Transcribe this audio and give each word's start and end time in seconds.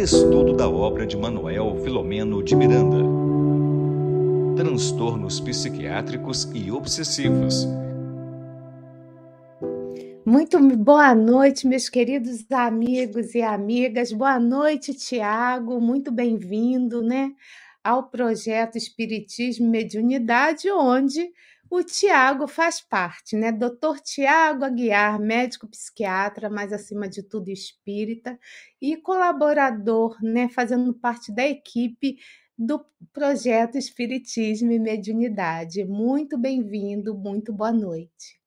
Estudo 0.00 0.54
da 0.54 0.66
obra 0.66 1.06
de 1.06 1.14
Manuel 1.14 1.76
Filomeno 1.84 2.42
de 2.42 2.56
Miranda. 2.56 2.96
Transtornos 4.56 5.38
psiquiátricos 5.40 6.50
e 6.54 6.72
obsessivos. 6.72 7.68
Muito 10.24 10.58
boa 10.78 11.14
noite, 11.14 11.66
meus 11.66 11.90
queridos 11.90 12.50
amigos 12.50 13.34
e 13.34 13.42
amigas. 13.42 14.10
Boa 14.10 14.40
noite, 14.40 14.94
Tiago. 14.94 15.78
Muito 15.82 16.10
bem-vindo, 16.10 17.02
né, 17.02 17.32
ao 17.84 18.04
projeto 18.04 18.78
Espiritismo 18.78 19.66
e 19.66 19.68
Mediunidade, 19.68 20.70
onde 20.70 21.30
o 21.70 21.84
Tiago 21.84 22.48
faz 22.48 22.80
parte, 22.80 23.36
né? 23.36 23.52
Doutor 23.52 24.00
Tiago 24.00 24.64
Aguiar, 24.64 25.20
médico 25.20 25.68
psiquiatra, 25.68 26.50
mas 26.50 26.72
acima 26.72 27.08
de 27.08 27.22
tudo 27.22 27.48
espírita, 27.48 28.36
e 28.82 28.96
colaborador, 28.96 30.16
né? 30.20 30.48
Fazendo 30.48 30.92
parte 30.92 31.32
da 31.32 31.46
equipe 31.46 32.18
do 32.58 32.84
projeto 33.12 33.78
Espiritismo 33.78 34.72
e 34.72 34.80
Mediunidade. 34.80 35.84
Muito 35.84 36.36
bem-vindo, 36.36 37.16
muito 37.16 37.52
boa 37.52 37.72
noite. 37.72 38.40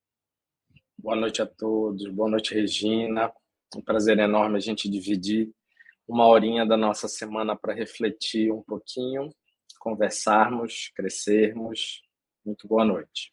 Boa 0.98 1.16
noite 1.16 1.40
a 1.40 1.46
todos, 1.46 2.06
boa 2.10 2.28
noite, 2.28 2.54
Regina. 2.54 3.32
Um 3.74 3.80
prazer 3.80 4.18
enorme 4.18 4.58
a 4.58 4.60
gente 4.60 4.88
dividir 4.88 5.50
uma 6.06 6.26
horinha 6.26 6.66
da 6.66 6.76
nossa 6.76 7.08
semana 7.08 7.56
para 7.56 7.72
refletir 7.72 8.52
um 8.52 8.62
pouquinho, 8.62 9.30
conversarmos, 9.80 10.92
crescermos 10.94 12.04
muito 12.44 12.68
boa 12.68 12.84
noite. 12.84 13.32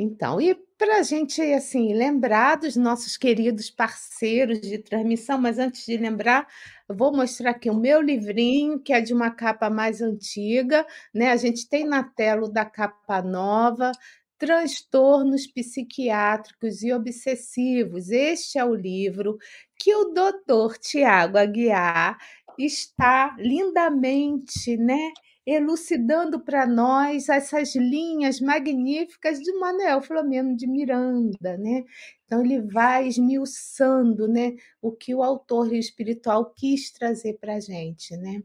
Então, 0.00 0.40
e 0.40 0.54
para 0.78 0.98
a 0.98 1.02
gente 1.02 1.42
assim 1.52 1.92
lembrar 1.92 2.56
dos 2.56 2.76
nossos 2.76 3.16
queridos 3.16 3.68
parceiros 3.68 4.60
de 4.60 4.78
transmissão, 4.78 5.40
mas 5.40 5.58
antes 5.58 5.84
de 5.84 5.96
lembrar, 5.96 6.46
vou 6.88 7.12
mostrar 7.12 7.50
aqui 7.50 7.68
o 7.68 7.74
meu 7.74 8.00
livrinho, 8.00 8.78
que 8.78 8.92
é 8.92 9.00
de 9.00 9.12
uma 9.12 9.28
capa 9.32 9.68
mais 9.68 10.00
antiga, 10.00 10.86
né? 11.12 11.30
A 11.32 11.36
gente 11.36 11.68
tem 11.68 11.84
na 11.84 12.04
tela 12.04 12.48
da 12.48 12.64
capa 12.64 13.20
nova, 13.20 13.90
Transtornos 14.38 15.48
Psiquiátricos 15.48 16.84
e 16.84 16.92
Obsessivos. 16.92 18.10
Este 18.10 18.56
é 18.56 18.64
o 18.64 18.74
livro 18.74 19.36
que 19.76 19.92
o 19.92 20.12
doutor 20.12 20.78
Tiago 20.78 21.36
Aguiar 21.36 22.16
está 22.56 23.36
lindamente, 23.38 24.76
né? 24.76 25.10
Elucidando 25.50 26.40
para 26.40 26.66
nós 26.66 27.28
essas 27.28 27.74
linhas 27.74 28.38
magníficas 28.40 29.38
de 29.38 29.50
Manuel 29.54 30.02
Flamengo 30.02 30.54
de 30.54 30.66
Miranda, 30.66 31.56
né? 31.56 31.84
Então 32.26 32.44
ele 32.44 32.60
vai 32.60 33.08
esmiuçando, 33.08 34.28
né, 34.28 34.54
o 34.82 34.92
que 34.92 35.14
o 35.14 35.22
autor 35.22 35.72
espiritual 35.72 36.52
quis 36.54 36.90
trazer 36.90 37.38
para 37.40 37.54
a 37.54 37.60
gente, 37.60 38.14
né? 38.16 38.42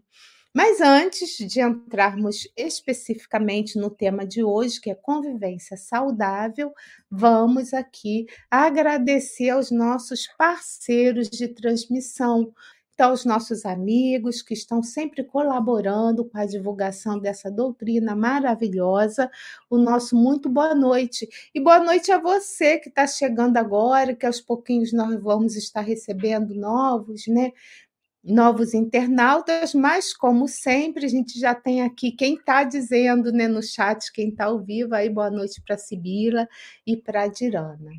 Mas 0.55 0.79
antes 0.79 1.35
de 1.37 1.59
entrarmos 1.61 2.47
especificamente 2.55 3.77
no 3.77 3.89
tema 3.89 4.25
de 4.25 4.43
hoje, 4.43 4.79
que 4.79 4.91
é 4.91 4.95
convivência 4.95 5.75
saudável, 5.75 6.71
vamos 7.09 7.73
aqui 7.73 8.27
agradecer 8.51 9.49
aos 9.49 9.71
nossos 9.71 10.27
parceiros 10.37 11.27
de 11.29 11.47
transmissão, 11.47 12.53
então, 12.93 13.11
os 13.11 13.25
nossos 13.25 13.65
amigos 13.65 14.43
que 14.43 14.53
estão 14.53 14.83
sempre 14.83 15.23
colaborando 15.23 16.25
com 16.25 16.37
a 16.37 16.45
divulgação 16.45 17.17
dessa 17.19 17.49
doutrina 17.49 18.15
maravilhosa, 18.15 19.31
o 19.67 19.77
nosso 19.79 20.15
muito 20.15 20.47
boa 20.47 20.75
noite. 20.75 21.27
E 21.55 21.59
boa 21.59 21.79
noite 21.79 22.11
a 22.11 22.19
você 22.19 22.77
que 22.77 22.89
está 22.89 23.07
chegando 23.07 23.57
agora, 23.57 24.15
que 24.15 24.27
aos 24.27 24.39
pouquinhos 24.39 24.93
nós 24.93 25.19
vamos 25.19 25.55
estar 25.55 25.81
recebendo 25.81 26.53
novos, 26.53 27.25
né? 27.27 27.51
Novos 28.23 28.73
internautas, 28.73 29.73
mas 29.73 30.13
como 30.13 30.47
sempre, 30.47 31.05
a 31.05 31.09
gente 31.09 31.39
já 31.39 31.55
tem 31.55 31.81
aqui 31.81 32.11
quem 32.11 32.35
está 32.35 32.63
dizendo 32.63 33.31
né, 33.33 33.47
no 33.47 33.61
chat, 33.61 34.11
quem 34.13 34.29
está 34.29 34.45
ao 34.45 34.59
vivo, 34.63 34.95
aí 34.95 35.09
boa 35.09 35.29
noite 35.31 35.61
para 35.65 35.77
Sibila 35.77 36.47
e 36.87 36.95
para 36.95 37.27
Dirana. 37.27 37.91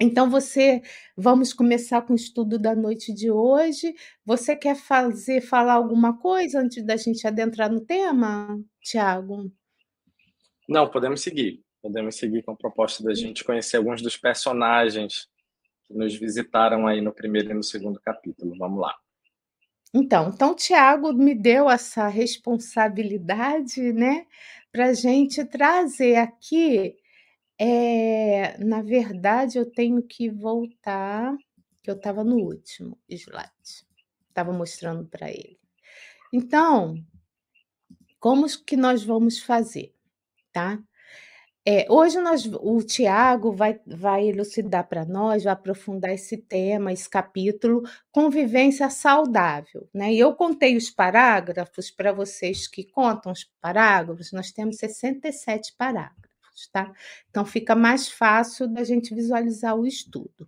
Então, 0.00 0.28
você, 0.28 0.82
vamos 1.16 1.52
começar 1.52 2.02
com 2.02 2.12
o 2.12 2.16
estudo 2.16 2.58
da 2.58 2.74
noite 2.74 3.12
de 3.12 3.30
hoje. 3.30 3.94
Você 4.24 4.56
quer 4.56 4.74
fazer, 4.74 5.40
falar 5.40 5.74
alguma 5.74 6.18
coisa 6.18 6.60
antes 6.60 6.84
da 6.84 6.96
gente 6.96 7.26
adentrar 7.26 7.70
no 7.70 7.80
tema, 7.80 8.60
Tiago? 8.82 9.52
Não, 10.68 10.90
podemos 10.90 11.20
seguir. 11.20 11.62
Podemos 11.80 12.16
seguir 12.16 12.42
com 12.42 12.52
a 12.52 12.56
proposta 12.56 13.04
da 13.04 13.14
gente 13.14 13.44
conhecer 13.44 13.76
alguns 13.76 14.02
dos 14.02 14.16
personagens 14.16 15.28
que 15.86 15.94
nos 15.94 16.14
visitaram 16.16 16.86
aí 16.86 17.00
no 17.00 17.12
primeiro 17.12 17.50
e 17.50 17.54
no 17.54 17.62
segundo 17.62 18.00
capítulo. 18.00 18.56
Vamos 18.58 18.80
lá. 18.80 18.94
Então, 19.92 20.30
então 20.34 20.50
o 20.50 20.56
Tiago 20.56 21.12
me 21.12 21.36
deu 21.36 21.70
essa 21.70 22.08
responsabilidade, 22.08 23.92
né, 23.92 24.26
para 24.72 24.86
a 24.86 24.92
gente 24.92 25.44
trazer 25.44 26.16
aqui 26.16 26.96
é, 27.58 28.58
na 28.58 28.82
verdade, 28.82 29.58
eu 29.58 29.70
tenho 29.70 30.02
que 30.02 30.28
voltar, 30.30 31.36
que 31.82 31.90
eu 31.90 31.94
estava 31.94 32.24
no 32.24 32.36
último 32.36 32.98
slide. 33.08 33.86
Estava 34.28 34.52
mostrando 34.52 35.06
para 35.06 35.30
ele. 35.30 35.58
Então, 36.32 36.96
como 38.18 38.46
que 38.64 38.76
nós 38.76 39.04
vamos 39.04 39.38
fazer, 39.38 39.94
tá? 40.52 40.82
É, 41.66 41.86
hoje 41.88 42.18
nós, 42.20 42.44
o 42.46 42.82
Tiago 42.82 43.52
vai, 43.52 43.80
vai 43.86 44.28
elucidar 44.28 44.86
para 44.86 45.04
nós, 45.06 45.44
vai 45.44 45.52
aprofundar 45.52 46.12
esse 46.12 46.36
tema, 46.36 46.92
esse 46.92 47.08
capítulo, 47.08 47.82
convivência 48.12 48.90
saudável. 48.90 49.88
Né? 49.94 50.12
E 50.12 50.18
eu 50.18 50.34
contei 50.34 50.76
os 50.76 50.90
parágrafos 50.90 51.90
para 51.90 52.12
vocês 52.12 52.68
que 52.68 52.84
contam 52.84 53.32
os 53.32 53.44
parágrafos, 53.62 54.32
nós 54.32 54.52
temos 54.52 54.76
67 54.76 55.74
parágrafos 55.78 56.23
tá? 56.72 56.92
Então 57.30 57.44
fica 57.44 57.74
mais 57.74 58.08
fácil 58.08 58.68
da 58.68 58.84
gente 58.84 59.14
visualizar 59.14 59.76
o 59.76 59.86
estudo. 59.86 60.46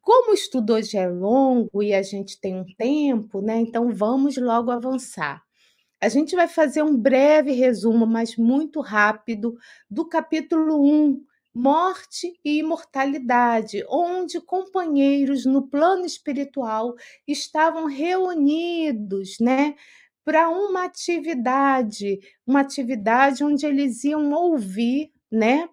Como 0.00 0.32
o 0.32 0.34
estudo 0.34 0.74
hoje 0.74 0.96
é 0.96 1.08
longo 1.08 1.82
e 1.82 1.94
a 1.94 2.02
gente 2.02 2.40
tem 2.40 2.56
um 2.56 2.64
tempo, 2.76 3.40
né? 3.40 3.58
Então 3.58 3.90
vamos 3.92 4.36
logo 4.36 4.70
avançar. 4.70 5.42
A 6.00 6.08
gente 6.08 6.34
vai 6.34 6.48
fazer 6.48 6.82
um 6.82 6.96
breve 6.96 7.52
resumo, 7.52 8.04
mas 8.04 8.36
muito 8.36 8.80
rápido, 8.80 9.56
do 9.88 10.08
capítulo 10.08 10.82
1, 10.82 11.24
Morte 11.54 12.32
e 12.44 12.58
Imortalidade, 12.58 13.84
onde 13.88 14.40
companheiros 14.40 15.46
no 15.46 15.68
plano 15.68 16.04
espiritual 16.04 16.94
estavam 17.28 17.84
reunidos, 17.84 19.36
né? 19.40 19.76
para 20.24 20.48
uma 20.48 20.84
atividade, 20.84 22.20
uma 22.46 22.60
atividade 22.60 23.42
onde 23.42 23.66
eles 23.66 24.04
iam 24.04 24.32
ouvir, 24.32 25.11
né? 25.32 25.68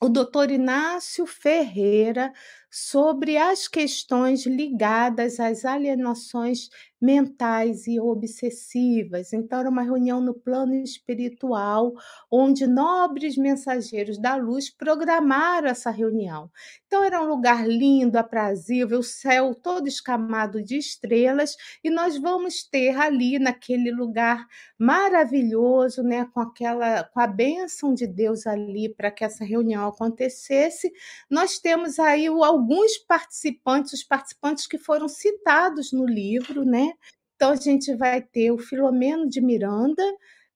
O 0.00 0.08
doutor 0.08 0.50
Inácio 0.50 1.26
Ferreira 1.26 2.32
sobre 2.76 3.36
as 3.36 3.68
questões 3.68 4.46
ligadas 4.46 5.38
às 5.38 5.64
alienações 5.64 6.68
mentais 7.00 7.86
e 7.86 8.00
obsessivas. 8.00 9.32
Então, 9.32 9.60
era 9.60 9.68
uma 9.68 9.82
reunião 9.82 10.20
no 10.20 10.32
plano 10.32 10.74
espiritual, 10.74 11.92
onde 12.30 12.66
nobres 12.66 13.36
mensageiros 13.36 14.18
da 14.18 14.36
luz 14.36 14.70
programaram 14.70 15.68
essa 15.68 15.90
reunião. 15.90 16.50
Então, 16.86 17.04
era 17.04 17.22
um 17.22 17.26
lugar 17.26 17.68
lindo, 17.68 18.16
aprazível, 18.16 19.00
o 19.00 19.02
céu 19.02 19.54
todo 19.54 19.86
escamado 19.86 20.62
de 20.64 20.78
estrelas, 20.78 21.56
e 21.84 21.90
nós 21.90 22.16
vamos 22.16 22.64
ter 22.64 22.96
ali, 22.96 23.38
naquele 23.38 23.90
lugar 23.92 24.46
maravilhoso, 24.78 26.02
né, 26.02 26.24
com 26.32 26.40
aquela 26.40 27.04
com 27.04 27.20
a 27.20 27.26
bênção 27.26 27.92
de 27.94 28.06
Deus 28.06 28.46
ali 28.46 28.88
para 28.88 29.10
que 29.10 29.24
essa 29.24 29.44
reunião 29.44 29.86
acontecesse, 29.88 30.90
nós 31.30 31.58
temos 31.58 31.98
aí 31.98 32.30
alguns 32.64 32.96
participantes, 32.96 33.92
os 33.92 34.02
participantes 34.02 34.66
que 34.66 34.78
foram 34.78 35.06
citados 35.06 35.92
no 35.92 36.06
livro, 36.06 36.64
né? 36.64 36.94
Então, 37.36 37.50
a 37.50 37.56
gente 37.56 37.94
vai 37.94 38.22
ter 38.22 38.50
o 38.50 38.58
Filomeno 38.58 39.28
de 39.28 39.40
Miranda, 39.40 40.02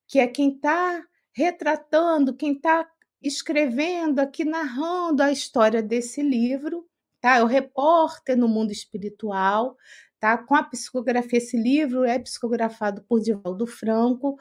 que 0.07 0.19
é 0.19 0.27
quem 0.27 0.55
está 0.55 1.05
retratando, 1.33 2.35
quem 2.35 2.53
está 2.55 2.89
escrevendo 3.23 4.21
aqui, 4.21 4.43
narrando 4.43 5.23
a 5.23 5.31
história 5.31 5.83
desse 5.83 6.23
livro, 6.23 6.89
tá? 7.21 7.37
É 7.37 7.43
o 7.43 7.47
repórter 7.47 8.39
no 8.39 8.49
mundo 8.49 8.73
espiritual, 8.73 9.77
tá? 10.19 10.39
Com 10.39 10.55
a 10.55 10.63
psicografia, 10.63 11.39
esse 11.39 11.59
livro 11.59 12.05
é 12.05 12.19
psicografado 12.19 13.03
por 13.03 13.21
Divaldo 13.21 13.67
Franco. 13.67 14.39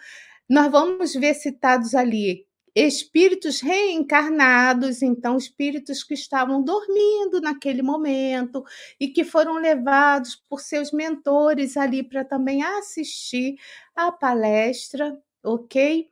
Nós 0.50 0.71
vamos 0.71 1.13
ver 1.13 1.33
citados 1.33 1.94
ali 1.94 2.46
espíritos 2.85 3.59
reencarnados, 3.59 5.01
então 5.01 5.35
espíritos 5.35 6.03
que 6.03 6.13
estavam 6.13 6.62
dormindo 6.62 7.41
naquele 7.41 7.81
momento 7.81 8.63
e 9.00 9.07
que 9.07 9.24
foram 9.24 9.53
levados 9.53 10.35
por 10.35 10.62
seus 10.62 10.91
mentores 10.91 11.75
ali 11.75 12.03
para 12.03 12.24
também 12.24 12.62
assistir 12.62 13.56
à 13.95 14.12
palestra, 14.12 15.19
ok? 15.44 16.07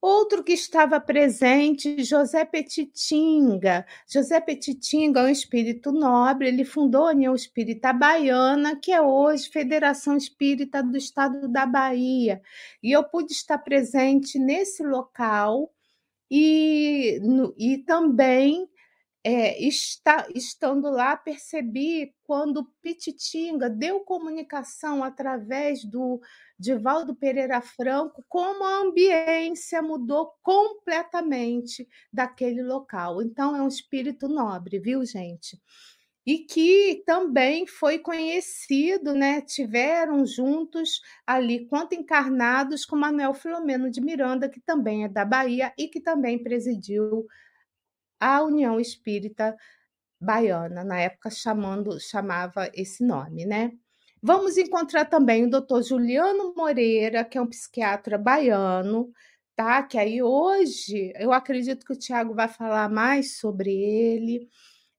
Outro 0.00 0.42
que 0.42 0.52
estava 0.52 0.98
presente, 0.98 2.02
José 2.02 2.44
Petitinga. 2.44 3.84
José 4.08 4.40
Petitinga 4.40 5.20
é 5.20 5.24
um 5.24 5.28
espírito 5.28 5.92
nobre, 5.92 6.48
ele 6.48 6.64
fundou 6.64 7.06
a 7.06 7.10
União 7.10 7.34
Espírita 7.34 7.92
Baiana, 7.92 8.76
que 8.76 8.92
é 8.92 9.00
hoje 9.02 9.50
Federação 9.50 10.16
Espírita 10.16 10.82
do 10.82 10.96
Estado 10.96 11.46
da 11.48 11.66
Bahia. 11.66 12.40
E 12.82 12.92
eu 12.92 13.04
pude 13.04 13.32
estar 13.32 13.58
presente 13.58 14.38
nesse 14.38 14.82
local 14.82 15.70
e, 16.30 17.20
e 17.58 17.78
também 17.78 18.68
é, 19.22 19.62
está, 19.62 20.26
estando 20.34 20.88
lá, 20.90 21.16
percebi 21.16 22.14
quando 22.24 22.64
Pititinga 22.80 23.68
deu 23.68 24.00
comunicação 24.00 25.04
através 25.04 25.84
do 25.84 26.20
Divaldo 26.58 27.14
Pereira 27.14 27.60
Franco, 27.60 28.24
como 28.28 28.64
a 28.64 28.78
ambiência 28.78 29.82
mudou 29.82 30.32
completamente 30.42 31.86
daquele 32.12 32.62
local. 32.62 33.20
Então, 33.20 33.54
é 33.54 33.60
um 33.60 33.68
espírito 33.68 34.26
nobre, 34.28 34.78
viu, 34.78 35.04
gente? 35.04 35.60
E 36.30 36.38
que 36.46 37.02
também 37.04 37.66
foi 37.66 37.98
conhecido, 37.98 39.14
né? 39.14 39.40
Tiveram 39.40 40.24
juntos 40.24 41.00
ali, 41.26 41.66
quanto 41.66 41.92
encarnados, 41.96 42.84
com 42.84 42.94
Manuel 42.94 43.34
Filomeno 43.34 43.90
de 43.90 44.00
Miranda, 44.00 44.48
que 44.48 44.60
também 44.60 45.02
é 45.02 45.08
da 45.08 45.24
Bahia 45.24 45.72
e 45.76 45.88
que 45.88 46.00
também 46.00 46.40
presidiu 46.40 47.26
a 48.20 48.42
União 48.42 48.80
Espírita 48.80 49.56
Baiana, 50.20 50.84
na 50.84 51.00
época 51.00 51.30
chamando, 51.30 52.00
chamava 52.00 52.70
esse 52.74 53.04
nome, 53.04 53.46
né? 53.46 53.72
Vamos 54.22 54.56
encontrar 54.56 55.06
também 55.06 55.46
o 55.46 55.50
doutor 55.50 55.82
Juliano 55.82 56.54
Moreira, 56.56 57.24
que 57.24 57.38
é 57.38 57.42
um 57.42 57.48
psiquiatra 57.48 58.18
baiano, 58.18 59.10
tá? 59.56 59.82
Que 59.82 59.98
aí 59.98 60.22
hoje 60.22 61.12
eu 61.16 61.32
acredito 61.32 61.84
que 61.86 61.92
o 61.92 61.98
Tiago 61.98 62.34
vai 62.34 62.48
falar 62.48 62.88
mais 62.90 63.38
sobre 63.38 63.70
ele. 63.72 64.48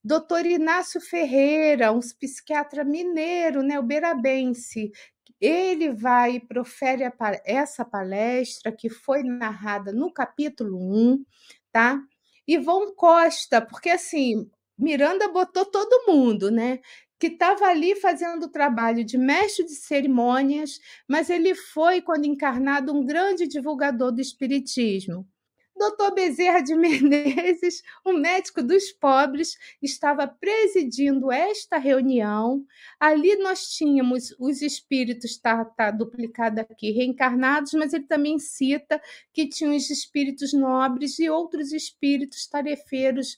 Doutor 0.04 0.46
Inácio 0.48 1.00
Ferreira, 1.00 1.92
um 1.92 2.00
psiquiatra 2.00 2.84
mineiro, 2.84 3.62
né, 3.62 3.80
uberabense. 3.80 4.92
Ele 5.40 5.92
vai 5.92 6.36
e 6.36 6.40
profere 6.40 7.04
essa 7.46 7.86
palestra 7.86 8.72
que 8.72 8.90
foi 8.90 9.22
narrada 9.24 9.92
no 9.92 10.12
capítulo 10.12 10.78
1, 10.80 11.24
tá? 11.72 12.00
Ivon 12.48 12.94
Costa, 12.96 13.62
porque 13.62 13.90
assim, 13.92 14.50
Miranda 14.78 15.28
botou 15.30 15.66
todo 15.66 16.06
mundo, 16.08 16.50
né? 16.52 16.80
Que 17.20 17.28
estava 17.28 17.66
ali 17.68 17.96
fazendo 17.96 18.44
o 18.46 18.52
trabalho 18.52 19.04
de 19.06 19.18
mestre 19.18 19.66
de 19.66 19.76
cerimônias, 19.76 20.80
mas 21.08 21.30
ele 21.30 21.54
foi, 21.54 22.02
quando 22.02 22.26
encarnado, 22.26 22.92
um 22.94 23.06
grande 23.06 23.48
divulgador 23.48 24.12
do 24.12 24.22
espiritismo. 24.22 25.28
Doutor 25.76 26.14
Bezerra 26.14 26.62
de 26.62 26.76
Menezes, 26.76 27.82
um 28.06 28.14
médico 28.14 28.62
dos 28.62 28.92
pobres, 28.92 29.58
estava 29.82 30.28
presidindo 30.28 31.32
esta 31.32 31.78
reunião. 31.78 32.66
Ali 33.00 33.36
nós 33.38 33.70
tínhamos 33.70 34.36
os 34.40 34.62
espíritos, 34.62 35.32
está 35.32 35.66
tá 35.66 35.90
duplicado 35.90 36.62
aqui, 36.62 36.92
reencarnados, 36.92 37.74
mas 37.74 37.94
ele 37.94 38.06
também 38.06 38.38
cita 38.38 39.02
que 39.34 39.48
tinha 39.48 39.72
os 39.76 39.90
espíritos 39.90 40.54
nobres 40.54 41.18
e 41.20 41.30
outros 41.30 41.72
espíritos 41.72 42.46
tarefeiros 42.46 43.38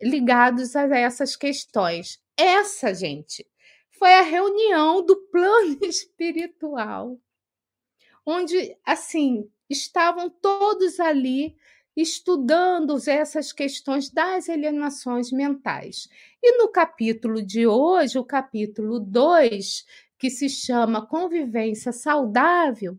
ligados 0.00 0.74
a 0.74 0.86
essas 0.96 1.36
questões. 1.36 2.20
Essa, 2.36 2.94
gente, 2.94 3.46
foi 3.98 4.12
a 4.12 4.22
reunião 4.22 5.04
do 5.04 5.16
plano 5.30 5.78
espiritual, 5.84 7.18
onde, 8.24 8.76
assim, 8.84 9.48
estavam 9.68 10.28
todos 10.28 11.00
ali 11.00 11.56
estudando 11.96 12.96
essas 13.06 13.52
questões 13.52 14.10
das 14.10 14.48
alienações 14.48 15.32
mentais. 15.32 16.08
E 16.42 16.58
no 16.58 16.68
capítulo 16.68 17.42
de 17.42 17.66
hoje, 17.66 18.18
o 18.18 18.24
capítulo 18.24 19.00
2, 19.00 19.84
que 20.18 20.28
se 20.28 20.48
chama 20.48 21.06
Convivência 21.06 21.92
Saudável, 21.92 22.98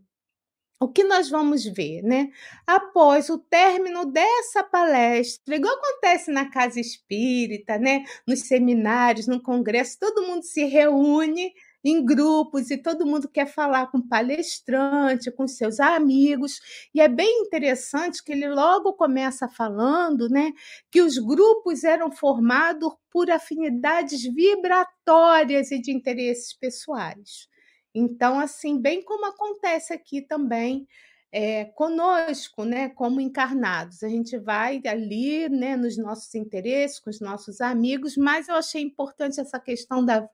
o 0.80 0.88
que 0.88 1.02
nós 1.02 1.28
vamos 1.28 1.64
ver, 1.64 2.02
né? 2.02 2.30
Após 2.66 3.28
o 3.30 3.38
término 3.38 4.04
dessa 4.06 4.62
palestra, 4.62 5.56
igual 5.56 5.74
acontece 5.74 6.30
na 6.30 6.50
casa 6.50 6.78
espírita, 6.78 7.78
né? 7.78 8.04
Nos 8.26 8.46
seminários, 8.46 9.26
no 9.26 9.42
congresso, 9.42 9.98
todo 9.98 10.26
mundo 10.26 10.44
se 10.44 10.64
reúne 10.64 11.52
em 11.84 12.04
grupos 12.04 12.70
e 12.70 12.76
todo 12.76 13.06
mundo 13.06 13.28
quer 13.28 13.46
falar 13.46 13.90
com 13.90 14.00
palestrante, 14.00 15.30
com 15.30 15.46
seus 15.46 15.80
amigos, 15.80 16.60
e 16.94 17.00
é 17.00 17.08
bem 17.08 17.42
interessante 17.42 18.22
que 18.22 18.32
ele 18.32 18.48
logo 18.48 18.92
começa 18.94 19.48
falando, 19.48 20.28
né, 20.28 20.52
que 20.90 21.00
os 21.00 21.18
grupos 21.18 21.84
eram 21.84 22.10
formados 22.10 22.92
por 23.10 23.30
afinidades 23.30 24.22
vibratórias 24.22 25.70
e 25.70 25.80
de 25.80 25.92
interesses 25.92 26.52
pessoais. 26.52 27.48
Então, 27.94 28.38
assim, 28.38 28.80
bem 28.80 29.02
como 29.02 29.26
acontece 29.26 29.92
aqui 29.92 30.20
também 30.22 30.86
é, 31.32 31.66
conosco, 31.66 32.64
né, 32.64 32.88
como 32.90 33.20
encarnados. 33.20 34.02
A 34.02 34.08
gente 34.08 34.38
vai 34.38 34.80
ali, 34.86 35.48
né, 35.48 35.76
nos 35.76 35.96
nossos 35.98 36.34
interesses, 36.34 36.98
com 37.00 37.10
os 37.10 37.20
nossos 37.20 37.60
amigos, 37.60 38.16
mas 38.16 38.48
eu 38.48 38.54
achei 38.54 38.82
importante 38.82 39.40
essa 39.40 39.58
questão 39.60 40.04
da 40.04 40.28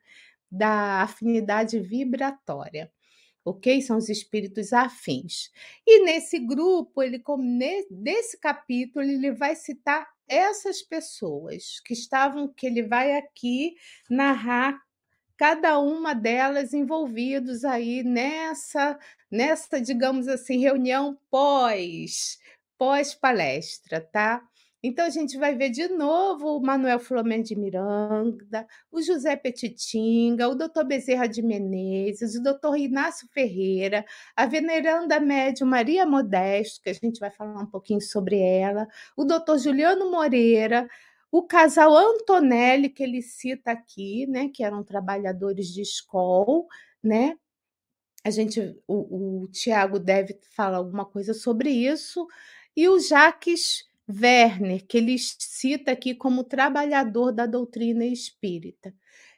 da 0.57 1.03
afinidade 1.03 1.79
vibratória. 1.79 2.91
Ok? 3.45 3.83
São 3.83 3.99
os 3.99 4.09
espíritos 4.09 4.73
afins. 4.73 5.51
E 5.87 6.03
nesse 6.05 6.39
grupo, 6.39 7.03
ele 7.03 7.23
desse 7.91 8.39
capítulo, 8.39 9.05
ele 9.05 9.33
vai 9.33 9.55
citar 9.55 10.09
essas 10.27 10.81
pessoas 10.81 11.81
que 11.85 11.93
estavam, 11.93 12.49
que 12.49 12.67
ele 12.67 12.83
vai 12.83 13.17
aqui 13.17 13.75
narrar 14.09 14.81
cada 15.37 15.79
uma 15.79 16.15
delas 16.15 16.73
envolvidos 16.73 17.65
aí 17.65 18.03
nessa, 18.03 18.99
nessa, 19.31 19.81
digamos 19.81 20.29
assim, 20.29 20.59
reunião 20.59 21.19
pós, 21.31 22.39
pós 22.79 23.15
palestra, 23.15 24.01
tá? 24.01 24.43
Então, 24.87 25.07
a 25.07 25.09
gente 25.09 25.39
vai 25.39 25.57
ver 25.57 25.71
de 25.71 25.89
novo 25.89 26.59
o 26.59 26.61
Manuel 26.61 26.99
Flamengo 26.99 27.43
de 27.43 27.57
Miranda, 27.57 28.67
o 28.93 29.01
José 29.01 29.35
Petitinga, 29.35 30.47
o 30.47 30.55
doutor 30.55 30.85
Bezerra 30.85 31.27
de 31.27 31.41
Menezes, 31.41 32.35
o 32.35 32.43
doutor 32.43 32.77
Inácio 32.77 33.27
Ferreira, 33.33 34.05
a 34.37 34.45
veneranda 34.45 35.19
médium 35.19 35.67
Maria 35.69 36.05
Modesto, 36.05 36.83
que 36.83 36.91
a 36.91 36.93
gente 36.93 37.19
vai 37.19 37.31
falar 37.31 37.63
um 37.63 37.67
pouquinho 37.67 38.03
sobre 38.03 38.39
ela, 38.39 38.87
o 39.17 39.25
doutor 39.25 39.57
Juliano 39.57 40.11
Moreira, 40.11 40.87
o 41.33 41.43
casal 41.43 41.97
Antonelli, 41.97 42.91
que 42.91 43.03
ele 43.03 43.23
cita 43.23 43.71
aqui, 43.71 44.27
né, 44.27 44.51
que 44.53 44.63
eram 44.63 44.85
trabalhadores 44.85 45.69
de 45.69 45.81
escola, 45.81 46.63
né? 47.03 47.39
A 48.23 48.29
gente, 48.29 48.61
o, 48.87 49.45
o 49.45 49.49
Tiago 49.49 49.99
deve 49.99 50.39
falar 50.51 50.77
alguma 50.77 51.07
coisa 51.07 51.33
sobre 51.33 51.71
isso, 51.71 52.29
e 52.77 52.87
o 52.87 53.01
Jaques 53.01 53.94
Werner, 54.09 54.87
que 54.87 54.99
ele 54.99 55.17
cita 55.19 55.93
aqui 55.93 56.15
como 56.15 56.45
trabalhador 56.45 57.33
da 57.33 57.47
doutrina 57.47 58.05
espírita. 58.05 58.95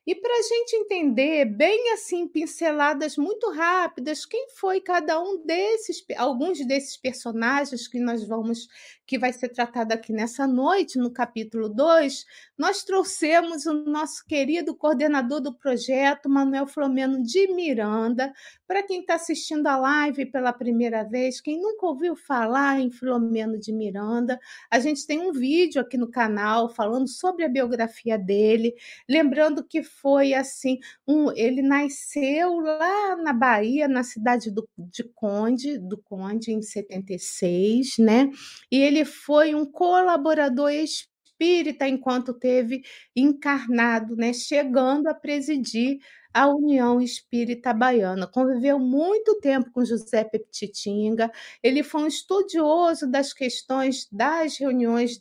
E 0.07 0.15
para 0.15 0.39
a 0.39 0.43
gente 0.43 0.77
entender 0.77 1.45
bem 1.47 1.93
assim, 1.93 2.29
pinceladas 2.29 3.17
muito 3.17 3.51
rápidas, 3.51 4.25
quem 4.25 4.49
foi 4.51 4.81
cada 4.81 5.21
um 5.21 5.45
desses, 5.45 6.05
alguns 6.17 6.65
desses 6.65 6.97
personagens 6.97 7.89
que 7.89 7.99
nós 7.99 8.23
vamos, 8.23 8.69
que 9.05 9.19
vai 9.19 9.33
ser 9.33 9.49
tratado 9.49 9.93
aqui 9.93 10.13
nessa 10.13 10.47
noite, 10.47 10.97
no 10.97 11.13
capítulo 11.13 11.69
2, 11.69 12.25
nós 12.59 12.83
trouxemos 12.83 13.67
o 13.67 13.73
nosso 13.85 14.25
querido 14.25 14.75
coordenador 14.75 15.41
do 15.41 15.55
projeto, 15.55 16.29
Manuel 16.29 16.67
Flomeno 16.67 17.23
de 17.23 17.53
Miranda. 17.53 18.33
Para 18.67 18.83
quem 18.83 19.01
está 19.01 19.15
assistindo 19.17 19.67
a 19.67 19.77
live 19.77 20.27
pela 20.27 20.53
primeira 20.53 21.05
vez, 21.05 21.41
quem 21.41 21.61
nunca 21.61 21.87
ouviu 21.87 22.17
falar 22.17 22.81
em 22.81 22.91
Flomeno 22.91 23.59
de 23.59 23.73
Miranda, 23.73 24.39
a 24.71 24.79
gente 24.79 25.07
tem 25.07 25.21
um 25.21 25.33
vídeo 25.33 25.81
aqui 25.81 25.99
no 25.99 26.11
canal 26.11 26.69
falando 26.69 27.09
sobre 27.09 27.45
a 27.45 27.49
biografia 27.49 28.19
dele, 28.19 28.75
lembrando 29.09 29.63
que 29.63 29.83
foi 29.83 30.33
assim, 30.33 30.79
um, 31.07 31.31
ele 31.33 31.61
nasceu 31.61 32.59
lá 32.61 33.17
na 33.17 33.33
Bahia, 33.33 33.87
na 33.87 34.03
cidade 34.03 34.51
do, 34.51 34.67
de 34.79 35.05
Conde, 35.05 35.79
do 35.79 35.99
Conde 35.99 36.53
em 36.53 36.63
76, 36.63 37.99
né? 37.99 38.31
E 38.71 38.79
ele 38.79 39.05
foi 39.05 39.55
um 39.55 39.65
colaborador 39.65 40.71
espírita 41.37 41.87
enquanto 41.87 42.33
teve 42.33 42.83
encarnado, 43.15 44.17
né, 44.17 44.33
chegando 44.33 45.07
a 45.07 45.15
presidir 45.15 45.99
a 46.33 46.49
União 46.49 47.01
Espírita 47.01 47.73
Baiana. 47.73 48.27
Conviveu 48.27 48.79
muito 48.79 49.39
tempo 49.41 49.71
com 49.71 49.85
José 49.85 50.25
Peptitinga. 50.25 51.31
Ele 51.63 51.83
foi 51.83 52.03
um 52.03 52.07
estudioso 52.07 53.11
das 53.11 53.33
questões 53.33 54.07
das 54.11 54.59
reuniões 54.59 55.19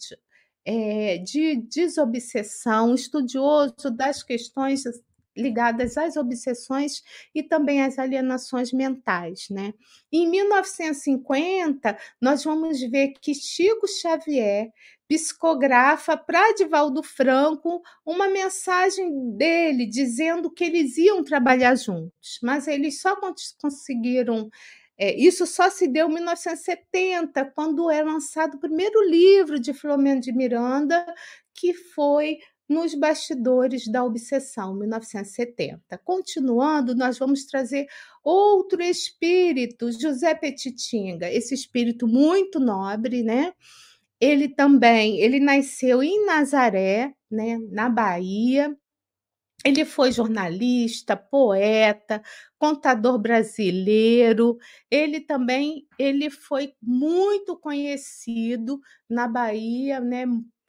é, 0.65 1.17
de 1.19 1.55
desobsessão, 1.55 2.93
estudioso 2.93 3.91
das 3.91 4.23
questões 4.23 4.83
ligadas 5.35 5.97
às 5.97 6.15
obsessões 6.17 7.03
e 7.33 7.43
também 7.43 7.81
às 7.81 7.99
alienações 7.99 8.71
mentais, 8.71 9.47
né? 9.49 9.73
Em 10.11 10.29
1950, 10.29 11.97
nós 12.21 12.43
vamos 12.43 12.79
ver 12.81 13.13
que 13.21 13.33
Chico 13.33 13.87
Xavier 13.87 14.69
psicografa 15.07 16.17
para 16.17 16.53
Divaldo 16.53 17.03
Franco 17.03 17.81
uma 18.05 18.27
mensagem 18.27 19.35
dele 19.37 19.85
dizendo 19.85 20.49
que 20.49 20.63
eles 20.63 20.97
iam 20.97 21.23
trabalhar 21.23 21.75
juntos, 21.75 22.39
mas 22.41 22.67
eles 22.67 22.99
só 23.01 23.15
conseguiram 23.61 24.49
é, 24.97 25.13
isso 25.13 25.45
só 25.45 25.69
se 25.69 25.87
deu 25.87 26.09
em 26.09 26.13
1970, 26.13 27.51
quando 27.53 27.91
é 27.91 28.01
lançado 28.01 28.55
o 28.55 28.59
primeiro 28.59 29.01
livro 29.03 29.59
de 29.59 29.73
Filomeno 29.73 30.21
de 30.21 30.31
Miranda, 30.31 31.05
que 31.53 31.73
foi 31.73 32.37
nos 32.67 32.95
bastidores 32.95 33.87
da 33.87 34.03
obsessão, 34.03 34.75
1970. 34.75 35.97
Continuando, 36.03 36.95
nós 36.95 37.17
vamos 37.17 37.45
trazer 37.45 37.87
outro 38.23 38.81
espírito, 38.81 39.91
José 39.91 40.33
Petitinga, 40.33 41.31
esse 41.31 41.53
espírito 41.53 42.07
muito 42.07 42.59
nobre, 42.59 43.23
né? 43.23 43.53
Ele 44.19 44.47
também, 44.47 45.19
ele 45.19 45.39
nasceu 45.39 46.01
em 46.01 46.25
Nazaré, 46.25 47.13
né, 47.29 47.57
na 47.69 47.89
Bahia, 47.89 48.75
ele 49.65 49.83
foi 49.83 50.11
jornalista, 50.11 51.17
poeta, 51.17 52.21
contador 52.55 53.17
brasileiro. 53.17 54.57
Ele 54.91 55.19
também 55.19 55.87
ele 55.97 56.29
foi 56.29 56.73
muito 56.79 57.57
conhecido 57.57 58.79
na 59.09 59.27
Bahia, 59.27 59.99
né, 59.99 60.25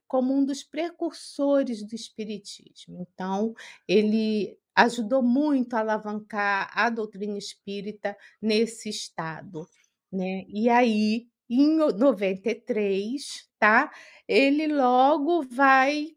como 0.07 0.35
um 0.35 0.45
dos 0.45 0.63
precursores 0.63 1.83
do 1.87 1.95
espiritismo. 1.95 3.07
Então, 3.11 3.55
ele 3.89 4.59
ajudou 4.75 5.23
muito 5.23 5.75
a 5.75 5.81
alavancar 5.81 6.71
a 6.75 6.91
doutrina 6.91 7.39
espírita 7.39 8.17
nesse 8.41 8.89
estado, 8.91 9.67
né? 10.13 10.45
E 10.49 10.69
aí, 10.69 11.29
em 11.49 11.77
93, 11.77 13.49
tá? 13.59 13.91
Ele 14.29 14.67
logo 14.69 15.43
vai 15.43 16.17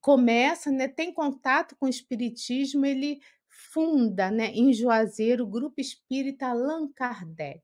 começa, 0.00 0.70
né, 0.70 0.88
tem 0.88 1.14
contato 1.14 1.76
com 1.76 1.86
o 1.86 1.88
espiritismo, 1.88 2.84
ele 2.84 3.20
funda, 3.48 4.30
né, 4.32 4.46
em 4.48 4.72
Juazeiro, 4.72 5.44
o 5.44 5.46
grupo 5.46 5.80
espírita 5.80 6.48
Allan 6.48 6.88
Kardec. 6.92 7.62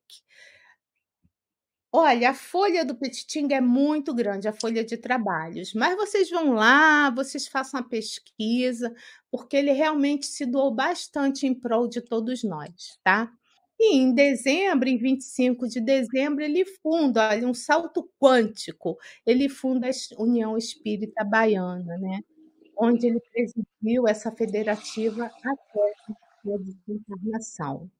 Olha, 1.92 2.30
a 2.30 2.35
folha 2.35 2.85
do 2.85 2.95
Petitinga 2.95 3.57
é 3.57 3.61
muito 3.62 4.14
grande, 4.14 4.47
a 4.47 4.52
folha 4.52 4.85
de 4.85 4.97
trabalhos, 4.99 5.73
mas 5.73 5.97
vocês 5.97 6.28
vão 6.30 6.52
lá, 6.52 7.11
vocês 7.11 7.49
façam 7.49 7.80
a 7.80 7.83
pesquisa, 7.83 8.95
porque 9.30 9.57
ele 9.57 9.73
realmente 9.73 10.26
se 10.26 10.45
doou 10.45 10.71
bastante 10.75 11.47
em 11.47 11.54
prol 11.54 11.88
de 11.88 12.02
todos 12.02 12.45
nós, 12.45 12.99
tá? 13.02 13.33
E 13.80 13.97
em 13.97 14.12
dezembro, 14.12 14.88
em 14.88 14.99
25 14.99 15.66
de 15.68 15.80
dezembro, 15.80 16.45
ele 16.45 16.64
funda, 16.83 17.30
olha, 17.30 17.47
um 17.49 17.54
salto 17.54 18.11
quântico, 18.21 18.99
ele 19.25 19.49
funda 19.49 19.88
a 19.88 20.23
União 20.23 20.59
Espírita 20.59 21.25
Baiana, 21.25 21.97
né? 21.99 22.21
onde 22.78 23.09
ele 23.09 23.21
presidiu 23.33 24.07
essa 24.07 24.30
federativa 24.30 25.26
até 25.26 25.92
a 26.54 26.59
desencarnação. 26.59 27.90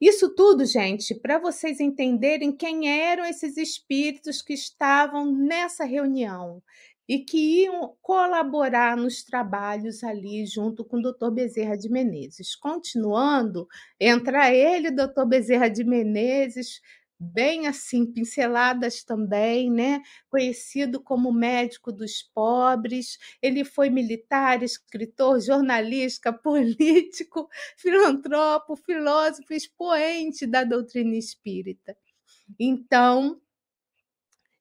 Isso 0.00 0.34
tudo, 0.34 0.64
gente, 0.64 1.14
para 1.14 1.38
vocês 1.38 1.80
entenderem 1.80 2.54
quem 2.54 2.88
eram 2.88 3.24
esses 3.24 3.56
espíritos 3.56 4.40
que 4.42 4.54
estavam 4.54 5.32
nessa 5.32 5.84
reunião 5.84 6.62
e 7.08 7.18
que 7.18 7.64
iam 7.64 7.94
colaborar 8.00 8.96
nos 8.96 9.22
trabalhos 9.22 10.02
ali 10.02 10.46
junto 10.46 10.84
com 10.84 10.98
o 10.98 11.02
doutor 11.02 11.30
Bezerra 11.30 11.76
de 11.76 11.90
Menezes. 11.90 12.56
Continuando, 12.56 13.68
entra 14.00 14.52
ele, 14.52 14.90
doutor 14.90 15.26
Bezerra 15.26 15.68
de 15.68 15.84
Menezes, 15.84 16.80
bem 17.24 17.66
assim, 17.66 18.06
pinceladas 18.06 19.02
também, 19.04 19.70
né? 19.70 20.02
Conhecido 20.28 21.00
como 21.02 21.32
médico 21.32 21.90
dos 21.92 22.22
pobres, 22.22 23.18
ele 23.42 23.64
foi 23.64 23.90
militar, 23.90 24.62
escritor, 24.62 25.40
jornalista, 25.40 26.32
político, 26.36 27.48
filantropo, 27.76 28.76
filósofo, 28.76 29.52
expoente 29.54 30.46
da 30.46 30.64
doutrina 30.64 31.16
espírita. 31.16 31.96
Então, 32.58 33.40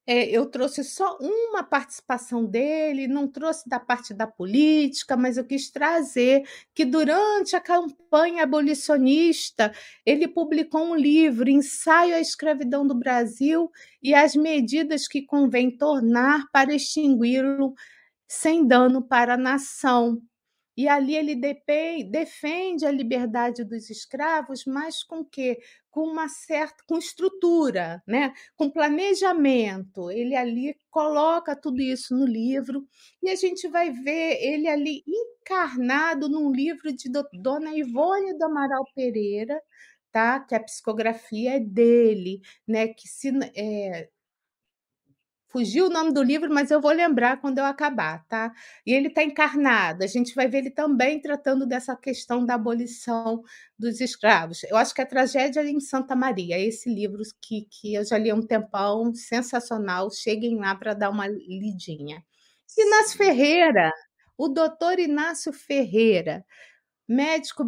é, 0.05 0.29
eu 0.29 0.45
trouxe 0.45 0.83
só 0.83 1.17
uma 1.19 1.63
participação 1.63 2.45
dele, 2.45 3.07
não 3.07 3.27
trouxe 3.27 3.67
da 3.69 3.79
parte 3.79 4.13
da 4.13 4.27
política, 4.27 5.15
mas 5.15 5.38
eu 5.38 5.45
quis 5.45 5.69
trazer 5.72 6.43
que 6.75 6.83
durante 6.83 7.55
a 7.55 7.62
campanha 7.62 8.43
abolicionista 8.43 9.74
ele 10.05 10.27
publicou 10.27 10.81
um 10.83 10.95
livro, 10.95 11.50
Ensaio 11.50 12.15
à 12.15 12.19
Escravidão 12.19 12.86
do 12.86 12.95
Brasil 12.95 13.72
e 14.01 14.13
as 14.13 14.36
medidas 14.36 15.07
que 15.07 15.22
convém 15.22 15.72
tornar 15.72 16.50
para 16.51 16.74
extingui-lo 16.74 17.74
sem 18.27 18.67
dano 18.67 19.01
para 19.01 19.36
a 19.36 19.38
nação. 19.38 20.22
E 20.75 20.88
ali 20.88 21.15
ele 21.15 21.36
defende 21.36 22.86
a 22.86 22.92
liberdade 22.92 23.63
dos 23.63 23.89
escravos, 23.89 24.65
mas 24.65 25.03
com 25.03 25.24
quê? 25.24 25.60
Com 25.92 26.08
uma 26.08 26.27
certa 26.27 26.84
com 26.88 26.98
estrutura, 26.98 28.01
né? 28.08 28.34
com 28.56 28.72
planejamento. 28.72 30.10
Ele 30.10 30.36
ali 30.36 30.75
coloca 30.89 31.56
tudo 31.56 31.82
isso 31.82 32.15
no 32.15 32.25
livro 32.25 32.88
e 33.22 33.30
a 33.30 33.36
gente 33.36 33.68
vai 33.68 33.92
ver 33.92 34.38
ele 34.42 34.68
ali 34.68 35.03
encarnado 35.08 36.27
num 36.27 36.51
livro 36.51 36.92
de 36.92 37.10
Dona 37.34 37.75
Ivone 37.75 38.38
do 38.38 38.46
Amaral 38.46 38.86
Pereira, 38.96 39.62
tá? 40.12 40.39
que 40.39 40.56
a 40.56 40.63
psicografia 40.63 41.58
é 41.58 41.60
dele, 41.60 42.42
né? 42.68 42.88
que 42.88 43.08
se, 43.08 43.30
é, 43.56 44.10
Fugiu 45.53 45.86
o 45.86 45.89
nome 45.89 46.12
do 46.12 46.24
livro, 46.24 46.51
mas 46.51 46.72
eu 46.72 46.81
vou 46.81 46.91
lembrar 46.91 47.39
quando 47.39 47.60
eu 47.60 47.65
acabar, 47.65 48.25
tá? 48.27 48.51
E 48.83 48.91
ele 48.91 49.10
está 49.10 49.24
encarnado. 49.24 50.03
A 50.03 50.07
gente 50.07 50.33
vai 50.33 50.48
ver 50.48 50.57
ele 50.60 50.72
também 50.72 51.22
tratando 51.22 51.67
dessa 51.67 51.95
questão 51.95 52.43
da 52.43 52.55
abolição 52.55 53.43
dos 53.77 54.01
escravos. 54.01 54.63
Eu 54.63 54.75
acho 54.75 54.95
que 54.95 55.01
é 55.01 55.05
Tragédia 55.05 55.62
em 55.63 55.79
Santa 55.79 56.15
Maria, 56.15 56.57
esse 56.57 56.89
livro 56.91 57.22
que, 57.39 57.67
que 57.69 57.93
eu 57.93 58.03
já 58.03 58.17
li 58.17 58.31
há 58.31 58.36
um 58.36 58.41
tempão, 58.41 59.13
sensacional. 59.13 60.10
Cheguem 60.10 60.57
lá 60.57 60.74
para 60.74 60.95
dar 60.95 61.12
uma 61.12 61.27
lidinha. 61.27 62.24
Inácio 62.75 63.15
Ferreira, 63.15 63.91
o 64.36 64.48
doutor 64.48 64.98
Inácio 64.98 65.53
Ferreira, 65.53 66.43
médico 67.07 67.63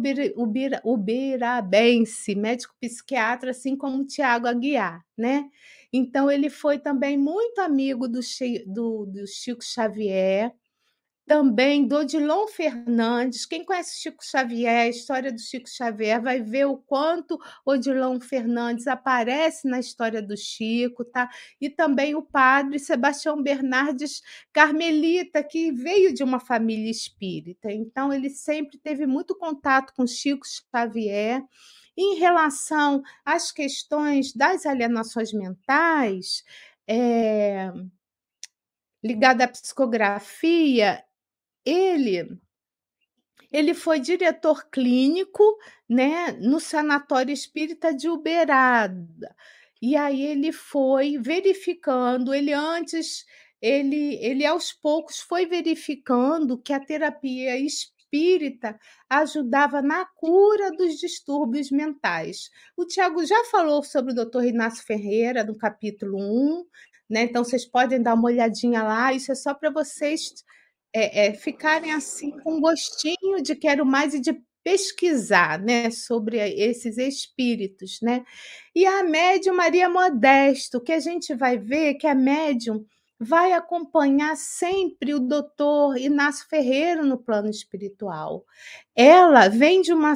ubirabense, 0.84 2.34
médico 2.34 2.74
psiquiatra, 2.80 3.50
assim 3.50 3.76
como 3.76 4.06
Tiago 4.06 4.46
Aguiar, 4.46 5.04
né? 5.16 5.48
Então, 5.92 6.30
ele 6.30 6.50
foi 6.50 6.78
também 6.78 7.16
muito 7.16 7.60
amigo 7.60 8.08
do, 8.08 8.20
do, 8.66 9.06
do 9.06 9.26
Chico 9.26 9.62
Xavier, 9.64 10.52
também 11.26 11.92
Odilon 11.92 12.46
Fernandes. 12.46 13.44
Quem 13.44 13.64
conhece 13.64 14.00
Chico 14.00 14.24
Xavier, 14.24 14.82
a 14.82 14.88
história 14.88 15.32
do 15.32 15.40
Chico 15.40 15.68
Xavier, 15.68 16.22
vai 16.22 16.40
ver 16.40 16.66
o 16.66 16.78
quanto 16.78 17.38
Odilon 17.64 18.20
Fernandes 18.20 18.86
aparece 18.86 19.68
na 19.68 19.80
história 19.80 20.22
do 20.22 20.36
Chico, 20.36 21.04
tá? 21.04 21.28
E 21.60 21.68
também 21.68 22.14
o 22.14 22.22
padre 22.22 22.78
Sebastião 22.78 23.42
Bernardes 23.42 24.22
Carmelita, 24.52 25.42
que 25.42 25.72
veio 25.72 26.14
de 26.14 26.22
uma 26.22 26.38
família 26.38 26.90
espírita. 26.90 27.72
Então, 27.72 28.12
ele 28.12 28.30
sempre 28.30 28.78
teve 28.78 29.04
muito 29.04 29.36
contato 29.36 29.92
com 29.94 30.06
Chico 30.06 30.46
Xavier 30.46 31.42
em 31.96 32.16
relação 32.18 33.02
às 33.24 33.50
questões 33.50 34.32
das 34.32 34.64
alienações 34.64 35.32
mentais, 35.32 36.44
é, 36.86 37.72
ligada 39.02 39.44
à 39.44 39.48
psicografia, 39.48 41.02
ele 41.66 42.38
ele 43.52 43.74
foi 43.74 44.00
diretor 44.00 44.68
clínico, 44.70 45.42
né, 45.88 46.32
no 46.32 46.60
Sanatório 46.60 47.32
Espírita 47.32 47.94
de 47.94 48.08
Uberaba. 48.08 49.34
E 49.80 49.96
aí 49.96 50.22
ele 50.22 50.52
foi 50.52 51.18
verificando, 51.18 52.34
ele 52.34 52.52
antes 52.52 53.24
ele 53.60 54.16
ele 54.16 54.44
aos 54.44 54.72
poucos 54.72 55.20
foi 55.20 55.46
verificando 55.46 56.58
que 56.58 56.72
a 56.72 56.80
terapia 56.80 57.58
espírita 57.58 58.78
ajudava 59.08 59.82
na 59.82 60.04
cura 60.04 60.70
dos 60.72 60.98
distúrbios 60.98 61.70
mentais. 61.70 62.50
O 62.76 62.84
Tiago 62.84 63.24
já 63.24 63.44
falou 63.44 63.82
sobre 63.82 64.12
o 64.12 64.24
Dr. 64.24 64.44
Inácio 64.44 64.84
Ferreira 64.84 65.44
no 65.44 65.56
capítulo 65.56 66.18
1, 66.18 66.66
né? 67.08 67.22
Então 67.22 67.44
vocês 67.44 67.64
podem 67.64 68.02
dar 68.02 68.14
uma 68.14 68.26
olhadinha 68.28 68.82
lá, 68.82 69.12
isso 69.12 69.32
é 69.32 69.34
só 69.34 69.54
para 69.54 69.70
vocês 69.70 70.44
é, 70.98 71.26
é, 71.26 71.34
ficarem 71.34 71.92
assim 71.92 72.30
com 72.30 72.58
gostinho 72.58 73.42
de 73.42 73.54
quero 73.54 73.84
mais 73.84 74.14
e 74.14 74.20
de 74.20 74.32
pesquisar 74.64 75.60
né, 75.60 75.90
sobre 75.90 76.38
esses 76.38 76.96
espíritos. 76.96 77.98
Né? 78.00 78.24
E 78.74 78.86
a 78.86 79.04
médium 79.04 79.54
Maria 79.54 79.90
Modesto, 79.90 80.80
que 80.80 80.92
a 80.92 80.98
gente 80.98 81.34
vai 81.34 81.58
ver 81.58 81.94
que 81.94 82.06
a 82.06 82.14
médium 82.14 82.82
vai 83.20 83.52
acompanhar 83.52 84.36
sempre 84.36 85.12
o 85.12 85.20
doutor 85.20 85.98
Inácio 85.98 86.46
Ferreira 86.48 87.02
no 87.02 87.18
plano 87.18 87.50
espiritual. 87.50 88.44
Ela 88.94 89.48
vem 89.48 89.82
de 89.82 89.92
uma 89.92 90.14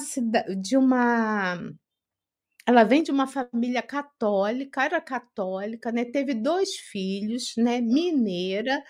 de 0.58 0.76
uma 0.78 1.58
ela 2.66 2.84
vem 2.84 3.02
de 3.02 3.10
uma 3.10 3.26
família 3.26 3.82
católica, 3.82 4.84
era 4.84 5.00
católica, 5.00 5.90
né? 5.90 6.04
Teve 6.04 6.34
dois 6.34 6.76
filhos, 6.76 7.54
né? 7.56 7.80
Mineira, 7.80 8.82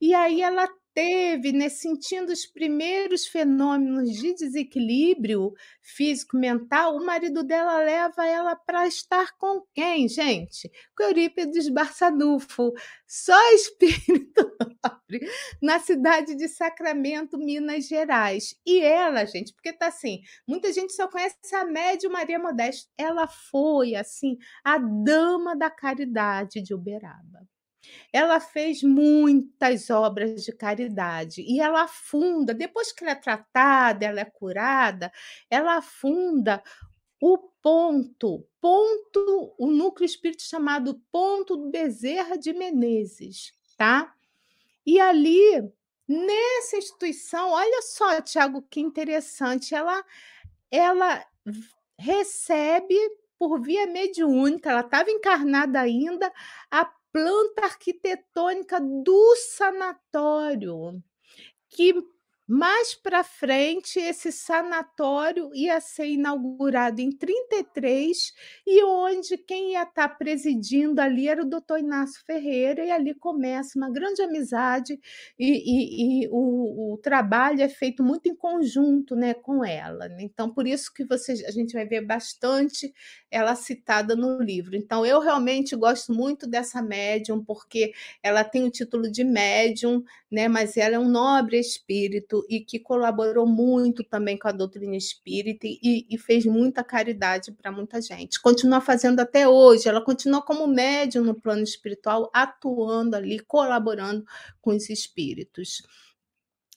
e 0.00 0.14
aí 0.14 0.42
ela 0.42 0.68
teve, 0.94 1.52
né, 1.52 1.68
sentindo 1.68 2.32
os 2.32 2.46
primeiros 2.46 3.26
fenômenos 3.26 4.10
de 4.12 4.34
desequilíbrio 4.34 5.52
físico-mental, 5.82 6.96
o 6.96 7.04
marido 7.04 7.42
dela 7.42 7.78
leva 7.78 8.26
ela 8.26 8.56
para 8.56 8.86
estar 8.86 9.36
com 9.38 9.62
quem, 9.74 10.08
gente? 10.08 10.70
Com 10.96 11.04
Eurípides 11.04 11.68
Barçanufo, 11.68 12.72
só 13.06 13.38
espírito 13.54 14.50
nobre, 14.84 15.20
na 15.60 15.78
cidade 15.78 16.34
de 16.34 16.48
Sacramento, 16.48 17.38
Minas 17.38 17.86
Gerais. 17.86 18.54
E 18.64 18.80
ela, 18.80 19.24
gente, 19.24 19.52
porque 19.52 19.72
tá 19.72 19.88
assim, 19.88 20.20
muita 20.46 20.72
gente 20.72 20.92
só 20.92 21.08
conhece 21.08 21.36
a 21.54 21.64
médium 21.64 22.12
Maria 22.12 22.38
Modesta. 22.38 22.90
Ela 22.96 23.26
foi, 23.26 23.94
assim, 23.94 24.36
a 24.64 24.78
dama 24.78 25.56
da 25.56 25.70
caridade 25.70 26.62
de 26.62 26.74
Uberaba. 26.74 27.49
Ela 28.12 28.40
fez 28.40 28.82
muitas 28.82 29.90
obras 29.90 30.44
de 30.44 30.52
caridade 30.52 31.42
e 31.42 31.60
ela 31.60 31.88
funda, 31.88 32.52
depois 32.52 32.92
que 32.92 33.04
ela 33.04 33.12
é 33.12 33.16
tratada, 33.16 34.04
ela 34.04 34.20
é 34.20 34.24
curada, 34.24 35.12
ela 35.48 35.80
funda 35.80 36.62
o 37.20 37.38
ponto, 37.62 38.46
ponto, 38.60 39.54
o 39.58 39.70
núcleo 39.70 40.06
espírito 40.06 40.42
chamado 40.42 41.00
Ponto 41.12 41.56
do 41.56 41.70
Bezerra 41.70 42.38
de 42.38 42.52
Menezes, 42.52 43.52
tá? 43.76 44.14
E 44.86 44.98
ali, 44.98 45.62
nessa 46.08 46.78
instituição, 46.78 47.50
olha 47.50 47.82
só, 47.82 48.20
Tiago, 48.22 48.62
que 48.70 48.80
interessante, 48.80 49.74
ela, 49.74 50.02
ela 50.70 51.24
recebe 51.98 52.96
por 53.38 53.60
via 53.60 53.86
mediúnica, 53.86 54.70
ela 54.70 54.80
estava 54.80 55.10
encarnada 55.10 55.80
ainda, 55.80 56.32
a 56.70 56.84
planta 57.12 57.64
arquitetônica 57.64 58.80
do 58.80 59.36
sanatório, 59.36 61.02
que 61.68 61.94
mais 62.50 62.96
para 62.96 63.22
frente, 63.22 64.00
esse 64.00 64.32
sanatório 64.32 65.52
ia 65.54 65.80
ser 65.80 66.06
inaugurado 66.06 67.00
em 67.00 67.12
33 67.12 68.34
e 68.66 68.82
onde 68.82 69.38
quem 69.38 69.74
ia 69.74 69.84
estar 69.84 70.08
tá 70.08 70.14
presidindo 70.16 71.00
ali 71.00 71.28
era 71.28 71.42
o 71.42 71.48
doutor 71.48 71.78
Inácio 71.78 72.20
Ferreira, 72.26 72.84
e 72.84 72.90
ali 72.90 73.14
começa 73.14 73.78
uma 73.78 73.88
grande 73.88 74.20
amizade 74.20 74.98
e, 75.38 75.44
e, 75.46 76.24
e 76.24 76.28
o, 76.32 76.94
o, 76.94 76.98
trabalho 76.98 77.62
é 77.62 77.68
feito 77.68 78.02
muito 78.02 78.28
em 78.28 78.34
conjunto 78.34 79.14
né, 79.14 79.32
com 79.32 79.64
ela. 79.64 80.08
Né? 80.08 80.22
Então, 80.22 80.52
por 80.52 80.66
isso 80.66 80.92
que 80.92 81.04
você, 81.04 81.44
a 81.46 81.52
gente 81.52 81.72
vai 81.72 81.86
ver 81.86 82.04
bastante 82.04 82.92
ela 83.30 83.54
citada 83.54 84.16
no 84.16 84.42
livro. 84.42 84.74
Então, 84.74 85.06
eu 85.06 85.20
realmente 85.20 85.76
gosto 85.76 86.12
muito 86.12 86.48
dessa 86.48 86.82
médium, 86.82 87.44
porque 87.44 87.92
ela 88.20 88.42
tem 88.42 88.64
o 88.64 88.70
título 88.72 89.08
de 89.08 89.22
médium, 89.22 90.02
né, 90.28 90.48
mas 90.48 90.76
ela 90.76 90.96
é 90.96 90.98
um 90.98 91.08
nobre 91.08 91.56
espírito 91.56 92.39
e 92.48 92.60
que 92.60 92.78
colaborou 92.78 93.46
muito 93.46 94.04
também 94.04 94.38
com 94.38 94.48
a 94.48 94.52
doutrina 94.52 94.96
espírita 94.96 95.66
e, 95.66 96.06
e 96.08 96.18
fez 96.18 96.44
muita 96.44 96.82
caridade 96.82 97.52
para 97.52 97.72
muita 97.72 98.00
gente. 98.00 98.40
Continua 98.40 98.80
fazendo 98.80 99.20
até 99.20 99.48
hoje, 99.48 99.88
ela 99.88 100.04
continua 100.04 100.42
como 100.42 100.66
médium 100.66 101.24
no 101.24 101.34
plano 101.34 101.62
espiritual, 101.62 102.30
atuando 102.32 103.16
ali, 103.16 103.40
colaborando 103.40 104.24
com 104.60 104.70
os 104.70 104.88
espíritos. 104.90 105.82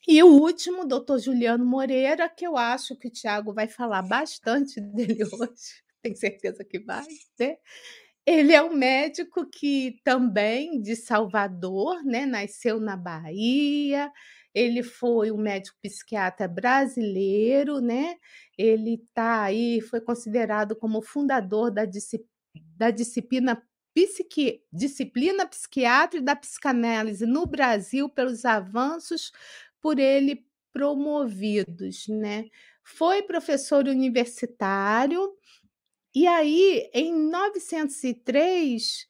E 0.08 0.22
o 0.22 0.27
último, 0.27 0.86
doutor 0.86 1.17
Juliano 1.20 1.65
Moreira, 1.65 2.27
que 2.27 2.46
eu 2.46 2.58
acho 2.58 2.96
que 2.96 3.08
o 3.08 3.12
Tiago 3.12 3.53
vai 3.53 3.67
falar 3.67 4.01
bastante 4.01 4.82
dele 4.93 5.24
hoje, 5.24 5.82
tenho 6.01 6.17
certeza 6.17 6.63
que 6.63 6.79
vai, 6.79 7.05
né? 7.39 7.58
Ele 8.25 8.53
é 8.53 8.62
um 8.62 8.74
médico 8.74 9.46
que 9.50 10.00
também 10.03 10.82
de 10.82 10.96
Salvador, 10.96 12.03
né? 12.03 12.25
Nasceu 12.25 12.79
na 12.79 12.96
Bahia, 12.96 14.12
ele 14.53 14.83
foi 14.83 15.31
um 15.31 15.38
médico 15.38 15.77
psiquiatra 15.81 16.48
brasileiro, 16.48 17.79
né? 17.79 18.15
Ele 18.57 19.03
tá 19.13 19.43
aí, 19.43 19.82
foi 19.82 19.99
considerado 19.99 20.75
como 20.75 21.01
fundador 21.01 21.71
da, 21.71 21.84
da 22.78 22.91
disciplina 22.91 23.62
psiqui 23.93 24.63
disciplina 24.71 25.45
psiquiatra 25.45 26.19
e 26.19 26.23
da 26.23 26.36
psicanálise 26.36 27.25
no 27.25 27.45
Brasil 27.45 28.10
pelos 28.10 28.43
avanços 28.43 29.32
por 29.80 29.99
ele 29.99 30.45
promovidos, 30.71 32.08
né? 32.08 32.45
Foi 32.84 33.21
professor 33.21 33.88
universitário 33.88 35.32
e 36.13 36.28
aí 36.28 36.89
em 36.93 37.13
903 37.30 39.08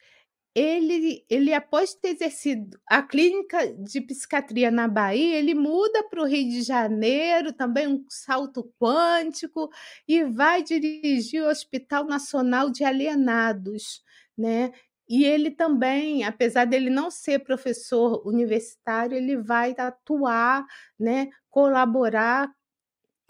ele, 0.55 1.25
ele 1.29 1.53
após 1.53 1.93
ter 1.95 2.09
exercido 2.09 2.79
a 2.89 3.01
clínica 3.01 3.73
de 3.73 4.01
psiquiatria 4.01 4.69
na 4.71 4.87
Bahia, 4.87 5.37
ele 5.37 5.55
muda 5.55 6.03
para 6.09 6.21
o 6.21 6.25
Rio 6.25 6.49
de 6.49 6.61
Janeiro, 6.63 7.51
também 7.53 7.87
um 7.87 8.05
salto 8.09 8.71
quântico, 8.79 9.69
e 10.07 10.23
vai 10.25 10.61
dirigir 10.63 11.43
o 11.43 11.49
Hospital 11.49 12.05
Nacional 12.05 12.69
de 12.69 12.83
Alienados, 12.83 14.03
né? 14.37 14.71
E 15.09 15.25
ele 15.25 15.51
também, 15.51 16.23
apesar 16.23 16.65
dele 16.65 16.89
não 16.89 17.11
ser 17.11 17.39
professor 17.39 18.25
universitário, 18.25 19.17
ele 19.17 19.37
vai 19.37 19.75
atuar, 19.77 20.65
né, 20.99 21.29
colaborar 21.49 22.49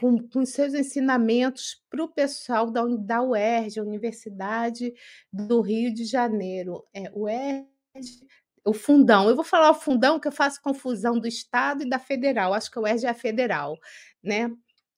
com, 0.04 0.18
com 0.28 0.46
seus 0.46 0.74
ensinamentos 0.74 1.82
para 1.90 2.04
o 2.04 2.10
pessoal 2.10 2.70
da, 2.70 2.84
da 2.86 3.22
UERJ, 3.22 3.80
Universidade 3.80 4.94
do 5.32 5.62
Rio 5.62 5.94
de 5.94 6.04
Janeiro. 6.04 6.86
É, 6.94 7.10
UERJ, 7.16 8.28
o 8.66 8.74
fundão. 8.74 9.30
Eu 9.30 9.36
vou 9.38 9.46
falar 9.46 9.72
o 9.72 9.76
fundão, 9.76 10.20
que 10.20 10.28
eu 10.28 10.32
faço 10.34 10.62
confusão 10.62 11.18
do 11.18 11.26
Estado 11.26 11.84
e 11.84 11.90
da 11.90 12.00
Federal. 12.00 12.54
Acho 12.54 12.70
que 12.70 12.78
o 12.78 12.82
UERJ 12.82 13.06
é 13.06 13.10
a 13.12 13.14
Federal, 13.14 13.80
né? 14.22 14.52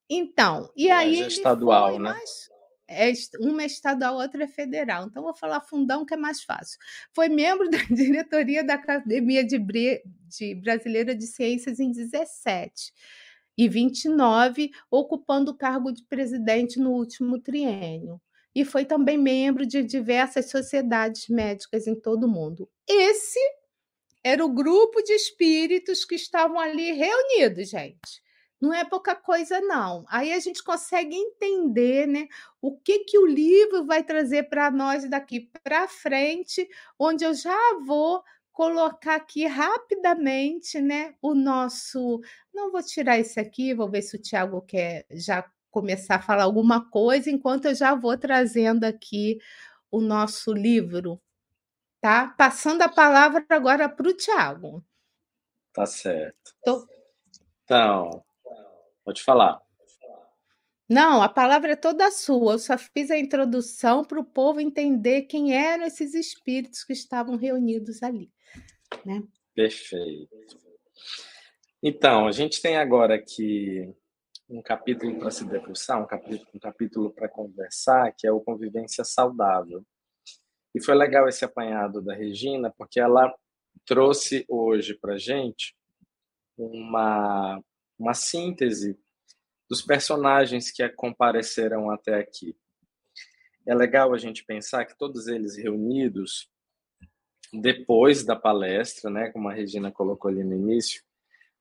Então, 0.09 0.71
e 0.75 0.89
aí. 0.89 1.21
É 1.21 1.27
estadual, 1.27 1.99
né? 1.99 2.09
Mais, 2.09 2.49
é, 2.87 3.11
uma 3.41 3.61
é 3.61 3.67
estadual, 3.67 4.15
outra 4.15 4.45
é 4.45 4.47
federal. 4.47 5.05
Então, 5.05 5.21
vou 5.21 5.35
falar 5.35 5.61
fundão, 5.61 6.03
que 6.03 6.15
é 6.15 6.17
mais 6.17 6.41
fácil. 6.41 6.79
Foi 7.13 7.29
membro 7.29 7.69
da 7.69 7.77
diretoria 7.91 8.63
da 8.63 8.73
Academia 8.73 9.45
de, 9.45 9.59
de 9.59 10.55
Brasileira 10.55 11.15
de 11.15 11.27
Ciências 11.27 11.79
em 11.79 11.91
17 11.91 12.91
e 13.57 13.67
29, 13.67 14.71
ocupando 14.89 15.51
o 15.51 15.57
cargo 15.57 15.91
de 15.91 16.03
presidente 16.03 16.79
no 16.79 16.91
último 16.91 17.39
triênio. 17.39 18.21
E 18.53 18.63
foi 18.63 18.85
também 18.85 19.17
membro 19.17 19.65
de 19.65 19.83
diversas 19.83 20.49
sociedades 20.49 21.27
médicas 21.27 21.87
em 21.87 21.95
todo 21.95 22.23
o 22.25 22.29
mundo. 22.29 22.69
Esse 22.87 23.39
era 24.23 24.43
o 24.43 24.53
grupo 24.53 25.01
de 25.03 25.13
espíritos 25.13 26.05
que 26.05 26.15
estavam 26.15 26.59
ali 26.59 26.91
reunidos, 26.91 27.69
gente. 27.69 28.23
Não 28.61 28.73
é 28.73 28.85
pouca 28.85 29.13
coisa, 29.13 29.59
não. 29.59 30.05
Aí 30.07 30.31
a 30.31 30.39
gente 30.39 30.63
consegue 30.63 31.15
entender 31.15 32.07
né, 32.07 32.27
o 32.61 32.75
que, 32.77 32.99
que 32.99 33.19
o 33.19 33.25
livro 33.25 33.85
vai 33.85 34.03
trazer 34.03 34.49
para 34.49 34.71
nós 34.71 35.07
daqui 35.09 35.51
para 35.61 35.87
frente, 35.87 36.67
onde 36.97 37.25
eu 37.25 37.33
já 37.33 37.77
vou 37.85 38.23
colocar 38.55 39.15
aqui 39.15 39.45
rapidamente, 39.45 40.79
né, 40.81 41.13
o 41.21 41.35
nosso. 41.35 42.21
Não 42.53 42.71
vou 42.71 42.81
tirar 42.81 43.19
esse 43.19 43.37
aqui, 43.37 43.73
vou 43.73 43.91
ver 43.91 44.01
se 44.01 44.15
o 44.15 44.21
Tiago 44.21 44.61
quer 44.61 45.05
já 45.11 45.45
começar 45.69 46.15
a 46.15 46.21
falar 46.21 46.43
alguma 46.43 46.89
coisa, 46.89 47.29
enquanto 47.29 47.65
eu 47.65 47.75
já 47.75 47.93
vou 47.93 48.17
trazendo 48.17 48.85
aqui 48.85 49.37
o 49.91 49.99
nosso 49.99 50.53
livro, 50.53 51.21
tá? 51.99 52.29
Passando 52.29 52.81
a 52.81 52.89
palavra 52.89 53.45
agora 53.49 53.89
para 53.89 54.07
o 54.07 54.13
Tiago. 54.13 54.81
Tá 55.73 55.85
certo. 55.85 56.55
Tô... 56.63 56.87
Então, 57.65 58.23
pode 59.03 59.21
falar. 59.21 59.61
Não, 60.87 61.21
a 61.21 61.27
palavra 61.27 61.73
é 61.73 61.75
toda 61.75 62.09
sua. 62.09 62.53
Eu 62.53 62.59
só 62.59 62.77
fiz 62.77 63.11
a 63.11 63.17
introdução 63.17 64.05
para 64.05 64.19
o 64.19 64.23
povo 64.23 64.61
entender 64.61 65.23
quem 65.23 65.53
eram 65.53 65.83
esses 65.83 66.13
espíritos 66.13 66.85
que 66.85 66.93
estavam 66.93 67.35
reunidos 67.35 68.01
ali. 68.01 68.31
Né? 69.05 69.23
Perfeito. 69.53 70.29
Então, 71.81 72.27
a 72.27 72.31
gente 72.31 72.61
tem 72.61 72.77
agora 72.77 73.15
aqui 73.15 73.93
um 74.49 74.61
capítulo 74.61 75.17
para 75.17 75.31
se 75.31 75.45
debruçar, 75.45 76.01
um 76.01 76.05
capítulo, 76.05 76.49
um 76.53 76.59
capítulo 76.59 77.11
para 77.11 77.27
conversar, 77.27 78.11
que 78.11 78.27
é 78.27 78.31
o 78.31 78.41
Convivência 78.41 79.03
Saudável. 79.03 79.85
E 80.73 80.83
foi 80.83 80.93
legal 80.93 81.27
esse 81.27 81.45
apanhado 81.45 82.01
da 82.01 82.13
Regina, 82.13 82.73
porque 82.77 82.99
ela 82.99 83.33
trouxe 83.85 84.45
hoje 84.47 84.93
para 84.93 85.17
gente 85.17 85.75
uma, 86.57 87.61
uma 87.97 88.13
síntese 88.13 88.97
dos 89.69 89.81
personagens 89.81 90.71
que 90.71 90.87
compareceram 90.89 91.89
até 91.89 92.15
aqui. 92.15 92.55
É 93.67 93.73
legal 93.73 94.13
a 94.13 94.17
gente 94.17 94.45
pensar 94.45 94.85
que 94.85 94.97
todos 94.97 95.27
eles 95.27 95.57
reunidos 95.57 96.49
depois 97.61 98.23
da 98.23 98.35
palestra, 98.35 99.09
né, 99.09 99.29
como 99.31 99.49
a 99.49 99.53
Regina 99.53 99.91
colocou 99.91 100.29
ali 100.29 100.43
no 100.43 100.55
início, 100.55 101.01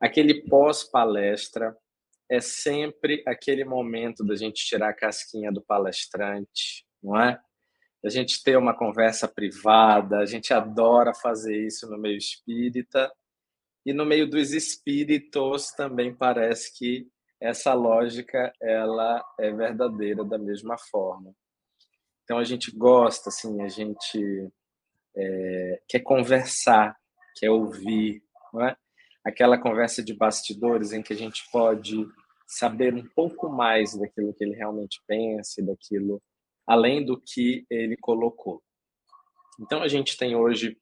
aquele 0.00 0.42
pós-palestra 0.42 1.76
é 2.28 2.40
sempre 2.40 3.22
aquele 3.26 3.64
momento 3.64 4.24
da 4.24 4.34
gente 4.34 4.64
tirar 4.64 4.90
a 4.90 4.94
casquinha 4.94 5.52
do 5.52 5.62
palestrante, 5.62 6.86
não 7.02 7.20
é? 7.20 7.38
A 8.04 8.08
gente 8.08 8.42
ter 8.42 8.56
uma 8.56 8.76
conversa 8.76 9.26
privada, 9.26 10.18
a 10.18 10.26
gente 10.26 10.52
adora 10.52 11.14
fazer 11.14 11.66
isso 11.66 11.88
no 11.88 11.98
meio 11.98 12.16
espírita, 12.16 13.10
e 13.86 13.92
no 13.92 14.06
meio 14.06 14.28
dos 14.28 14.52
espíritos 14.52 15.70
também 15.72 16.14
parece 16.14 16.76
que 16.76 17.06
essa 17.40 17.74
lógica 17.74 18.52
ela 18.60 19.22
é 19.38 19.52
verdadeira 19.52 20.24
da 20.24 20.38
mesma 20.38 20.78
forma. 20.78 21.34
Então 22.22 22.38
a 22.38 22.44
gente 22.44 22.74
gosta, 22.74 23.28
assim, 23.28 23.60
a 23.60 23.68
gente 23.68 24.50
é, 25.16 25.80
quer 25.88 26.00
conversar, 26.00 26.96
quer 27.36 27.50
ouvir, 27.50 28.22
não 28.52 28.64
é? 28.64 28.76
Aquela 29.24 29.58
conversa 29.58 30.02
de 30.02 30.14
bastidores 30.14 30.92
em 30.92 31.02
que 31.02 31.12
a 31.12 31.16
gente 31.16 31.42
pode 31.50 32.06
saber 32.46 32.94
um 32.94 33.06
pouco 33.14 33.48
mais 33.48 33.98
daquilo 33.98 34.34
que 34.34 34.44
ele 34.44 34.54
realmente 34.54 35.00
pensa, 35.06 35.62
daquilo 35.62 36.22
além 36.66 37.04
do 37.04 37.20
que 37.20 37.66
ele 37.70 37.96
colocou. 37.96 38.62
Então 39.60 39.82
a 39.82 39.88
gente 39.88 40.16
tem 40.16 40.34
hoje 40.34 40.76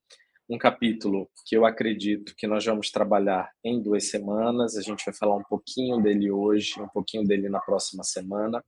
um 0.49 0.59
capítulo 0.59 1.31
que 1.47 1.57
eu 1.57 1.65
acredito 1.65 2.35
que 2.37 2.47
nós 2.47 2.65
vamos 2.65 2.91
trabalhar 2.91 3.51
em 3.65 3.81
duas 3.81 4.11
semanas. 4.11 4.77
A 4.77 4.83
gente 4.83 5.05
vai 5.05 5.15
falar 5.15 5.37
um 5.37 5.45
pouquinho 5.45 6.01
dele 6.03 6.31
hoje, 6.31 6.81
um 6.81 6.89
pouquinho 6.89 7.25
dele 7.25 7.49
na 7.49 7.61
próxima 7.61 8.03
semana. 8.03 8.63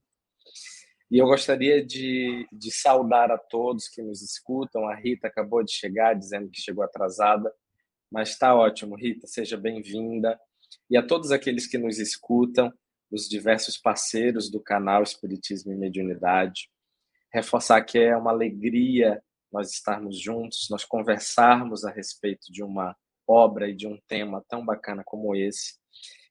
E 1.15 1.19
eu 1.19 1.27
gostaria 1.27 1.81
de, 1.81 2.45
de 2.53 2.73
saudar 2.73 3.31
a 3.31 3.39
todos 3.39 3.87
que 3.87 4.03
nos 4.03 4.21
escutam. 4.21 4.89
A 4.89 4.97
Rita 4.97 5.29
acabou 5.29 5.63
de 5.63 5.71
chegar, 5.71 6.13
dizendo 6.13 6.51
que 6.51 6.61
chegou 6.61 6.83
atrasada, 6.83 7.55
mas 8.11 8.31
está 8.31 8.53
ótimo, 8.53 8.97
Rita, 8.97 9.25
seja 9.29 9.57
bem-vinda. 9.57 10.37
E 10.91 10.97
a 10.97 11.07
todos 11.07 11.31
aqueles 11.31 11.69
que 11.69 11.79
nos 11.79 12.01
escutam, 12.01 12.75
os 13.13 13.29
diversos 13.29 13.79
parceiros 13.79 14.51
do 14.51 14.61
canal 14.61 15.05
Espiritismo 15.05 15.73
e 15.73 15.77
Mediunidade, 15.77 16.69
reforçar 17.33 17.81
que 17.85 17.97
é 17.97 18.17
uma 18.17 18.33
alegria 18.33 19.23
nós 19.53 19.71
estarmos 19.71 20.19
juntos, 20.19 20.67
nós 20.69 20.85
conversarmos 20.85 21.85
a 21.85 21.93
respeito 21.93 22.51
de 22.51 22.61
uma 22.61 22.97
obra 23.25 23.71
e 23.71 23.77
de 23.77 23.87
um 23.87 23.97
tema 24.09 24.45
tão 24.49 24.67
bacana 24.67 25.05
como 25.07 25.37
esse. 25.37 25.75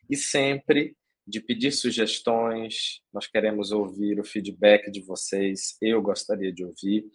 E 0.09 0.17
sempre 0.17 0.93
de 1.25 1.39
pedir 1.39 1.71
sugestões, 1.71 3.01
nós 3.13 3.27
queremos 3.27 3.71
ouvir 3.71 4.19
o 4.19 4.25
feedback 4.25 4.91
de 4.91 5.01
vocês, 5.01 5.77
eu 5.81 6.01
gostaria 6.01 6.51
de 6.51 6.65
ouvir. 6.65 7.05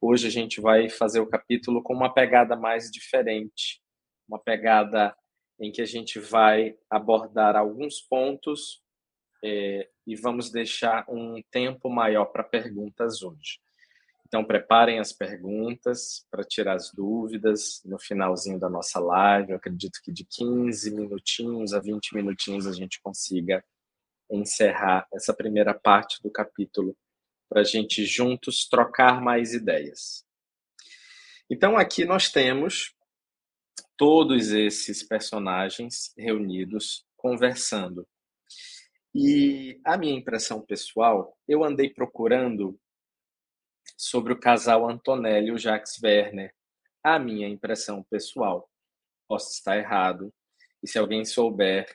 Hoje 0.00 0.26
a 0.26 0.30
gente 0.30 0.60
vai 0.60 0.88
fazer 0.88 1.20
o 1.20 1.28
capítulo 1.28 1.82
com 1.82 1.94
uma 1.94 2.12
pegada 2.12 2.56
mais 2.56 2.90
diferente, 2.90 3.80
uma 4.28 4.38
pegada 4.38 5.14
em 5.60 5.70
que 5.70 5.80
a 5.80 5.86
gente 5.86 6.18
vai 6.18 6.74
abordar 6.90 7.56
alguns 7.56 8.00
pontos 8.00 8.82
é, 9.44 9.88
e 10.06 10.16
vamos 10.16 10.50
deixar 10.50 11.04
um 11.08 11.40
tempo 11.50 11.88
maior 11.88 12.26
para 12.26 12.42
perguntas 12.42 13.22
hoje. 13.22 13.60
Então, 14.32 14.42
preparem 14.42 14.98
as 14.98 15.12
perguntas 15.12 16.26
para 16.30 16.42
tirar 16.42 16.76
as 16.76 16.90
dúvidas 16.90 17.82
no 17.84 17.98
finalzinho 17.98 18.58
da 18.58 18.66
nossa 18.66 18.98
live. 18.98 19.50
Eu 19.50 19.58
acredito 19.58 20.00
que 20.02 20.10
de 20.10 20.24
15 20.24 20.90
minutinhos 20.90 21.74
a 21.74 21.78
20 21.78 22.14
minutinhos 22.14 22.66
a 22.66 22.72
gente 22.72 22.98
consiga 23.02 23.62
encerrar 24.30 25.06
essa 25.12 25.34
primeira 25.34 25.74
parte 25.74 26.18
do 26.22 26.30
capítulo 26.30 26.96
para 27.46 27.60
a 27.60 27.64
gente 27.64 28.06
juntos 28.06 28.66
trocar 28.66 29.20
mais 29.20 29.52
ideias. 29.52 30.24
Então, 31.50 31.76
aqui 31.76 32.06
nós 32.06 32.30
temos 32.30 32.94
todos 33.98 34.50
esses 34.50 35.02
personagens 35.02 36.10
reunidos 36.16 37.04
conversando. 37.18 38.08
E 39.14 39.78
a 39.84 39.98
minha 39.98 40.16
impressão 40.16 40.62
pessoal, 40.62 41.36
eu 41.46 41.62
andei 41.62 41.90
procurando 41.90 42.80
sobre 44.02 44.32
o 44.32 44.38
casal 44.38 44.90
Antonelli 44.90 45.46
e 45.46 45.52
o 45.52 45.58
Jacques 45.58 46.02
Werner. 46.02 46.52
A 47.04 47.20
minha 47.20 47.46
impressão 47.46 48.02
pessoal. 48.10 48.68
Posso 49.28 49.52
estar 49.52 49.78
errado. 49.78 50.34
E 50.82 50.88
se 50.88 50.98
alguém 50.98 51.24
souber, 51.24 51.86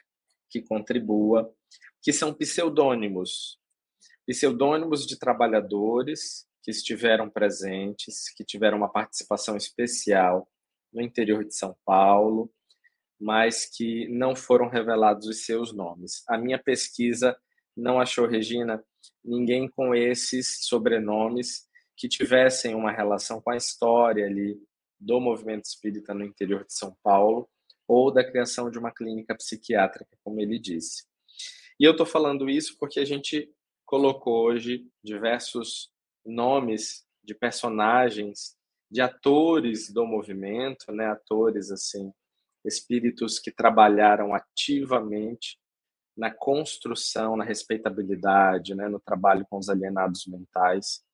que 0.49 0.61
contribua. 0.61 1.53
Que 2.01 2.13
são 2.13 2.33
pseudônimos. 2.33 3.59
Pseudônimos 4.25 5.05
de 5.05 5.19
trabalhadores 5.19 6.47
que 6.63 6.71
estiveram 6.71 7.29
presentes, 7.29 8.33
que 8.33 8.45
tiveram 8.45 8.77
uma 8.77 8.89
participação 8.91 9.57
especial 9.57 10.49
no 10.93 11.01
interior 11.01 11.43
de 11.43 11.55
São 11.55 11.75
Paulo, 11.85 12.49
mas 13.19 13.65
que 13.65 14.07
não 14.07 14.33
foram 14.33 14.69
revelados 14.69 15.27
os 15.27 15.45
seus 15.45 15.73
nomes. 15.73 16.23
A 16.29 16.37
minha 16.37 16.57
pesquisa 16.57 17.37
não 17.75 17.99
achou, 17.99 18.25
Regina, 18.25 18.81
ninguém 19.23 19.69
com 19.69 19.93
esses 19.93 20.65
sobrenomes 20.65 21.66
que 21.97 22.07
tivessem 22.07 22.75
uma 22.75 22.91
relação 22.91 23.41
com 23.41 23.49
a 23.49 23.57
história 23.57 24.27
ali 24.27 24.55
do 24.99 25.19
movimento 25.19 25.65
espírita 25.65 26.13
no 26.13 26.23
interior 26.23 26.63
de 26.63 26.73
São 26.73 26.95
Paulo 27.03 27.49
ou 27.87 28.11
da 28.11 28.23
criação 28.23 28.69
de 28.69 28.77
uma 28.77 28.91
clínica 28.91 29.35
psiquiátrica, 29.35 30.15
como 30.23 30.39
ele 30.39 30.59
disse. 30.59 31.05
E 31.79 31.83
eu 31.83 31.91
estou 31.91 32.05
falando 32.05 32.49
isso 32.49 32.77
porque 32.77 32.99
a 32.99 33.05
gente 33.05 33.51
colocou 33.85 34.45
hoje 34.45 34.87
diversos 35.03 35.89
nomes 36.25 37.05
de 37.23 37.33
personagens, 37.33 38.55
de 38.91 39.01
atores 39.01 39.91
do 39.91 40.05
movimento, 40.05 40.91
né, 40.91 41.07
atores 41.07 41.71
assim, 41.71 42.11
espíritos 42.65 43.39
que 43.39 43.51
trabalharam 43.51 44.33
ativamente 44.33 45.57
na 46.15 46.31
construção, 46.31 47.37
na 47.37 47.43
respeitabilidade, 47.43 48.75
né, 48.75 48.87
no 48.87 48.99
trabalho 48.99 49.45
com 49.49 49.57
os 49.57 49.69
alienados 49.69 50.25
mentais 50.27 51.06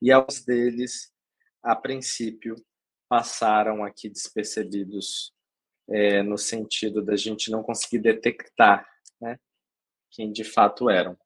e 0.00 0.12
aos 0.12 0.44
deles, 0.44 1.12
a 1.62 1.74
princípio, 1.74 2.56
passaram 3.08 3.84
aqui 3.84 4.08
despercebidos 4.08 5.32
é, 5.88 6.22
no 6.22 6.36
sentido 6.36 7.02
da 7.02 7.16
gente 7.16 7.50
não 7.50 7.62
conseguir 7.62 8.00
detectar 8.00 8.86
né, 9.20 9.38
quem 10.10 10.32
de 10.32 10.44
fato 10.44 10.90
eram. 10.90 11.16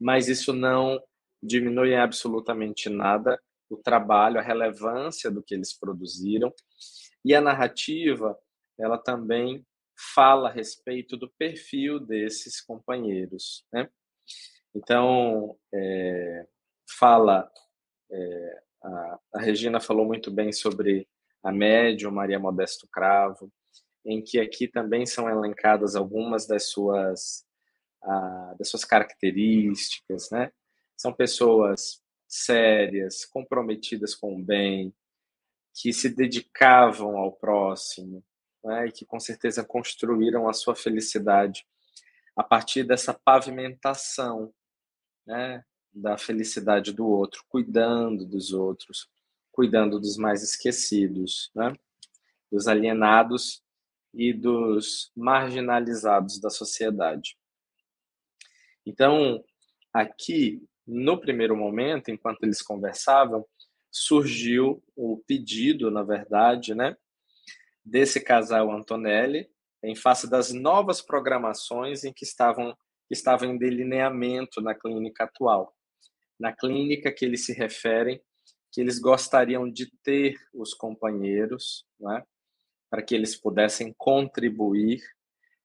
Mas 0.00 0.28
isso 0.28 0.52
não 0.52 1.00
diminui 1.42 1.94
absolutamente 1.94 2.88
nada 2.88 3.40
o 3.70 3.76
trabalho, 3.76 4.38
a 4.38 4.42
relevância 4.42 5.30
do 5.30 5.42
que 5.42 5.54
eles 5.54 5.72
produziram. 5.72 6.52
E 7.24 7.34
a 7.34 7.40
narrativa, 7.40 8.38
ela 8.78 8.98
também 8.98 9.64
fala 10.14 10.48
a 10.48 10.52
respeito 10.52 11.16
do 11.16 11.30
perfil 11.38 12.00
desses 12.00 12.60
companheiros. 12.60 13.64
Né? 13.72 13.88
Então, 14.74 15.56
é, 15.72 16.46
fala 16.98 17.50
é, 18.12 18.62
a, 18.82 19.18
a, 19.34 19.40
Regina 19.40 19.80
falou 19.80 20.06
muito 20.06 20.30
bem 20.30 20.52
sobre 20.52 21.08
a 21.42 21.50
médium 21.50 22.10
Maria 22.10 22.38
Modesto 22.38 22.86
Cravo, 22.88 23.50
em 24.04 24.22
que 24.22 24.38
aqui 24.38 24.68
também 24.68 25.06
são 25.06 25.28
elencadas 25.28 25.96
algumas 25.96 26.46
das 26.46 26.68
suas 26.70 27.44
a, 28.02 28.54
das 28.58 28.68
suas 28.68 28.84
características, 28.84 30.30
né? 30.30 30.52
São 30.96 31.12
pessoas 31.12 32.02
sérias, 32.28 33.24
comprometidas 33.24 34.14
com 34.14 34.34
o 34.36 34.42
bem, 34.42 34.94
que 35.74 35.92
se 35.92 36.08
dedicavam 36.08 37.16
ao 37.16 37.32
próximo, 37.32 38.24
né? 38.64 38.86
e 38.86 38.92
que 38.92 39.04
com 39.04 39.18
certeza 39.20 39.64
construíram 39.64 40.48
a 40.48 40.52
sua 40.52 40.74
felicidade 40.74 41.66
a 42.36 42.42
partir 42.42 42.84
dessa 42.84 43.12
pavimentação, 43.12 44.52
né? 45.26 45.64
Da 45.92 46.16
felicidade 46.16 46.92
do 46.92 47.06
outro, 47.06 47.44
cuidando 47.48 48.24
dos 48.24 48.52
outros, 48.52 49.08
cuidando 49.50 50.00
dos 50.00 50.16
mais 50.16 50.42
esquecidos, 50.42 51.50
né? 51.54 51.74
dos 52.50 52.66
alienados 52.66 53.62
e 54.12 54.32
dos 54.32 55.10
marginalizados 55.16 56.38
da 56.38 56.50
sociedade. 56.50 57.36
Então, 58.84 59.42
aqui, 59.92 60.62
no 60.86 61.18
primeiro 61.18 61.56
momento, 61.56 62.10
enquanto 62.10 62.42
eles 62.42 62.60
conversavam, 62.60 63.46
surgiu 63.90 64.82
o 64.96 65.22
pedido, 65.26 65.90
na 65.90 66.02
verdade, 66.02 66.74
né, 66.74 66.96
desse 67.84 68.20
casal 68.20 68.70
Antonelli, 68.70 69.50
em 69.82 69.94
face 69.94 70.28
das 70.28 70.52
novas 70.52 71.00
programações 71.02 72.04
em 72.04 72.12
que 72.12 72.24
estavam 72.24 72.76
estavam 73.10 73.50
em 73.50 73.58
delineamento 73.58 74.62
na 74.62 74.74
clínica 74.74 75.24
atual 75.24 75.74
na 76.42 76.52
clínica 76.52 77.12
que 77.12 77.24
eles 77.24 77.46
se 77.46 77.52
referem, 77.52 78.20
que 78.72 78.80
eles 78.80 78.98
gostariam 78.98 79.70
de 79.70 79.88
ter 80.02 80.34
os 80.52 80.74
companheiros, 80.74 81.86
né, 82.00 82.24
para 82.90 83.00
que 83.00 83.14
eles 83.14 83.36
pudessem 83.36 83.94
contribuir, 83.96 85.00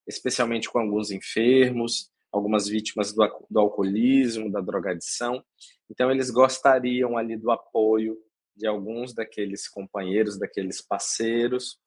especialmente 0.05 0.69
com 0.69 0.77
alguns 0.77 1.09
enfermos, 1.09 2.11
algumas 2.31 2.67
vítimas 2.67 3.11
do, 3.11 3.47
do 3.49 3.59
alcoolismo, 3.59 4.51
da 4.51 4.61
drogadição. 4.61 5.43
Então, 5.89 6.11
eles 6.11 6.29
gostariam 6.29 7.17
ali 7.17 7.35
do 7.35 7.49
apoio 7.49 8.15
de 8.55 8.67
alguns 8.67 9.15
daqueles 9.15 9.67
companheiros, 9.67 10.37
daqueles 10.37 10.79
parceiros, 10.79 11.79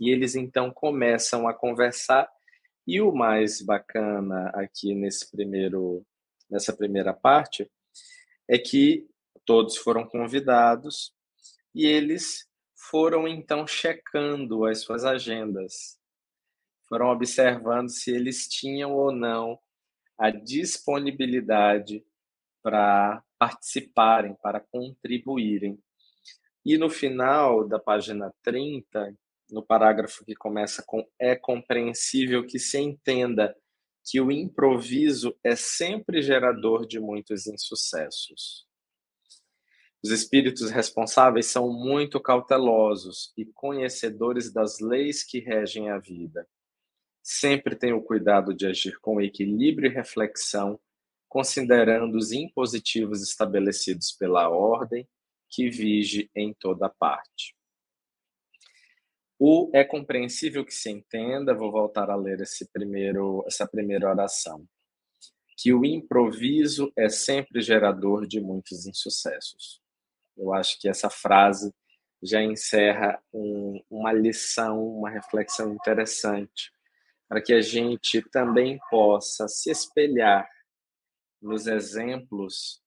e 0.00 0.10
eles 0.10 0.34
então 0.34 0.72
começam 0.72 1.46
a 1.46 1.52
conversar. 1.52 2.26
E 2.86 3.02
o 3.02 3.12
mais 3.12 3.60
bacana 3.60 4.50
aqui 4.54 4.94
nesse 4.94 5.30
primeiro, 5.30 6.04
nessa 6.50 6.74
primeira 6.74 7.12
parte 7.12 7.70
é 8.48 8.58
que 8.58 9.06
todos 9.44 9.76
foram 9.76 10.06
convidados 10.06 11.12
e 11.74 11.86
eles 11.86 12.46
foram 12.74 13.26
então 13.26 13.66
checando 13.66 14.64
as 14.66 14.80
suas 14.80 15.04
agendas, 15.04 15.98
foram 16.88 17.08
observando 17.08 17.88
se 17.88 18.10
eles 18.14 18.48
tinham 18.48 18.92
ou 18.92 19.12
não 19.12 19.58
a 20.18 20.30
disponibilidade 20.30 22.04
para 22.62 23.22
participarem, 23.38 24.34
para 24.34 24.60
contribuírem. 24.60 25.82
E 26.64 26.78
no 26.78 26.88
final 26.88 27.66
da 27.66 27.78
página 27.78 28.32
30, 28.42 29.16
no 29.50 29.64
parágrafo 29.64 30.24
que 30.24 30.34
começa 30.34 30.82
com 30.86 31.04
é 31.18 31.34
compreensível 31.34 32.46
que 32.46 32.58
se 32.58 32.78
entenda 32.78 33.56
que 34.04 34.20
o 34.20 34.30
improviso 34.30 35.36
é 35.44 35.54
sempre 35.54 36.22
gerador 36.22 36.86
de 36.86 36.98
muitos 36.98 37.46
insucessos. 37.46 38.66
Os 40.04 40.10
espíritos 40.10 40.70
responsáveis 40.70 41.46
são 41.46 41.72
muito 41.72 42.20
cautelosos 42.20 43.32
e 43.36 43.44
conhecedores 43.44 44.52
das 44.52 44.80
leis 44.80 45.22
que 45.22 45.38
regem 45.38 45.90
a 45.90 45.98
vida. 45.98 46.46
Sempre 47.22 47.76
têm 47.76 47.92
o 47.92 48.02
cuidado 48.02 48.52
de 48.52 48.66
agir 48.66 48.98
com 49.00 49.20
equilíbrio 49.20 49.88
e 49.88 49.94
reflexão, 49.94 50.80
considerando 51.28 52.16
os 52.16 52.32
impositivos 52.32 53.22
estabelecidos 53.22 54.10
pela 54.10 54.48
ordem 54.48 55.08
que 55.48 55.70
vige 55.70 56.28
em 56.34 56.52
toda 56.52 56.88
parte. 56.88 57.54
O 59.44 59.68
é 59.74 59.82
compreensível 59.82 60.64
que 60.64 60.72
se 60.72 60.88
entenda, 60.88 61.52
vou 61.52 61.72
voltar 61.72 62.08
a 62.08 62.14
ler 62.14 62.40
esse 62.42 62.64
primeiro, 62.70 63.42
essa 63.44 63.66
primeira 63.66 64.08
oração, 64.08 64.64
que 65.56 65.74
o 65.74 65.84
improviso 65.84 66.92
é 66.96 67.08
sempre 67.08 67.60
gerador 67.60 68.24
de 68.24 68.40
muitos 68.40 68.86
insucessos. 68.86 69.80
Eu 70.36 70.54
acho 70.54 70.78
que 70.80 70.88
essa 70.88 71.10
frase 71.10 71.74
já 72.22 72.40
encerra 72.40 73.20
um, 73.32 73.82
uma 73.90 74.12
lição, 74.12 74.80
uma 74.80 75.10
reflexão 75.10 75.74
interessante, 75.74 76.70
para 77.28 77.42
que 77.42 77.52
a 77.52 77.60
gente 77.60 78.22
também 78.30 78.78
possa 78.88 79.48
se 79.48 79.72
espelhar 79.72 80.48
nos 81.42 81.66
exemplos 81.66 82.80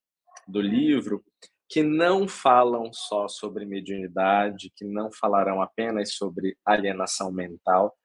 do 0.48 0.62
livro 0.62 1.22
que 1.68 1.82
não 1.82 2.28
falam 2.28 2.94
só 2.94 3.28
sobre 3.28 3.66
mediunidade, 3.66 4.72
que 4.76 4.86
não 4.86 5.12
falarão 5.12 5.62
apenas 5.62 6.14
sobre 6.14 6.58
alienação 6.66 7.32
mental, 7.32 7.98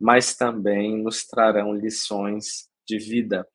mas 0.00 0.36
também 0.36 1.02
nos 1.02 1.26
trarão 1.26 1.72
lições 1.72 2.68
de 2.86 2.98
vida. 2.98 3.48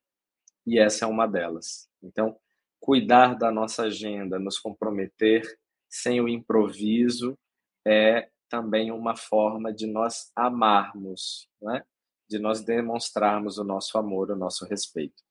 E 0.66 0.80
essa 0.80 1.06
é 1.06 1.08
uma 1.08 1.28
delas. 1.28 1.90
Então, 2.02 2.38
cuidar 2.80 3.36
da 3.36 3.52
nossa 3.52 3.84
agenda, 3.84 4.40
nos 4.40 4.60
comprometer 4.60 5.44
sem 5.90 6.22
o 6.22 6.28
improviso 6.28 7.38
é 7.86 8.30
também 8.50 8.92
uma 8.92 9.16
forma 9.16 9.74
de 9.74 9.88
nós 9.88 10.32
amarmos, 10.36 11.50
né? 11.62 11.84
de 12.30 12.40
nós 12.40 12.62
demonstrarmos 12.62 13.58
o 13.58 13.64
nosso 13.64 13.98
amor, 13.98 14.32
o 14.32 14.36
nosso 14.36 14.66
respeito. 14.66 15.22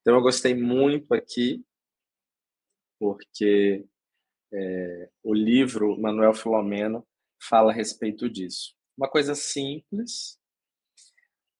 Então, 0.00 0.14
eu 0.14 0.22
gostei 0.22 0.54
muito 0.54 1.12
aqui 1.12 1.64
porque 2.98 3.84
é, 4.52 5.10
o 5.22 5.34
livro 5.34 5.98
Manuel 5.98 6.34
Filomeno 6.34 7.06
fala 7.40 7.70
a 7.70 7.74
respeito 7.74 8.28
disso. 8.28 8.74
Uma 8.96 9.08
coisa 9.08 9.34
simples, 9.34 10.38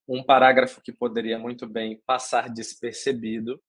um 0.09 0.24
parágrafo 0.24 0.81
que 0.81 0.92
poderia 0.92 1.38
muito 1.38 1.66
bem 1.66 2.01
passar 2.07 2.48
despercebido, 2.48 3.62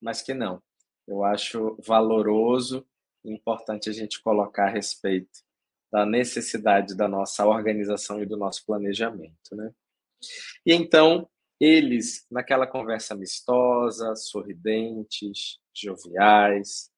mas 0.00 0.22
que 0.22 0.34
não. 0.34 0.62
Eu 1.06 1.22
acho 1.22 1.76
valoroso 1.86 2.86
e 3.24 3.32
importante 3.32 3.90
a 3.90 3.92
gente 3.92 4.22
colocar 4.22 4.68
a 4.68 4.70
respeito 4.70 5.40
da 5.92 6.06
necessidade 6.06 6.96
da 6.96 7.06
nossa 7.06 7.46
organização 7.46 8.22
e 8.22 8.26
do 8.26 8.36
nosso 8.36 8.64
planejamento, 8.64 9.54
né? 9.54 9.72
E 10.64 10.72
então, 10.72 11.28
eles, 11.60 12.26
naquela 12.30 12.66
conversa 12.66 13.14
amistosa, 13.14 14.16
sorridentes, 14.16 15.58
joviais, 15.74 16.90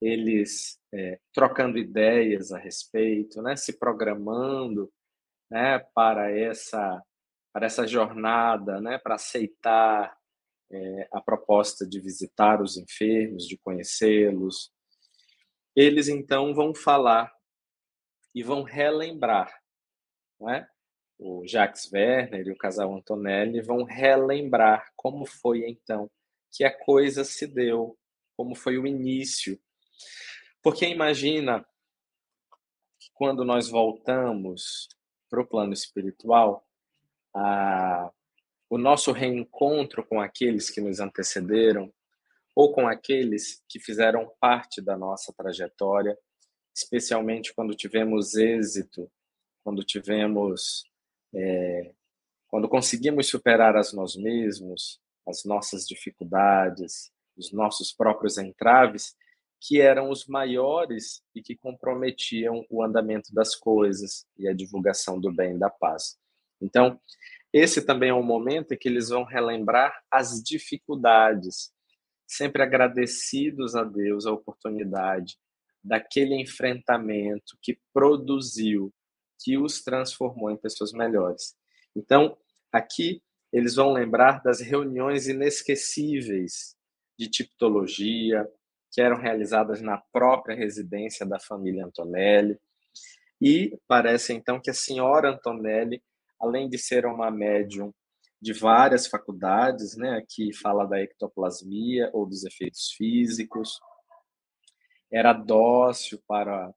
eles 0.00 0.78
é, 0.92 1.18
trocando 1.32 1.78
ideias 1.78 2.52
a 2.52 2.58
respeito, 2.58 3.40
né, 3.42 3.56
se 3.56 3.78
programando 3.78 4.92
né, 5.50 5.78
para 5.94 6.30
essa 6.30 7.02
para 7.52 7.64
essa 7.64 7.86
jornada, 7.86 8.82
né, 8.82 8.98
para 8.98 9.14
aceitar 9.14 10.14
é, 10.70 11.08
a 11.10 11.22
proposta 11.22 11.86
de 11.86 11.98
visitar 11.98 12.60
os 12.60 12.76
enfermos, 12.76 13.46
de 13.46 13.56
conhecê-los. 13.56 14.70
Eles 15.74 16.06
então 16.06 16.54
vão 16.54 16.74
falar 16.74 17.32
e 18.34 18.42
vão 18.42 18.62
relembrar, 18.62 19.50
né? 20.38 20.68
O 21.18 21.46
Jacques 21.46 21.90
Werner 21.90 22.46
e 22.46 22.50
o 22.50 22.58
casal 22.58 22.94
Antonelli 22.94 23.62
vão 23.62 23.84
relembrar 23.84 24.92
como 24.94 25.24
foi 25.24 25.66
então 25.66 26.10
que 26.52 26.62
a 26.62 26.78
coisa 26.78 27.24
se 27.24 27.46
deu, 27.46 27.98
como 28.36 28.54
foi 28.54 28.76
o 28.76 28.86
início 28.86 29.58
porque 30.62 30.86
imagina 30.86 31.64
que 32.98 33.10
quando 33.14 33.44
nós 33.44 33.68
voltamos 33.68 34.88
para 35.28 35.40
o 35.40 35.46
plano 35.46 35.72
espiritual, 35.72 36.66
a, 37.34 38.10
o 38.68 38.78
nosso 38.78 39.12
reencontro 39.12 40.04
com 40.04 40.20
aqueles 40.20 40.70
que 40.70 40.80
nos 40.80 41.00
antecederam, 41.00 41.92
ou 42.54 42.72
com 42.72 42.88
aqueles 42.88 43.62
que 43.68 43.78
fizeram 43.78 44.32
parte 44.40 44.80
da 44.80 44.96
nossa 44.96 45.32
trajetória, 45.36 46.18
especialmente 46.74 47.54
quando 47.54 47.76
tivemos 47.76 48.34
êxito, 48.34 49.10
quando 49.62 49.84
tivemos. 49.84 50.84
É, 51.34 51.92
quando 52.48 52.68
conseguimos 52.68 53.26
superar 53.28 53.76
as 53.76 53.92
nós 53.92 54.16
mesmos, 54.16 55.00
as 55.26 55.44
nossas 55.44 55.86
dificuldades, 55.86 57.12
os 57.36 57.52
nossos 57.52 57.92
próprios 57.92 58.38
entraves, 58.38 59.14
que 59.60 59.80
eram 59.80 60.10
os 60.10 60.26
maiores 60.26 61.22
e 61.34 61.42
que 61.42 61.56
comprometiam 61.56 62.64
o 62.70 62.82
andamento 62.82 63.34
das 63.34 63.54
coisas 63.54 64.26
e 64.38 64.48
a 64.48 64.52
divulgação 64.52 65.20
do 65.20 65.32
bem 65.32 65.56
e 65.56 65.58
da 65.58 65.70
paz. 65.70 66.16
Então, 66.60 67.00
esse 67.52 67.82
também 67.82 68.10
é 68.10 68.14
um 68.14 68.22
momento 68.22 68.72
em 68.72 68.76
que 68.76 68.88
eles 68.88 69.08
vão 69.08 69.24
relembrar 69.24 70.02
as 70.10 70.42
dificuldades, 70.42 71.72
sempre 72.26 72.62
agradecidos 72.62 73.74
a 73.74 73.84
Deus 73.84 74.26
a 74.26 74.32
oportunidade 74.32 75.36
daquele 75.82 76.34
enfrentamento 76.34 77.56
que 77.62 77.78
produziu, 77.92 78.92
que 79.42 79.56
os 79.56 79.82
transformou 79.82 80.50
em 80.50 80.56
pessoas 80.56 80.92
melhores. 80.92 81.54
Então, 81.94 82.36
aqui 82.72 83.22
eles 83.52 83.74
vão 83.74 83.92
lembrar 83.92 84.42
das 84.42 84.60
reuniões 84.60 85.28
inesquecíveis 85.28 86.76
de 87.18 87.28
tipologia, 87.30 88.46
que 88.90 89.00
eram 89.00 89.16
realizadas 89.16 89.80
na 89.82 89.98
própria 90.12 90.56
residência 90.56 91.26
da 91.26 91.38
família 91.38 91.84
Antonelli. 91.84 92.58
E 93.40 93.78
parece 93.86 94.32
então 94.32 94.60
que 94.60 94.70
a 94.70 94.74
senhora 94.74 95.30
Antonelli, 95.30 96.02
além 96.40 96.68
de 96.68 96.78
ser 96.78 97.04
uma 97.06 97.30
médium 97.30 97.92
de 98.40 98.52
várias 98.52 99.06
faculdades, 99.06 99.96
né, 99.96 100.16
aqui 100.16 100.52
fala 100.54 100.86
da 100.86 101.00
ectoplasmia 101.00 102.10
ou 102.12 102.26
dos 102.26 102.44
efeitos 102.44 102.92
físicos, 102.92 103.80
era 105.10 105.32
dócil 105.32 106.22
para 106.26 106.72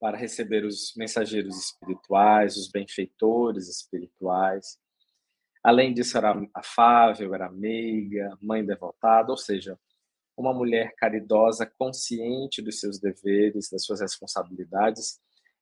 para 0.00 0.16
receber 0.16 0.64
os 0.64 0.94
mensageiros 0.96 1.56
espirituais, 1.56 2.56
os 2.56 2.70
benfeitores 2.70 3.68
espirituais. 3.68 4.78
Além 5.62 5.92
disso, 5.92 6.16
era 6.16 6.40
afável, 6.54 7.34
era 7.34 7.50
meiga, 7.50 8.36
mãe 8.40 8.64
devotada, 8.64 9.30
ou 9.30 9.36
seja, 9.36 9.78
uma 10.40 10.54
mulher 10.54 10.94
caridosa, 10.96 11.70
consciente 11.78 12.62
dos 12.62 12.80
seus 12.80 12.98
deveres, 12.98 13.68
das 13.70 13.84
suas 13.84 14.00
responsabilidades, 14.00 15.18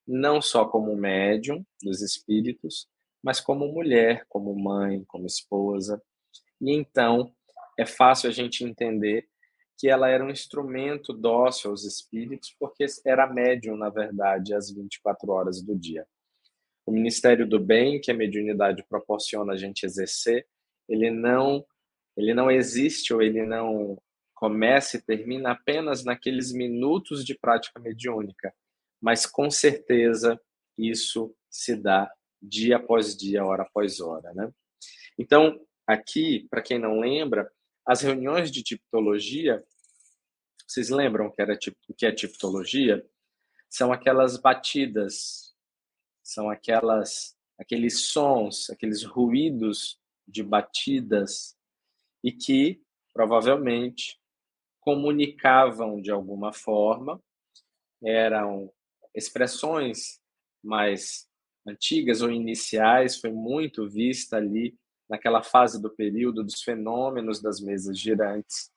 não 0.06 0.40
só 0.40 0.66
como 0.66 0.94
médium 0.94 1.64
dos 1.82 2.02
espíritos, 2.02 2.86
mas 3.22 3.40
como 3.40 3.66
mulher, 3.66 4.24
como 4.28 4.54
mãe, 4.54 5.02
como 5.08 5.26
esposa. 5.26 6.00
E 6.60 6.72
então 6.72 7.32
é 7.78 7.86
fácil 7.86 8.28
a 8.28 8.32
gente 8.32 8.64
entender 8.64 9.26
que 9.78 9.88
ela 9.88 10.08
era 10.08 10.24
um 10.24 10.30
instrumento 10.30 11.12
dócil 11.12 11.70
aos 11.70 11.84
espíritos, 11.84 12.54
porque 12.58 12.86
era 13.04 13.26
médium, 13.26 13.76
na 13.76 13.90
verdade, 13.90 14.54
às 14.54 14.70
24 14.70 15.30
horas 15.30 15.60
do 15.60 15.76
dia. 15.76 16.06
O 16.86 16.92
Ministério 16.92 17.46
do 17.46 17.58
Bem, 17.58 18.00
que 18.00 18.10
a 18.10 18.14
mediunidade 18.14 18.84
proporciona 18.88 19.52
a 19.52 19.56
gente 19.56 19.84
exercer, 19.84 20.46
ele 20.88 21.10
não 21.10 21.64
ele 22.16 22.32
não 22.32 22.50
existe 22.50 23.12
ou 23.12 23.20
ele 23.20 23.44
não 23.44 23.98
começa 24.36 24.98
e 24.98 25.02
termina 25.02 25.52
apenas 25.52 26.04
naqueles 26.04 26.52
minutos 26.52 27.24
de 27.24 27.36
prática 27.36 27.80
mediúnica, 27.80 28.54
mas 29.00 29.26
com 29.26 29.50
certeza 29.50 30.40
isso 30.78 31.34
se 31.50 31.74
dá 31.74 32.08
dia 32.40 32.76
após 32.76 33.16
dia, 33.16 33.44
hora 33.44 33.62
após 33.62 33.98
hora, 33.98 34.32
né? 34.34 34.52
Então, 35.18 35.58
aqui, 35.86 36.46
para 36.50 36.60
quem 36.60 36.78
não 36.78 37.00
lembra, 37.00 37.50
as 37.84 38.02
reuniões 38.02 38.50
de 38.50 38.62
tipologia, 38.62 39.64
vocês 40.68 40.90
lembram 40.90 41.30
que 41.30 41.40
era 41.40 41.58
o 41.88 41.94
que 41.94 42.04
é 42.04 42.12
tipologia? 42.12 43.04
São 43.70 43.90
aquelas 43.90 44.36
batidas, 44.36 45.54
são 46.22 46.50
aquelas 46.50 47.34
aqueles 47.58 48.00
sons, 48.08 48.68
aqueles 48.68 49.02
ruídos 49.02 49.98
de 50.28 50.42
batidas 50.42 51.56
e 52.22 52.30
que 52.30 52.82
provavelmente 53.14 54.20
comunicavam 54.86 56.00
de 56.00 56.12
alguma 56.12 56.52
forma, 56.52 57.20
eram 58.04 58.70
expressões 59.12 60.20
mais 60.62 61.26
antigas 61.66 62.22
ou 62.22 62.30
iniciais, 62.30 63.18
foi 63.18 63.32
muito 63.32 63.88
vista 63.88 64.36
ali 64.36 64.78
naquela 65.10 65.42
fase 65.42 65.82
do 65.82 65.90
período 65.90 66.44
dos 66.44 66.62
fenômenos 66.62 67.42
das 67.42 67.60
mesas 67.60 67.98
girantes, 67.98 68.70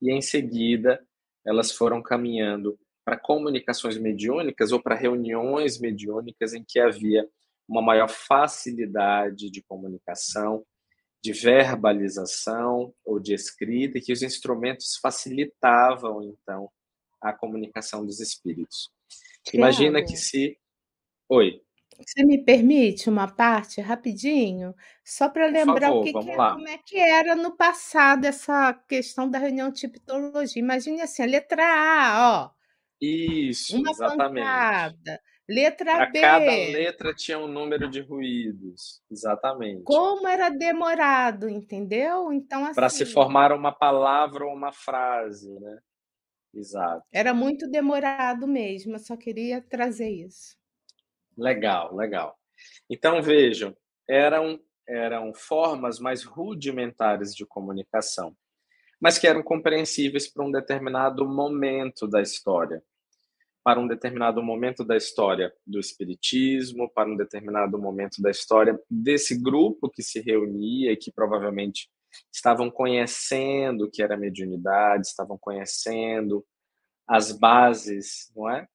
e 0.00 0.12
em 0.12 0.22
seguida 0.22 1.04
elas 1.44 1.72
foram 1.72 2.00
caminhando 2.00 2.78
para 3.04 3.18
comunicações 3.18 3.98
mediúnicas 3.98 4.70
ou 4.70 4.80
para 4.80 4.94
reuniões 4.94 5.80
mediúnicas 5.80 6.54
em 6.54 6.62
que 6.62 6.78
havia 6.78 7.28
uma 7.68 7.82
maior 7.82 8.08
facilidade 8.08 9.50
de 9.50 9.60
comunicação, 9.62 10.64
de 11.22 11.32
verbalização 11.32 12.94
ou 13.04 13.18
de 13.18 13.34
escrita, 13.34 13.98
e 13.98 14.00
que 14.00 14.12
os 14.12 14.22
instrumentos 14.22 14.96
facilitavam, 14.96 16.22
então, 16.22 16.70
a 17.20 17.32
comunicação 17.32 18.04
dos 18.06 18.20
espíritos. 18.20 18.90
Imagina 19.52 20.04
que 20.04 20.16
se. 20.16 20.58
Oi. 21.28 21.60
Você 21.98 22.24
me 22.24 22.44
permite 22.44 23.10
uma 23.10 23.26
parte 23.26 23.80
rapidinho? 23.80 24.72
Só 25.04 25.28
para 25.28 25.46
lembrar 25.46 25.88
favor, 25.88 26.00
o 26.00 26.04
que, 26.04 26.12
que 26.12 26.36
lá. 26.36 26.52
como 26.52 26.68
é 26.68 26.78
que 26.78 26.96
era 26.96 27.34
no 27.34 27.56
passado 27.56 28.24
essa 28.24 28.72
questão 28.72 29.28
da 29.28 29.38
reunião 29.38 29.70
de 29.70 29.80
tipologia. 29.88 30.62
Imagine 30.62 31.00
assim, 31.00 31.22
a 31.22 31.26
letra 31.26 31.64
A, 31.64 32.44
ó. 32.44 32.50
Isso, 33.00 33.76
Uma 33.78 33.90
exatamente. 33.90 34.44
pancada. 34.44 35.20
Letra 35.48 35.92
Para 35.92 36.06
B. 36.10 36.20
cada 36.20 36.44
letra 36.44 37.14
tinha 37.14 37.38
um 37.38 37.48
número 37.48 37.88
de 37.88 38.00
ruídos, 38.00 39.02
exatamente. 39.10 39.82
Como 39.84 40.28
era 40.28 40.50
demorado, 40.50 41.48
entendeu? 41.48 42.30
Então, 42.32 42.70
Para 42.74 42.90
se 42.90 43.04
assim, 43.04 43.12
formar 43.12 43.52
uma 43.52 43.72
palavra 43.72 44.44
ou 44.44 44.52
uma 44.52 44.72
frase, 44.72 45.50
né? 45.58 45.78
Exato. 46.54 47.04
era 47.12 47.32
muito 47.34 47.70
demorado 47.70 48.46
mesmo. 48.46 48.94
Eu 48.94 48.98
só 48.98 49.16
queria 49.16 49.60
trazer 49.60 50.08
isso. 50.08 50.56
Legal, 51.36 51.94
legal. 51.94 52.36
Então 52.90 53.22
vejam, 53.22 53.76
eram 54.08 54.60
eram 54.88 55.34
formas 55.34 55.98
mais 56.00 56.24
rudimentares 56.24 57.34
de 57.34 57.44
comunicação, 57.44 58.34
mas 58.98 59.18
que 59.18 59.26
eram 59.26 59.42
compreensíveis 59.42 60.26
para 60.26 60.44
um 60.44 60.50
determinado 60.50 61.28
momento 61.28 62.08
da 62.08 62.22
história, 62.22 62.82
para 63.64 63.80
um 63.80 63.86
determinado 63.86 64.42
momento 64.42 64.84
da 64.84 64.96
história 64.96 65.52
do 65.66 65.78
espiritismo, 65.78 66.90
para 66.92 67.08
um 67.08 67.16
determinado 67.16 67.78
momento 67.78 68.22
da 68.22 68.30
história 68.30 68.78
desse 68.90 69.40
grupo 69.40 69.90
que 69.90 70.02
se 70.02 70.20
reunia 70.20 70.92
e 70.92 70.96
que 70.96 71.12
provavelmente 71.12 71.90
estavam 72.32 72.70
conhecendo 72.70 73.84
o 73.84 73.90
que 73.90 74.02
era 74.02 74.16
mediunidade, 74.16 75.08
estavam 75.08 75.36
conhecendo 75.38 76.44
as 77.06 77.32
bases, 77.32 78.32
não 78.34 78.50
é? 78.50 78.66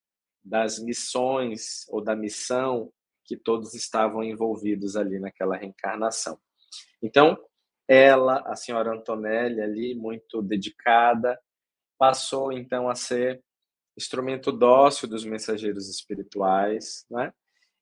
das 0.43 0.77
missões 0.77 1.87
ou 1.87 2.03
da 2.03 2.15
missão 2.15 2.91
que 3.25 3.37
todos 3.37 3.73
estavam 3.73 4.23
envolvidos 4.23 4.97
ali 4.97 5.19
naquela 5.19 5.55
reencarnação. 5.55 6.37
Então, 7.01 7.37
ela, 7.87 8.43
a 8.45 8.55
senhora 8.55 8.93
Antonelli, 8.93 9.61
ali, 9.61 9.95
muito 9.95 10.41
dedicada, 10.41 11.39
passou 11.97 12.51
então 12.51 12.89
a 12.89 12.95
ser 12.95 13.41
instrumento 13.97 14.51
dócil 14.51 15.07
dos 15.07 15.23
mensageiros 15.23 15.89
espirituais, 15.89 17.05
né? 17.09 17.33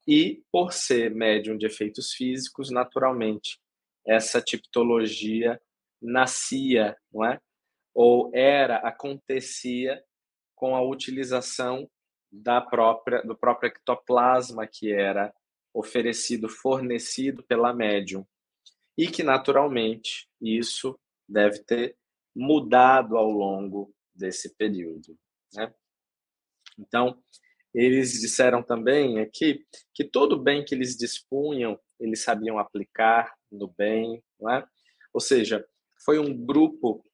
E 0.08 0.44
por 0.52 0.74
ser 0.74 1.14
médium 1.14 1.58
de 1.58 1.66
efeitos 1.66 2.14
físicos, 2.14 2.72
naturalmente, 2.72 3.60
essa 4.06 4.42
tipologia 4.42 5.62
nascia, 6.02 6.98
não 7.12 7.26
é? 7.26 7.40
Ou 7.94 8.32
era, 8.34 8.78
acontecia 8.78 10.04
com 10.56 10.76
a 10.76 10.82
utilização 10.82 11.90
da 12.32 12.62
própria 12.62 13.22
do 13.24 13.36
próprio 13.36 13.68
ectoplasma 13.68 14.66
que 14.66 14.92
era 14.92 15.34
oferecido, 15.74 16.50
fornecido 16.50 17.44
pela 17.44 17.74
médium. 17.74 18.26
E 18.98 19.08
que 19.08 19.24
naturalmente 19.24 20.28
isso 20.42 21.00
deve 21.28 21.60
ter 21.64 21.96
mudado 22.36 23.18
ao 23.18 23.30
longo 23.30 23.94
desse 24.14 24.56
período, 24.56 25.18
né? 25.54 25.74
Então, 26.82 27.22
eles 27.74 28.20
disseram 28.20 28.62
também 28.62 29.20
aqui 29.20 29.66
que 29.94 30.04
todo 30.04 30.42
bem 30.42 30.66
que 30.66 30.76
eles 30.76 30.98
dispunham, 30.98 31.80
eles 32.00 32.24
sabiam 32.24 32.58
aplicar 32.58 33.34
no 33.52 33.68
bem, 33.78 34.22
não 34.40 34.52
é? 34.52 34.68
Ou 35.14 35.22
seja, 35.22 35.66
foi 36.04 36.20
um 36.20 36.36
grupo 36.36 37.06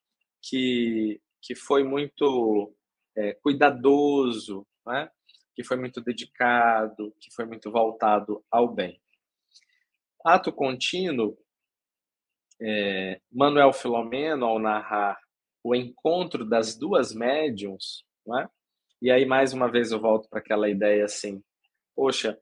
que, 0.41 1.21
que 1.41 1.53
foi 1.53 1.84
muito 1.84 2.73
é, 3.15 3.34
cuidadoso 3.34 4.65
né? 4.88 5.10
que 5.53 5.63
foi 5.63 5.77
muito 5.77 6.01
dedicado, 6.01 7.13
que 7.19 7.34
foi 7.34 7.45
muito 7.45 7.71
voltado 7.71 8.43
ao 8.49 8.67
bem. 8.73 9.01
Ato 10.23 10.51
contínuo, 10.51 11.38
é, 12.60 13.19
Manuel 13.32 13.73
Filomeno, 13.73 14.45
ao 14.45 14.60
narrar 14.60 15.19
o 15.63 15.75
encontro 15.75 16.45
das 16.45 16.75
duas 16.75 17.13
médiums, 17.13 18.06
né? 18.25 18.49
E 19.01 19.12
aí 19.12 19.25
mais 19.25 19.53
uma 19.53 19.69
vez 19.69 19.91
eu 19.91 19.99
volto 19.99 20.29
para 20.29 20.39
aquela 20.39 20.69
ideia 20.69 21.05
assim, 21.05 21.41
poxa, 21.95 22.38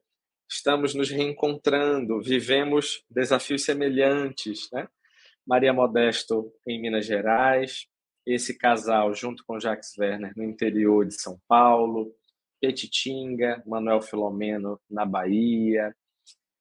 estamos 0.48 0.94
nos 0.94 1.10
reencontrando, 1.10 2.22
vivemos 2.22 3.04
desafios 3.10 3.64
semelhantes, 3.64 4.68
né? 4.72 4.88
Maria 5.46 5.72
Modesto 5.72 6.52
em 6.66 6.80
Minas 6.80 7.06
Gerais, 7.06 7.86
esse 8.26 8.56
casal 8.58 9.14
junto 9.14 9.44
com 9.46 9.60
Jacques 9.60 9.96
Werner 9.96 10.32
no 10.36 10.42
interior 10.42 11.06
de 11.06 11.14
São 11.14 11.38
Paulo, 11.46 12.12
Petitinga, 12.60 13.62
Manuel 13.66 14.00
Filomeno 14.00 14.80
na 14.90 15.04
Bahia, 15.04 15.94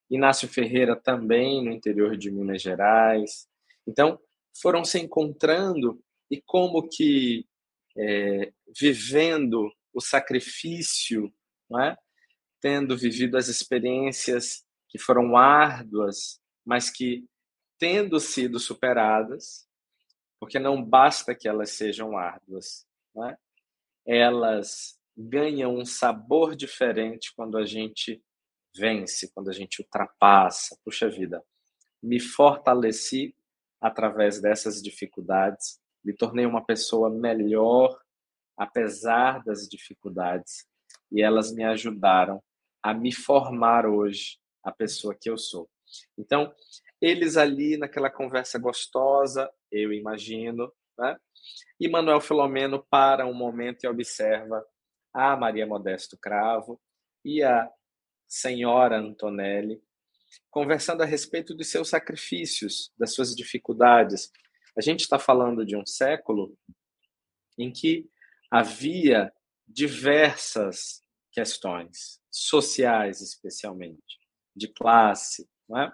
Inácio 0.09 0.47
Ferreira 0.47 0.95
também 0.95 1.63
no 1.63 1.71
interior 1.71 2.15
de 2.15 2.29
Minas 2.29 2.61
Gerais. 2.61 3.47
Então, 3.87 4.19
foram 4.61 4.83
se 4.83 4.99
encontrando 4.99 5.99
e 6.29 6.41
como 6.41 6.87
que 6.87 7.45
é, 7.97 8.51
vivendo 8.79 9.71
o 9.95 10.01
sacrifício, 10.01 11.33
é? 11.79 11.95
tendo 12.59 12.97
vivido 12.97 13.37
as 13.37 13.47
experiências 13.47 14.65
que 14.89 14.99
foram 14.99 15.37
árduas, 15.37 16.41
mas 16.65 16.89
que 16.89 17.25
tendo 17.79 18.19
sido 18.19 18.59
superadas, 18.59 19.67
porque 20.39 20.59
não 20.59 20.83
basta 20.83 21.33
que 21.33 21.47
elas 21.47 21.71
sejam 21.71 22.17
árduas, 22.17 22.85
é? 23.23 23.37
elas 24.05 24.99
ganha 25.17 25.69
um 25.69 25.85
sabor 25.85 26.55
diferente 26.57 27.33
quando 27.33 27.57
a 27.57 27.65
gente 27.65 28.21
vence, 28.75 29.31
quando 29.33 29.49
a 29.49 29.53
gente 29.53 29.81
ultrapassa. 29.81 30.77
Puxa 30.83 31.09
vida, 31.09 31.41
me 32.03 32.19
fortaleci 32.19 33.33
através 33.79 34.41
dessas 34.41 34.81
dificuldades, 34.81 35.79
me 36.03 36.13
tornei 36.13 36.45
uma 36.45 36.63
pessoa 36.65 37.09
melhor 37.09 37.97
apesar 38.57 39.43
das 39.43 39.67
dificuldades 39.67 40.65
e 41.11 41.21
elas 41.21 41.53
me 41.53 41.63
ajudaram 41.63 42.41
a 42.81 42.93
me 42.93 43.11
formar 43.11 43.85
hoje 43.85 44.37
a 44.63 44.71
pessoa 44.71 45.15
que 45.19 45.29
eu 45.29 45.37
sou. 45.37 45.69
Então, 46.17 46.53
eles 47.01 47.37
ali 47.37 47.77
naquela 47.77 48.09
conversa 48.09 48.57
gostosa, 48.57 49.51
eu 49.71 49.91
imagino, 49.93 50.71
né? 50.97 51.17
E 51.79 51.87
Manuel 51.87 52.21
Filomeno 52.21 52.85
para 52.89 53.25
um 53.25 53.33
momento 53.33 53.83
e 53.83 53.87
observa 53.87 54.65
a 55.13 55.35
Maria 55.35 55.67
Modesto 55.67 56.17
Cravo 56.17 56.81
e 57.23 57.43
a 57.43 57.69
senhora 58.27 58.97
Antonelli, 58.97 59.81
conversando 60.49 61.03
a 61.03 61.05
respeito 61.05 61.53
dos 61.53 61.67
seus 61.67 61.89
sacrifícios, 61.89 62.91
das 62.97 63.13
suas 63.13 63.35
dificuldades. 63.35 64.31
A 64.77 64.81
gente 64.81 65.01
está 65.01 65.19
falando 65.19 65.65
de 65.65 65.75
um 65.75 65.85
século 65.85 66.57
em 67.57 67.71
que 67.71 68.09
havia 68.51 69.31
diversas 69.67 71.01
questões, 71.31 72.21
sociais 72.31 73.21
especialmente, 73.21 74.19
de 74.55 74.67
classe, 74.67 75.47
é? 75.75 75.91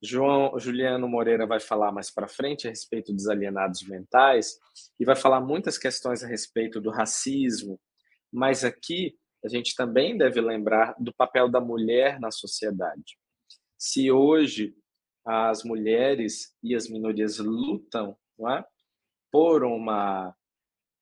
João 0.00 0.56
Juliano 0.58 1.08
Moreira 1.08 1.44
vai 1.46 1.58
falar 1.58 1.90
mais 1.90 2.10
para 2.10 2.28
frente 2.28 2.66
a 2.66 2.70
respeito 2.70 3.12
dos 3.12 3.26
alienados 3.28 3.82
mentais 3.82 4.56
e 4.98 5.04
vai 5.04 5.16
falar 5.16 5.40
muitas 5.40 5.76
questões 5.76 6.22
a 6.22 6.28
respeito 6.28 6.80
do 6.80 6.90
racismo, 6.90 7.80
mas 8.32 8.64
aqui 8.64 9.18
a 9.44 9.48
gente 9.48 9.74
também 9.74 10.16
deve 10.16 10.40
lembrar 10.40 10.94
do 10.98 11.12
papel 11.12 11.48
da 11.48 11.60
mulher 11.60 12.20
na 12.20 12.30
sociedade. 12.30 13.18
Se 13.76 14.10
hoje 14.10 14.74
as 15.24 15.62
mulheres 15.64 16.54
e 16.62 16.74
as 16.74 16.88
minorias 16.88 17.38
lutam 17.38 18.16
é, 18.48 18.64
por 19.30 19.64
uma 19.64 20.34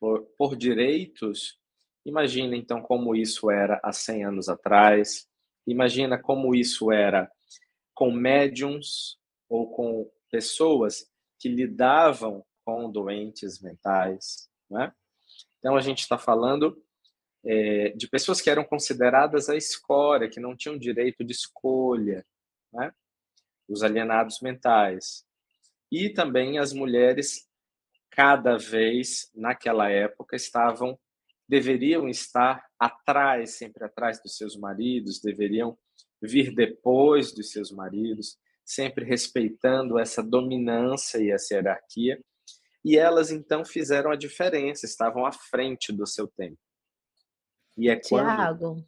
por, 0.01 0.22
por 0.36 0.57
direitos, 0.57 1.59
imagina 2.05 2.57
então 2.57 2.80
como 2.80 3.14
isso 3.14 3.51
era 3.51 3.80
há 3.82 3.92
100 3.92 4.24
anos 4.24 4.49
atrás, 4.49 5.26
imagina 5.66 6.20
como 6.20 6.55
isso 6.55 6.92
era 6.92 7.30
com 7.94 8.11
médiums 8.11 9.18
ou 9.49 9.70
com 9.70 10.11
pessoas 10.30 11.11
que 11.38 11.49
lidavam 11.49 12.44
com 12.64 12.90
doentes 12.90 13.61
mentais. 13.61 14.49
Né? 14.68 14.92
Então, 15.59 15.76
a 15.76 15.80
gente 15.80 16.01
está 16.01 16.18
falando 16.18 16.82
é, 17.44 17.90
de 17.90 18.09
pessoas 18.09 18.40
que 18.40 18.51
eram 18.51 18.64
consideradas 18.64 19.49
a 19.49 19.57
escória, 19.57 20.28
que 20.28 20.40
não 20.40 20.57
tinham 20.57 20.76
direito 20.76 21.24
de 21.24 21.32
escolha, 21.32 22.24
né? 22.72 22.92
os 23.68 23.82
alienados 23.82 24.40
mentais. 24.40 25.24
E 25.90 26.11
também 26.11 26.59
as 26.59 26.72
mulheres, 26.72 27.45
cada 28.17 28.57
vez 28.57 29.31
naquela 29.35 29.91
época, 29.91 30.35
estavam 30.35 30.99
deveriam 31.49 32.09
estar 32.09 32.64
atrás, 32.79 33.57
sempre 33.57 33.85
atrás 33.85 34.21
dos 34.21 34.37
seus 34.37 34.57
maridos, 34.57 35.21
deveriam 35.21 35.79
vir 36.21 36.53
depois 36.53 37.33
dos 37.33 37.53
seus 37.53 37.71
maridos, 37.71 38.39
sempre 38.64 39.05
respeitando 39.05 39.99
essa 39.99 40.23
dominância 40.23 41.19
e 41.19 41.31
essa 41.31 41.55
hierarquia. 41.55 42.19
E 42.85 42.97
elas 42.97 43.31
então 43.31 43.64
fizeram 43.64 44.11
a 44.11 44.17
diferença, 44.17 44.87
estavam 44.87 45.27
à 45.27 45.31
frente 45.31 45.93
do 45.93 46.07
seu 46.07 46.27
tempo. 46.27 46.59
E 47.77 47.91
é 47.91 47.97
Tiago, 47.97 48.83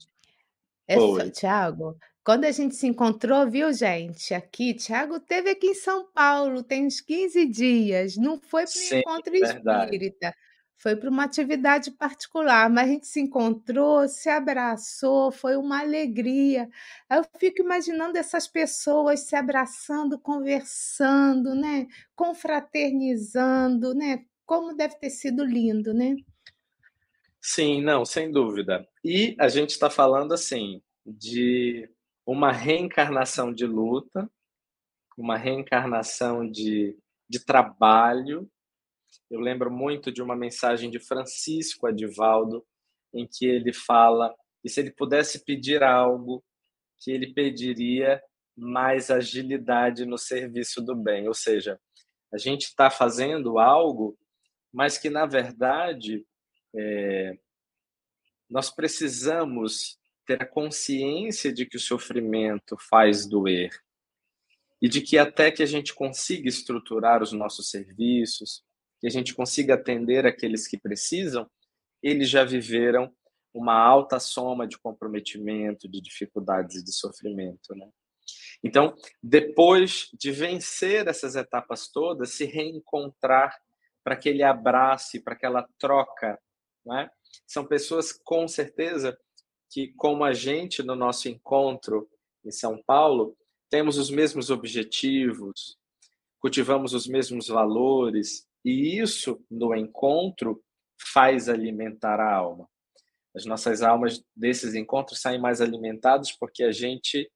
quando... 0.88 1.20
é 1.20 1.30
Tiago, 1.30 1.98
quando 2.28 2.44
a 2.44 2.50
gente 2.50 2.74
se 2.74 2.86
encontrou, 2.86 3.48
viu, 3.48 3.72
gente? 3.72 4.34
Aqui, 4.34 4.74
Tiago 4.74 5.18
teve 5.18 5.48
aqui 5.48 5.68
em 5.68 5.74
São 5.74 6.06
Paulo, 6.12 6.62
tem 6.62 6.84
uns 6.84 7.00
15 7.00 7.46
dias, 7.46 8.18
não 8.18 8.38
foi 8.38 8.64
para 8.66 8.96
o 8.96 8.98
encontro 8.98 9.32
verdade. 9.32 9.84
espírita 9.84 10.34
foi 10.76 10.94
para 10.94 11.08
uma 11.08 11.24
atividade 11.24 11.90
particular, 11.90 12.68
mas 12.68 12.84
a 12.84 12.92
gente 12.92 13.06
se 13.06 13.18
encontrou, 13.18 14.06
se 14.06 14.28
abraçou, 14.28 15.32
foi 15.32 15.56
uma 15.56 15.80
alegria. 15.80 16.68
Eu 17.10 17.24
fico 17.40 17.62
imaginando 17.62 18.18
essas 18.18 18.46
pessoas 18.46 19.20
se 19.20 19.34
abraçando, 19.34 20.18
conversando, 20.18 21.54
né? 21.54 21.86
confraternizando, 22.14 23.94
né? 23.94 24.22
Como 24.44 24.76
deve 24.76 24.96
ter 24.96 25.08
sido 25.08 25.42
lindo, 25.46 25.94
né? 25.94 26.14
Sim, 27.40 27.80
não, 27.80 28.04
sem 28.04 28.30
dúvida. 28.30 28.86
E 29.02 29.34
a 29.40 29.48
gente 29.48 29.70
está 29.70 29.88
falando 29.88 30.34
assim 30.34 30.82
de 31.06 31.88
uma 32.30 32.52
reencarnação 32.52 33.50
de 33.50 33.64
luta, 33.64 34.30
uma 35.16 35.38
reencarnação 35.38 36.46
de, 36.46 36.94
de 37.26 37.42
trabalho, 37.42 38.46
eu 39.30 39.40
lembro 39.40 39.70
muito 39.70 40.12
de 40.12 40.20
uma 40.20 40.36
mensagem 40.36 40.90
de 40.90 41.00
Francisco 41.00 41.86
Adivaldo, 41.86 42.66
em 43.14 43.26
que 43.26 43.46
ele 43.46 43.72
fala 43.72 44.36
que 44.60 44.68
se 44.68 44.78
ele 44.78 44.90
pudesse 44.90 45.42
pedir 45.42 45.82
algo, 45.82 46.44
que 46.98 47.10
ele 47.10 47.32
pediria 47.32 48.22
mais 48.54 49.10
agilidade 49.10 50.04
no 50.04 50.18
serviço 50.18 50.82
do 50.82 50.94
bem. 50.94 51.28
Ou 51.28 51.34
seja, 51.34 51.80
a 52.30 52.36
gente 52.36 52.64
está 52.64 52.90
fazendo 52.90 53.58
algo, 53.58 54.18
mas 54.70 54.98
que, 54.98 55.08
na 55.08 55.24
verdade, 55.24 56.26
é, 56.76 57.38
nós 58.50 58.70
precisamos 58.70 59.98
ter 60.28 60.42
a 60.42 60.46
consciência 60.46 61.50
de 61.50 61.64
que 61.64 61.78
o 61.78 61.80
sofrimento 61.80 62.76
faz 62.76 63.24
doer 63.24 63.70
e 64.80 64.86
de 64.86 65.00
que 65.00 65.16
até 65.16 65.50
que 65.50 65.62
a 65.62 65.66
gente 65.66 65.94
consiga 65.94 66.46
estruturar 66.46 67.22
os 67.22 67.32
nossos 67.32 67.70
serviços, 67.70 68.62
que 69.00 69.06
a 69.06 69.10
gente 69.10 69.34
consiga 69.34 69.72
atender 69.72 70.26
aqueles 70.26 70.68
que 70.68 70.76
precisam, 70.76 71.50
eles 72.02 72.28
já 72.28 72.44
viveram 72.44 73.10
uma 73.54 73.72
alta 73.72 74.20
soma 74.20 74.68
de 74.68 74.76
comprometimento, 74.76 75.88
de 75.88 75.98
dificuldades 75.98 76.76
e 76.76 76.84
de 76.84 76.92
sofrimento, 76.92 77.74
né? 77.74 77.88
Então, 78.62 78.94
depois 79.22 80.10
de 80.12 80.30
vencer 80.30 81.08
essas 81.08 81.36
etapas 81.36 81.88
todas, 81.88 82.32
se 82.32 82.44
reencontrar 82.44 83.58
para 84.04 84.12
aquele 84.12 84.42
abraço, 84.42 85.22
para 85.22 85.32
aquela 85.32 85.66
troca, 85.78 86.38
né? 86.84 87.10
São 87.46 87.64
pessoas 87.64 88.12
com 88.12 88.46
certeza 88.46 89.18
que, 89.70 89.88
como 89.94 90.24
a 90.24 90.32
gente 90.32 90.82
no 90.82 90.94
nosso 90.94 91.28
encontro 91.28 92.08
em 92.44 92.50
São 92.50 92.82
Paulo, 92.86 93.36
temos 93.70 93.98
os 93.98 94.10
mesmos 94.10 94.50
objetivos, 94.50 95.76
cultivamos 96.40 96.94
os 96.94 97.06
mesmos 97.06 97.48
valores, 97.48 98.46
e 98.64 98.98
isso, 98.98 99.44
no 99.50 99.74
encontro, 99.74 100.62
faz 101.12 101.48
alimentar 101.48 102.20
a 102.20 102.34
alma. 102.34 102.68
As 103.34 103.44
nossas 103.44 103.82
almas 103.82 104.22
desses 104.34 104.74
encontros 104.74 105.20
saem 105.20 105.40
mais 105.40 105.60
alimentadas 105.60 106.32
porque 106.32 106.64
a 106.64 106.72
gente 106.72 107.30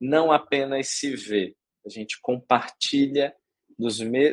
não 0.00 0.32
apenas 0.32 0.88
se 0.88 1.14
vê, 1.14 1.54
a 1.86 1.88
gente 1.88 2.18
compartilha 2.20 3.34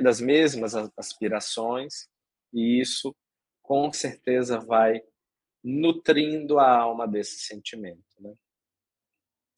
das 0.04 0.20
mesmas 0.20 0.76
aspirações 0.98 2.08
e 2.54 2.82
isso 2.82 3.16
com 3.62 3.92
certeza 3.92 4.60
vai 4.60 5.02
nutrindo 5.64 6.60
a 6.60 6.78
alma 6.78 7.08
desse 7.08 7.40
sentimento. 7.40 8.04
Né? 8.20 8.34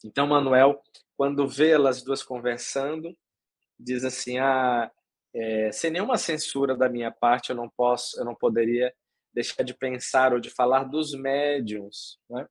Então, 0.04 0.28
Manuel, 0.28 0.82
quando 1.16 1.48
vê 1.48 1.72
elas 1.72 2.02
duas 2.02 2.24
conversando, 2.24 3.16
diz 3.80 4.04
assim: 4.04 4.38
ah, 4.40 4.92
é, 5.34 5.72
sem 5.72 5.92
nenhuma 5.92 6.18
censura 6.18 6.76
da 6.76 6.90
minha 6.90 7.12
parte, 7.12 7.50
eu 7.50 7.56
não 7.56 7.70
posso, 7.70 8.20
eu 8.20 8.26
não 8.26 8.36
poderia 8.36 8.94
deixar 9.34 9.64
de 9.64 9.74
pensar 9.74 10.34
ou 10.34 10.40
de 10.40 10.50
falar 10.50 10.86
dos 10.86 11.14
médiums, 11.14 12.20
né? 12.30 12.48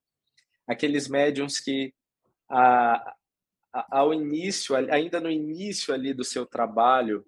aqueles 0.66 1.09
médiums 1.09 1.59
que 1.59 1.92
a, 2.49 3.14
a, 3.72 3.99
ao 3.99 4.14
início, 4.14 4.76
ainda 4.76 5.20
no 5.20 5.30
início 5.30 5.92
ali 5.92 6.14
do 6.14 6.24
seu 6.24 6.46
trabalho, 6.46 7.26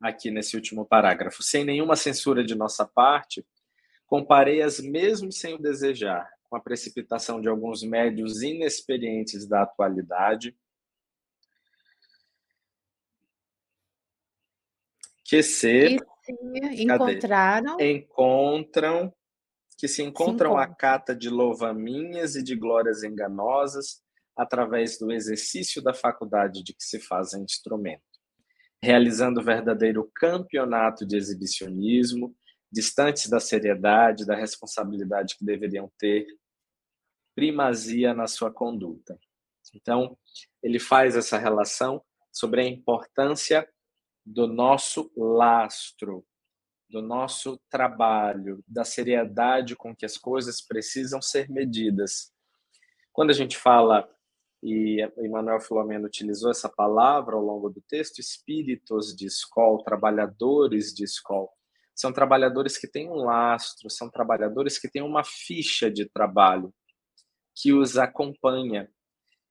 aqui 0.00 0.30
nesse 0.30 0.56
último 0.56 0.84
parágrafo, 0.84 1.42
sem 1.42 1.64
nenhuma 1.64 1.96
censura 1.96 2.44
de 2.44 2.54
nossa 2.54 2.86
parte, 2.86 3.46
comparei-as 4.06 4.80
mesmo 4.80 5.32
sem 5.32 5.54
o 5.54 5.58
desejar, 5.58 6.28
com 6.48 6.56
a 6.56 6.60
precipitação 6.60 7.40
de 7.40 7.48
alguns 7.48 7.82
médios 7.82 8.42
inexperientes 8.42 9.46
da 9.46 9.62
atualidade, 9.62 10.56
que 15.24 15.42
se, 15.42 15.98
encontraram 16.78 17.80
encontram 17.80 19.12
que 19.76 19.88
se 19.88 20.02
encontram 20.02 20.56
a 20.56 20.66
cata 20.66 21.14
de 21.14 21.28
louvaminhas 21.28 22.36
e 22.36 22.42
de 22.42 22.54
glórias 22.54 23.02
enganosas 23.02 24.02
através 24.36 24.98
do 24.98 25.12
exercício 25.12 25.82
da 25.82 25.92
faculdade 25.92 26.62
de 26.62 26.72
que 26.72 26.84
se 26.84 27.00
fazem 27.00 27.42
instrumento, 27.42 28.02
realizando 28.82 29.42
verdadeiro 29.42 30.10
campeonato 30.14 31.06
de 31.06 31.16
exibicionismo, 31.16 32.34
distantes 32.74 33.30
da 33.30 33.38
seriedade, 33.38 34.26
da 34.26 34.34
responsabilidade 34.34 35.36
que 35.38 35.44
deveriam 35.44 35.90
ter 35.96 36.26
primazia 37.32 38.12
na 38.12 38.26
sua 38.26 38.52
conduta. 38.52 39.16
Então, 39.72 40.18
ele 40.60 40.80
faz 40.80 41.16
essa 41.16 41.38
relação 41.38 42.04
sobre 42.32 42.62
a 42.62 42.64
importância 42.64 43.68
do 44.26 44.48
nosso 44.48 45.10
lastro, 45.16 46.26
do 46.90 47.00
nosso 47.00 47.60
trabalho, 47.70 48.62
da 48.66 48.84
seriedade 48.84 49.76
com 49.76 49.94
que 49.94 50.04
as 50.04 50.18
coisas 50.18 50.60
precisam 50.60 51.22
ser 51.22 51.48
medidas. 51.48 52.32
Quando 53.12 53.30
a 53.30 53.34
gente 53.34 53.56
fala, 53.56 54.08
e 54.62 55.00
Emmanuel 55.18 55.60
Filomeno 55.60 56.06
utilizou 56.06 56.50
essa 56.50 56.68
palavra 56.68 57.36
ao 57.36 57.42
longo 57.42 57.70
do 57.70 57.80
texto, 57.82 58.18
espíritos 58.18 59.14
de 59.14 59.26
escola, 59.26 59.84
trabalhadores 59.84 60.92
de 60.92 61.04
escola, 61.04 61.48
são 61.94 62.12
trabalhadores 62.12 62.76
que 62.76 62.88
têm 62.88 63.08
um 63.08 63.24
lastro, 63.24 63.88
são 63.88 64.10
trabalhadores 64.10 64.78
que 64.78 64.90
têm 64.90 65.02
uma 65.02 65.22
ficha 65.24 65.90
de 65.90 66.08
trabalho 66.08 66.74
que 67.54 67.72
os 67.72 67.96
acompanha 67.96 68.90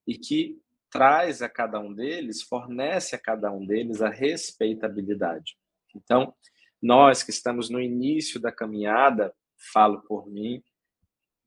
e 0.05 0.17
que 0.17 0.59
traz 0.91 1.41
a 1.41 1.49
cada 1.49 1.79
um 1.79 1.93
deles, 1.93 2.43
fornece 2.43 3.15
a 3.15 3.19
cada 3.19 3.51
um 3.51 3.65
deles 3.65 4.01
a 4.01 4.09
respeitabilidade. 4.09 5.55
Então, 5.95 6.35
nós 6.81 7.23
que 7.23 7.31
estamos 7.31 7.69
no 7.69 7.79
início 7.79 8.39
da 8.39 8.51
caminhada, 8.51 9.33
falo 9.71 10.01
por 10.01 10.29
mim, 10.29 10.61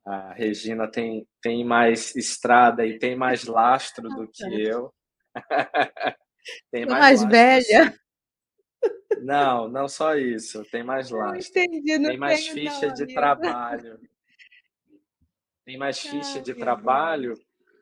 a 0.05 0.33
Regina 0.33 0.89
tem, 0.89 1.29
tem 1.43 1.65
mais 1.65 2.15
estrada 2.17 2.87
e 2.87 2.99
tem 2.99 3.15
mais 3.15 3.45
lastro 3.45 4.09
do 4.09 4.27
que 4.29 4.63
eu. 4.63 4.93
tem 6.73 6.87
mais, 6.87 7.23
mais 7.23 7.67
velha. 7.69 7.95
Não, 9.23 9.69
não 9.69 9.89
só 9.89 10.15
isso. 10.15 10.65
Tem 10.71 10.83
mais 10.83 11.11
lastro. 11.11 11.61
Entendi, 11.61 11.99
tem 11.99 12.17
mais 12.17 12.47
ficha 12.49 12.89
não, 12.89 12.95
de 12.95 13.03
amiga. 13.03 13.21
trabalho. 13.21 14.01
Tem 15.65 15.77
mais 15.77 15.99
ficha 15.99 16.41
de 16.41 16.55
trabalho. 16.55 17.35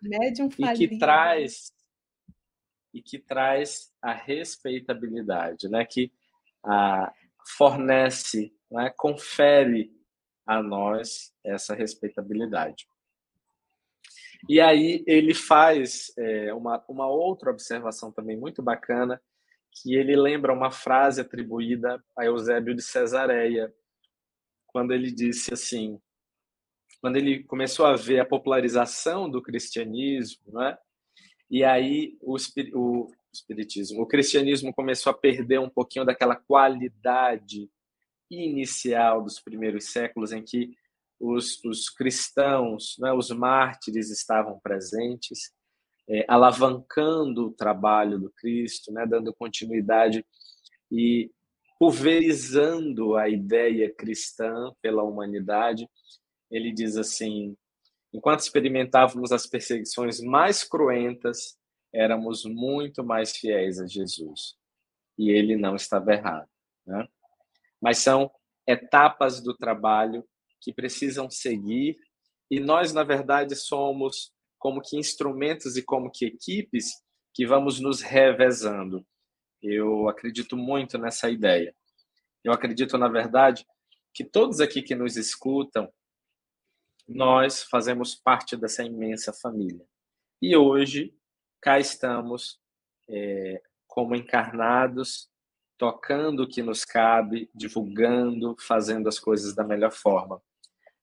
Médium 0.02 0.48
e 0.58 0.72
que 0.74 0.98
traz 0.98 1.72
e 2.92 3.02
que 3.02 3.18
traz 3.18 3.92
a 4.00 4.12
respeitabilidade, 4.12 5.68
né? 5.68 5.84
Que 5.84 6.12
a, 6.64 7.12
fornece, 7.56 8.54
né? 8.70 8.92
confere 8.96 9.92
a 10.46 10.62
nós 10.62 11.34
essa 11.42 11.74
respeitabilidade. 11.74 12.86
E 14.48 14.60
aí 14.60 15.02
ele 15.06 15.34
faz 15.34 16.12
é, 16.18 16.52
uma, 16.52 16.84
uma 16.86 17.08
outra 17.08 17.50
observação 17.50 18.12
também 18.12 18.36
muito 18.36 18.62
bacana, 18.62 19.20
que 19.74 19.94
ele 19.94 20.16
lembra 20.16 20.52
uma 20.52 20.70
frase 20.70 21.20
atribuída 21.20 22.02
a 22.16 22.24
Eusébio 22.24 22.74
de 22.74 22.82
Cesareia, 22.82 23.72
quando 24.66 24.92
ele 24.92 25.10
disse 25.10 25.52
assim, 25.52 26.00
quando 27.00 27.16
ele 27.16 27.44
começou 27.44 27.86
a 27.86 27.96
ver 27.96 28.20
a 28.20 28.26
popularização 28.26 29.28
do 29.28 29.42
cristianismo, 29.42 30.52
né? 30.52 30.76
e 31.50 31.62
aí 31.62 32.16
o, 32.20 32.36
o 32.74 33.08
espiritismo, 33.32 34.02
o 34.02 34.06
cristianismo 34.06 34.72
começou 34.72 35.10
a 35.10 35.16
perder 35.16 35.60
um 35.60 35.68
pouquinho 35.68 36.04
daquela 36.04 36.36
qualidade 36.36 37.68
inicial 38.30 39.22
dos 39.22 39.40
primeiros 39.40 39.92
séculos 39.92 40.32
em 40.32 40.42
que 40.42 40.74
os, 41.20 41.62
os 41.64 41.88
cristãos, 41.88 42.96
né, 42.98 43.12
os 43.12 43.30
mártires 43.30 44.10
estavam 44.10 44.58
presentes, 44.60 45.52
é, 46.08 46.24
alavancando 46.28 47.46
o 47.46 47.52
trabalho 47.52 48.18
do 48.18 48.30
Cristo, 48.30 48.92
né, 48.92 49.06
dando 49.06 49.34
continuidade 49.34 50.24
e 50.90 51.30
pulverizando 51.78 53.16
a 53.16 53.28
ideia 53.28 53.92
cristã 53.92 54.72
pela 54.80 55.02
humanidade. 55.02 55.88
Ele 56.50 56.72
diz 56.72 56.96
assim: 56.96 57.56
enquanto 58.12 58.40
experimentávamos 58.40 59.32
as 59.32 59.46
perseguições 59.46 60.20
mais 60.20 60.62
cruentas, 60.62 61.56
éramos 61.92 62.44
muito 62.44 63.04
mais 63.04 63.36
fiéis 63.36 63.80
a 63.80 63.86
Jesus. 63.86 64.56
E 65.18 65.30
ele 65.30 65.56
não 65.56 65.76
estava 65.76 66.12
errado. 66.12 66.48
Né? 66.86 67.06
Mas 67.80 67.98
são 67.98 68.30
etapas 68.66 69.40
do 69.42 69.56
trabalho 69.56 70.24
que 70.60 70.72
precisam 70.72 71.30
seguir, 71.30 71.98
e 72.50 72.58
nós, 72.58 72.92
na 72.92 73.02
verdade, 73.02 73.54
somos 73.54 74.32
como 74.64 74.80
que 74.80 74.96
instrumentos 74.96 75.76
e 75.76 75.82
como 75.82 76.10
que 76.10 76.24
equipes 76.24 77.02
que 77.34 77.46
vamos 77.46 77.80
nos 77.80 78.00
revezando. 78.00 79.06
Eu 79.60 80.08
acredito 80.08 80.56
muito 80.56 80.96
nessa 80.96 81.28
ideia. 81.28 81.76
Eu 82.42 82.50
acredito, 82.50 82.96
na 82.96 83.08
verdade, 83.08 83.66
que 84.14 84.24
todos 84.24 84.60
aqui 84.60 84.80
que 84.80 84.94
nos 84.94 85.18
escutam, 85.18 85.92
nós 87.06 87.62
fazemos 87.64 88.14
parte 88.14 88.56
dessa 88.56 88.82
imensa 88.82 89.34
família. 89.34 89.84
E 90.40 90.56
hoje, 90.56 91.14
cá 91.60 91.78
estamos 91.78 92.58
é, 93.06 93.60
como 93.86 94.16
encarnados, 94.16 95.28
tocando 95.76 96.44
o 96.44 96.48
que 96.48 96.62
nos 96.62 96.86
cabe, 96.86 97.50
divulgando, 97.54 98.56
fazendo 98.58 99.10
as 99.10 99.18
coisas 99.18 99.54
da 99.54 99.62
melhor 99.62 99.92
forma. 99.92 100.40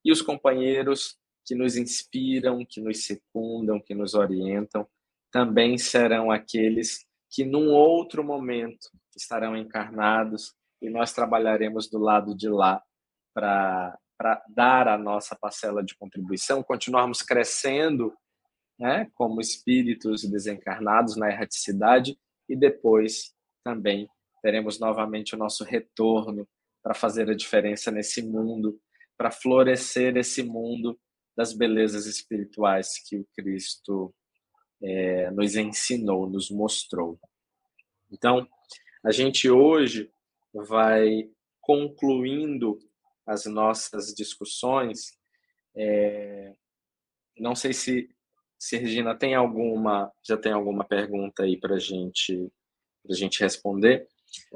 E 0.04 0.12
os 0.12 0.24
companheiros 0.24 1.21
que 1.46 1.56
nos 1.56 1.76
inspiram, 1.76 2.66
que 2.68 2.80
nos 2.82 3.06
secundam, 3.06 3.80
que 3.80 3.96
nos 3.96 4.14
orientam, 4.14 4.88
também 5.32 5.78
serão 5.78 6.30
aqueles 6.30 7.06
que 7.30 7.46
num 7.46 7.70
outro 7.70 8.24
momento 8.24 8.90
estarão 9.16 9.56
encarnados 9.56 10.54
e 10.82 10.90
nós 10.90 11.14
trabalharemos 11.14 11.90
do 11.90 11.98
lado 11.98 12.36
de 12.36 12.50
lá 12.50 12.82
para 13.34 13.98
dar 14.50 14.88
a 14.88 14.98
nossa 14.98 15.36
parcela 15.36 15.84
de 15.84 15.96
contribuição, 15.96 16.62
continuarmos 16.62 17.22
crescendo 17.22 18.14
né, 18.78 19.10
como 19.14 19.40
espíritos 19.40 20.24
desencarnados 20.24 21.16
na 21.16 21.30
erraticidade 21.30 22.18
e 22.50 22.56
depois 22.56 23.34
também 23.64 24.10
teremos 24.42 24.80
novamente 24.80 25.36
o 25.36 25.38
nosso 25.38 25.64
retorno 25.64 26.48
para 26.84 26.94
fazer 26.94 27.30
a 27.30 27.36
diferença 27.36 27.92
nesse 27.92 28.24
mundo, 28.24 28.80
para 29.16 29.30
florescer 29.32 30.18
esse 30.18 30.42
mundo 30.42 31.00
das 31.36 31.54
belezas 31.54 32.06
espirituais 32.06 32.94
que 33.08 33.18
o 33.18 33.28
Cristo 33.36 34.14
é, 34.84 35.32
nos 35.32 35.56
ensinou, 35.56 36.30
nos 36.30 36.50
mostrou. 36.50 37.20
Então, 38.12 38.48
a 39.04 39.12
gente 39.12 39.50
hoje 39.50 40.12
vai 40.54 41.30
concluindo 41.62 42.78
as 43.26 43.46
nossas 43.46 44.14
discussões. 44.14 45.18
É, 45.76 46.54
não 47.38 47.56
sei 47.56 47.74
se, 47.74 48.10
se 48.60 48.78
Regina 48.78 49.18
tem 49.18 49.36
alguma, 49.36 50.12
já 50.28 50.38
tem 50.38 50.52
alguma 50.52 50.84
pergunta 50.84 51.44
aí 51.44 51.58
para 51.58 51.80
gente, 51.80 52.52
a 53.10 53.14
gente 53.14 53.40
responder, 53.40 54.08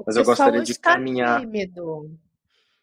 mas 0.06 0.16
eu 0.16 0.24
gostaria 0.24 0.62
de 0.62 0.78
caminhar. 0.78 1.40
Tímido. 1.40 2.10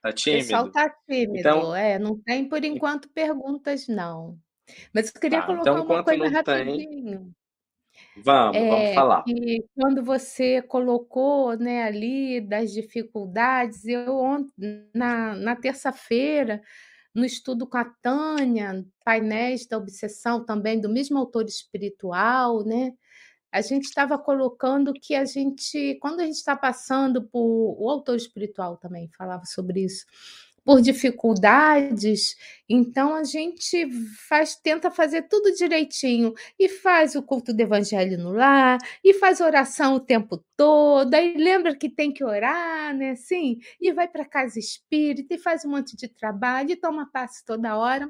Tá 0.03 0.11
tímido? 0.11 0.43
O 0.43 0.47
pessoal 0.47 0.69
tá 0.69 0.89
tímido, 1.07 1.37
então, 1.39 1.73
é, 1.73 1.97
não 1.97 2.19
tem 2.19 2.47
por 2.47 2.61
enquanto 2.65 3.07
perguntas, 3.09 3.87
não. 3.87 4.37
Mas 4.93 5.13
eu 5.15 5.21
queria 5.21 5.39
tá, 5.39 5.45
colocar 5.45 5.71
então, 5.71 5.85
uma 5.85 6.03
coisa 6.03 6.27
rapidinho. 6.27 7.19
Tem... 7.19 7.35
Vamos, 8.21 8.57
é, 8.57 8.69
vamos 8.69 8.93
falar. 8.95 9.23
Quando 9.75 10.03
você 10.03 10.61
colocou 10.61 11.55
né, 11.57 11.83
ali 11.83 12.41
das 12.41 12.73
dificuldades, 12.73 13.85
eu 13.85 14.49
na, 14.93 15.35
na 15.35 15.55
terça-feira, 15.55 16.61
no 17.15 17.23
estudo 17.23 17.65
com 17.65 17.77
a 17.77 17.85
Tânia, 17.85 18.85
painéis 19.05 19.65
da 19.67 19.77
obsessão 19.77 20.43
também, 20.43 20.81
do 20.81 20.89
mesmo 20.89 21.17
autor 21.17 21.45
espiritual, 21.45 22.65
né? 22.65 22.91
A 23.53 23.61
gente 23.61 23.83
estava 23.83 24.17
colocando 24.17 24.91
que 24.93 25.13
a 25.13 25.25
gente, 25.25 25.95
quando 26.01 26.21
a 26.21 26.25
gente 26.25 26.37
está 26.37 26.55
passando 26.55 27.21
por. 27.21 27.75
O 27.79 27.87
autor 27.87 28.15
espiritual 28.15 28.77
também 28.77 29.07
falava 29.15 29.45
sobre 29.45 29.81
isso. 29.85 30.05
Por 30.65 30.81
dificuldades, 30.81 32.37
então 32.69 33.13
a 33.13 33.25
gente 33.25 33.85
faz, 34.29 34.55
tenta 34.55 34.89
fazer 34.89 35.23
tudo 35.23 35.53
direitinho 35.53 36.33
e 36.57 36.69
faz 36.69 37.15
o 37.15 37.21
culto 37.21 37.53
do 37.53 37.59
evangelho 37.59 38.17
no 38.17 38.31
lar, 38.31 38.79
e 39.03 39.13
faz 39.13 39.41
oração 39.41 39.95
o 39.95 39.99
tempo 39.99 40.41
todo, 40.55 41.13
aí 41.15 41.35
lembra 41.35 41.75
que 41.75 41.89
tem 41.89 42.13
que 42.13 42.23
orar, 42.23 42.95
né? 42.95 43.13
Sim, 43.15 43.59
e 43.79 43.91
vai 43.91 44.07
para 44.07 44.23
casa 44.23 44.57
espírita 44.57 45.33
e 45.33 45.37
faz 45.37 45.65
um 45.65 45.71
monte 45.71 45.97
de 45.97 46.07
trabalho 46.07 46.71
e 46.71 46.77
toma 46.77 47.09
passe 47.11 47.43
toda 47.43 47.75
hora. 47.75 48.09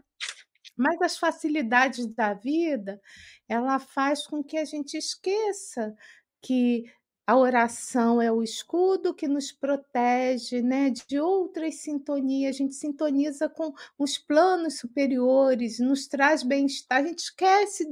Mas 0.76 1.02
as 1.02 1.18
facilidades 1.18 2.06
da 2.08 2.34
vida, 2.34 3.02
ela 3.48 3.80
faz 3.80 4.26
com 4.26 4.44
que 4.44 4.58
a 4.58 4.66
gente 4.66 4.98
esqueça 4.98 5.96
que 6.42 6.86
a 7.26 7.38
oração 7.38 8.22
é 8.22 8.30
o 8.30 8.44
escudo 8.44 9.14
que 9.14 9.30
nos 9.30 9.50
protege 9.50 10.62
né, 10.62 10.90
de 10.90 11.20
outras 11.20 11.76
sintonias. 11.76 12.56
A 12.56 12.58
gente 12.58 12.76
sintoniza 12.76 13.48
com 13.48 13.74
os 13.98 14.18
planos 14.18 14.80
superiores, 14.80 15.80
nos 15.80 16.06
traz 16.08 16.44
bem-estar. 16.44 17.00
A 17.00 17.08
gente 17.08 17.20
esquece 17.20 17.86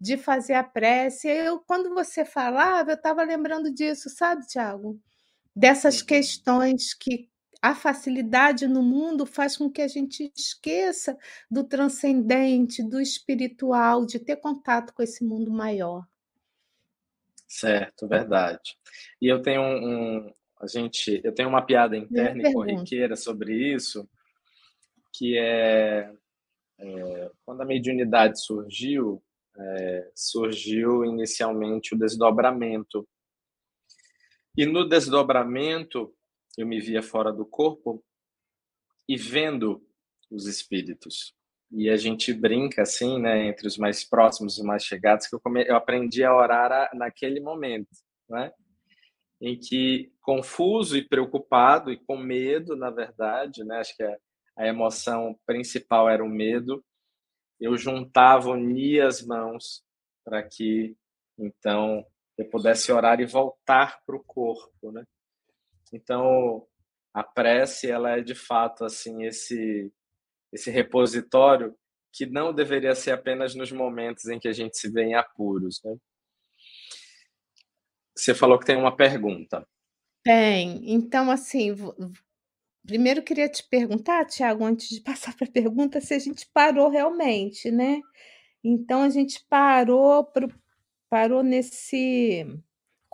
de 0.00 0.16
fazer 0.16 0.54
a 0.54 0.64
prece. 0.64 1.28
Eu, 1.28 1.60
quando 1.60 1.94
você 1.94 2.24
falava, 2.24 2.90
eu 2.90 2.96
estava 2.96 3.22
lembrando 3.22 3.72
disso, 3.72 4.10
sabe, 4.10 4.44
Tiago? 4.48 5.00
Dessas 5.54 6.00
uhum. 6.00 6.06
questões 6.06 6.92
que 6.92 7.28
a 7.66 7.74
facilidade 7.74 8.68
no 8.68 8.80
mundo 8.80 9.26
faz 9.26 9.56
com 9.56 9.68
que 9.68 9.82
a 9.82 9.88
gente 9.88 10.32
esqueça 10.36 11.18
do 11.50 11.64
transcendente, 11.64 12.80
do 12.80 13.00
espiritual, 13.00 14.06
de 14.06 14.20
ter 14.20 14.36
contato 14.36 14.94
com 14.94 15.02
esse 15.02 15.24
mundo 15.24 15.50
maior. 15.50 16.06
Certo, 17.48 18.06
verdade. 18.06 18.78
E 19.20 19.26
eu 19.26 19.42
tenho 19.42 19.62
um, 19.62 20.32
a 20.60 20.66
gente, 20.68 21.20
eu 21.24 21.34
tenho 21.34 21.48
uma 21.48 21.60
piada 21.60 21.96
interna 21.96 22.48
e 22.48 22.52
corriqueira 22.52 23.16
sobre 23.16 23.52
isso, 23.74 24.08
que 25.12 25.36
é, 25.36 26.08
é 26.78 27.30
quando 27.44 27.62
a 27.62 27.66
mediunidade 27.66 28.40
surgiu, 28.40 29.20
é, 29.58 30.10
surgiu 30.14 31.04
inicialmente 31.04 31.96
o 31.96 31.98
desdobramento. 31.98 33.08
E 34.56 34.64
no 34.64 34.88
desdobramento 34.88 36.15
eu 36.56 36.66
me 36.66 36.80
via 36.80 37.02
fora 37.02 37.32
do 37.32 37.44
corpo 37.44 38.02
e 39.08 39.16
vendo 39.16 39.84
os 40.30 40.46
espíritos. 40.46 41.34
E 41.70 41.90
a 41.90 41.96
gente 41.96 42.32
brinca 42.32 42.82
assim, 42.82 43.20
né, 43.20 43.46
entre 43.46 43.66
os 43.66 43.76
mais 43.76 44.04
próximos 44.04 44.58
e 44.58 44.62
mais 44.62 44.84
chegados, 44.84 45.26
que 45.26 45.34
eu, 45.34 45.40
come... 45.40 45.64
eu 45.68 45.76
aprendi 45.76 46.22
a 46.24 46.34
orar 46.34 46.90
naquele 46.94 47.40
momento, 47.40 47.90
né? 48.28 48.52
Em 49.40 49.58
que, 49.58 50.12
confuso 50.22 50.96
e 50.96 51.06
preocupado 51.06 51.92
e 51.92 51.96
com 51.98 52.16
medo, 52.16 52.76
na 52.76 52.90
verdade, 52.90 53.64
né? 53.64 53.78
Acho 53.78 53.96
que 53.96 54.02
a, 54.02 54.16
a 54.56 54.66
emoção 54.66 55.38
principal 55.44 56.08
era 56.08 56.24
o 56.24 56.28
medo. 56.28 56.84
Eu 57.60 57.76
juntava, 57.76 58.50
unia 58.50 59.06
as 59.06 59.22
mãos 59.22 59.84
para 60.24 60.42
que, 60.42 60.96
então, 61.38 62.06
eu 62.38 62.48
pudesse 62.48 62.90
orar 62.92 63.20
e 63.20 63.26
voltar 63.26 64.00
para 64.06 64.16
o 64.16 64.24
corpo, 64.24 64.92
né? 64.92 65.04
Então, 65.92 66.66
a 67.14 67.22
prece, 67.22 67.90
ela 67.90 68.18
é 68.18 68.20
de 68.20 68.34
fato 68.34 68.84
assim 68.84 69.24
esse 69.24 69.92
esse 70.52 70.70
repositório 70.70 71.76
que 72.12 72.24
não 72.24 72.52
deveria 72.52 72.94
ser 72.94 73.10
apenas 73.10 73.54
nos 73.54 73.70
momentos 73.70 74.26
em 74.26 74.38
que 74.38 74.48
a 74.48 74.52
gente 74.52 74.78
se 74.78 74.90
vê 74.90 75.04
em 75.04 75.14
apuros, 75.14 75.82
né? 75.84 75.94
Você 78.16 78.34
falou 78.34 78.58
que 78.58 78.64
tem 78.64 78.76
uma 78.76 78.96
pergunta. 78.96 79.66
Tem. 80.24 80.92
Então, 80.94 81.30
assim, 81.30 81.74
primeiro 82.86 83.22
queria 83.22 83.48
te 83.48 83.62
perguntar, 83.68 84.24
Tiago, 84.24 84.64
antes 84.64 84.88
de 84.88 85.00
passar 85.04 85.36
para 85.36 85.46
a 85.46 85.52
pergunta, 85.52 86.00
se 86.00 86.14
a 86.14 86.18
gente 86.18 86.48
parou 86.54 86.88
realmente, 86.88 87.70
né? 87.70 88.00
Então, 88.64 89.02
a 89.02 89.10
gente 89.10 89.44
parou, 89.48 90.24
pro, 90.24 90.48
parou 91.10 91.42
nesse. 91.42 92.46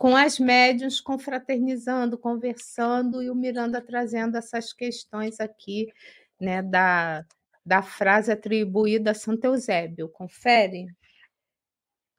Com 0.03 0.17
as 0.17 0.37
médiuns 0.37 0.99
confraternizando, 0.99 2.17
conversando, 2.17 3.23
e 3.23 3.29
o 3.29 3.35
Miranda 3.35 3.79
trazendo 3.79 4.35
essas 4.35 4.73
questões 4.73 5.39
aqui, 5.39 5.87
né, 6.37 6.61
da, 6.61 7.25
da 7.65 7.81
frase 7.81 8.29
atribuída 8.29 9.11
a 9.11 9.13
Santo 9.13 9.45
Eusébio. 9.45 10.09
Confere? 10.09 10.87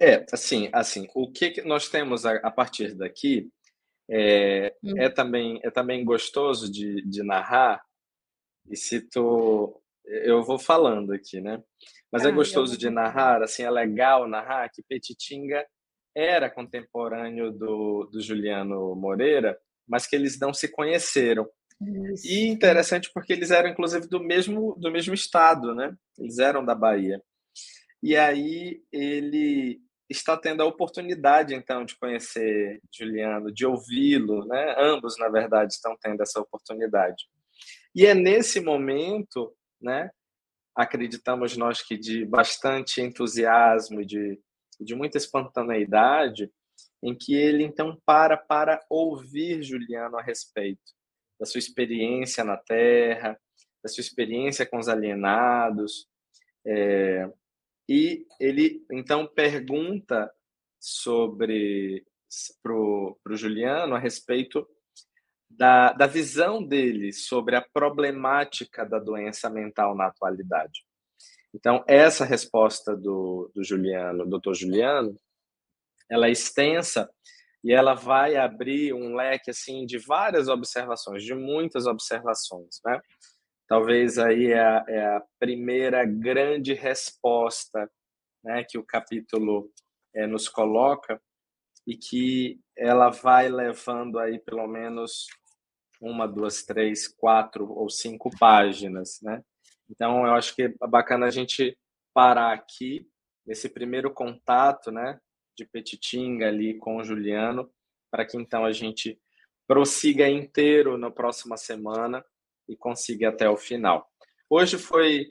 É, 0.00 0.24
assim, 0.32 0.70
assim, 0.72 1.06
o 1.14 1.30
que 1.30 1.60
nós 1.60 1.90
temos 1.90 2.24
a, 2.24 2.36
a 2.36 2.50
partir 2.50 2.94
daqui 2.94 3.50
é, 4.08 4.74
hum. 4.82 4.94
é, 4.96 5.10
também, 5.10 5.60
é 5.62 5.70
também 5.70 6.02
gostoso 6.06 6.72
de, 6.72 7.06
de 7.06 7.22
narrar, 7.22 7.84
e 8.66 8.78
cito, 8.78 9.78
eu 10.06 10.42
vou 10.42 10.58
falando 10.58 11.12
aqui, 11.12 11.38
né? 11.38 11.62
Mas 12.10 12.24
ah, 12.24 12.30
é 12.30 12.32
gostoso 12.32 12.78
de 12.78 12.88
narrar, 12.88 13.42
assim, 13.42 13.62
é 13.62 13.70
legal 13.70 14.26
narrar 14.26 14.70
que 14.70 14.82
Petitinga 14.82 15.66
era 16.14 16.50
contemporâneo 16.50 17.50
do, 17.50 18.04
do 18.04 18.20
Juliano 18.20 18.94
Moreira, 18.94 19.58
mas 19.86 20.06
que 20.06 20.14
eles 20.14 20.38
não 20.38 20.54
se 20.54 20.68
conheceram. 20.68 21.48
Isso. 22.12 22.26
E 22.26 22.46
interessante 22.46 23.10
porque 23.12 23.32
eles 23.32 23.50
eram, 23.50 23.68
inclusive, 23.68 24.06
do 24.06 24.20
mesmo, 24.20 24.74
do 24.78 24.90
mesmo 24.90 25.12
estado, 25.12 25.74
né? 25.74 25.94
Eles 26.18 26.38
eram 26.38 26.64
da 26.64 26.74
Bahia. 26.74 27.20
E 28.02 28.16
aí 28.16 28.82
ele 28.92 29.80
está 30.08 30.36
tendo 30.36 30.62
a 30.62 30.66
oportunidade, 30.66 31.54
então, 31.54 31.84
de 31.84 31.96
conhecer 31.96 32.80
Juliano, 32.94 33.52
de 33.52 33.66
ouvi-lo, 33.66 34.46
né? 34.46 34.74
Ambos, 34.78 35.18
na 35.18 35.28
verdade, 35.28 35.72
estão 35.72 35.96
tendo 36.00 36.22
essa 36.22 36.40
oportunidade. 36.40 37.24
E 37.94 38.06
é 38.06 38.14
nesse 38.14 38.60
momento, 38.60 39.54
né? 39.80 40.10
Acreditamos 40.76 41.56
nós 41.56 41.82
que 41.82 41.96
de 41.96 42.24
bastante 42.24 43.00
entusiasmo, 43.00 44.04
de, 44.04 44.40
de 44.84 44.94
muita 44.94 45.18
espontaneidade, 45.18 46.50
em 47.02 47.14
que 47.14 47.34
ele 47.34 47.64
então 47.64 48.00
para 48.04 48.36
para 48.36 48.84
ouvir 48.88 49.62
Juliano 49.62 50.16
a 50.16 50.22
respeito 50.22 50.92
da 51.38 51.46
sua 51.46 51.58
experiência 51.58 52.44
na 52.44 52.56
Terra, 52.56 53.38
da 53.82 53.88
sua 53.88 54.00
experiência 54.00 54.64
com 54.64 54.78
os 54.78 54.88
alienados, 54.88 56.08
é, 56.66 57.30
e 57.88 58.26
ele 58.40 58.84
então 58.90 59.26
pergunta 59.26 60.32
sobre 60.80 62.06
para 62.62 62.72
o 62.72 63.16
Juliano 63.30 63.94
a 63.94 63.98
respeito 63.98 64.66
da, 65.48 65.92
da 65.92 66.06
visão 66.06 66.64
dele 66.64 67.12
sobre 67.12 67.54
a 67.54 67.62
problemática 67.62 68.84
da 68.84 68.98
doença 68.98 69.48
mental 69.48 69.94
na 69.94 70.06
atualidade. 70.06 70.84
Então, 71.54 71.84
essa 71.86 72.24
resposta 72.24 72.96
do, 72.96 73.50
do 73.54 73.62
Juliano, 73.62 74.26
doutor 74.26 74.54
Juliano, 74.54 75.16
ela 76.10 76.26
é 76.26 76.32
extensa 76.32 77.08
e 77.62 77.72
ela 77.72 77.94
vai 77.94 78.36
abrir 78.36 78.92
um 78.92 79.14
leque 79.14 79.50
assim 79.50 79.86
de 79.86 79.96
várias 79.98 80.48
observações, 80.48 81.22
de 81.22 81.34
muitas 81.34 81.86
observações, 81.86 82.80
né? 82.84 83.00
Talvez 83.68 84.18
aí 84.18 84.52
é 84.52 84.60
a, 84.60 84.84
é 84.88 85.06
a 85.16 85.22
primeira 85.38 86.04
grande 86.04 86.74
resposta 86.74 87.90
né, 88.42 88.62
que 88.68 88.76
o 88.76 88.84
capítulo 88.84 89.70
é, 90.14 90.26
nos 90.26 90.48
coloca 90.48 91.18
e 91.86 91.96
que 91.96 92.60
ela 92.76 93.08
vai 93.08 93.48
levando 93.48 94.18
aí 94.18 94.38
pelo 94.38 94.66
menos 94.66 95.26
uma, 95.98 96.26
duas, 96.26 96.62
três, 96.62 97.08
quatro 97.08 97.72
ou 97.72 97.88
cinco 97.88 98.28
páginas, 98.38 99.18
né? 99.22 99.42
Então 99.90 100.26
eu 100.26 100.34
acho 100.34 100.54
que 100.54 100.62
é 100.62 100.86
bacana 100.86 101.26
a 101.26 101.30
gente 101.30 101.76
parar 102.12 102.52
aqui 102.52 103.06
nesse 103.46 103.68
primeiro 103.68 104.12
contato, 104.12 104.90
né, 104.90 105.20
de 105.56 105.66
Petitinga 105.66 106.48
ali 106.48 106.78
com 106.78 106.96
o 106.96 107.04
Juliano, 107.04 107.70
para 108.10 108.24
que 108.24 108.36
então 108.36 108.64
a 108.64 108.72
gente 108.72 109.20
prossiga 109.66 110.28
inteiro 110.28 110.96
na 110.96 111.10
próxima 111.10 111.56
semana 111.56 112.24
e 112.68 112.76
consiga 112.76 113.28
até 113.28 113.48
o 113.48 113.56
final. 113.56 114.10
Hoje 114.48 114.78
foi 114.78 115.30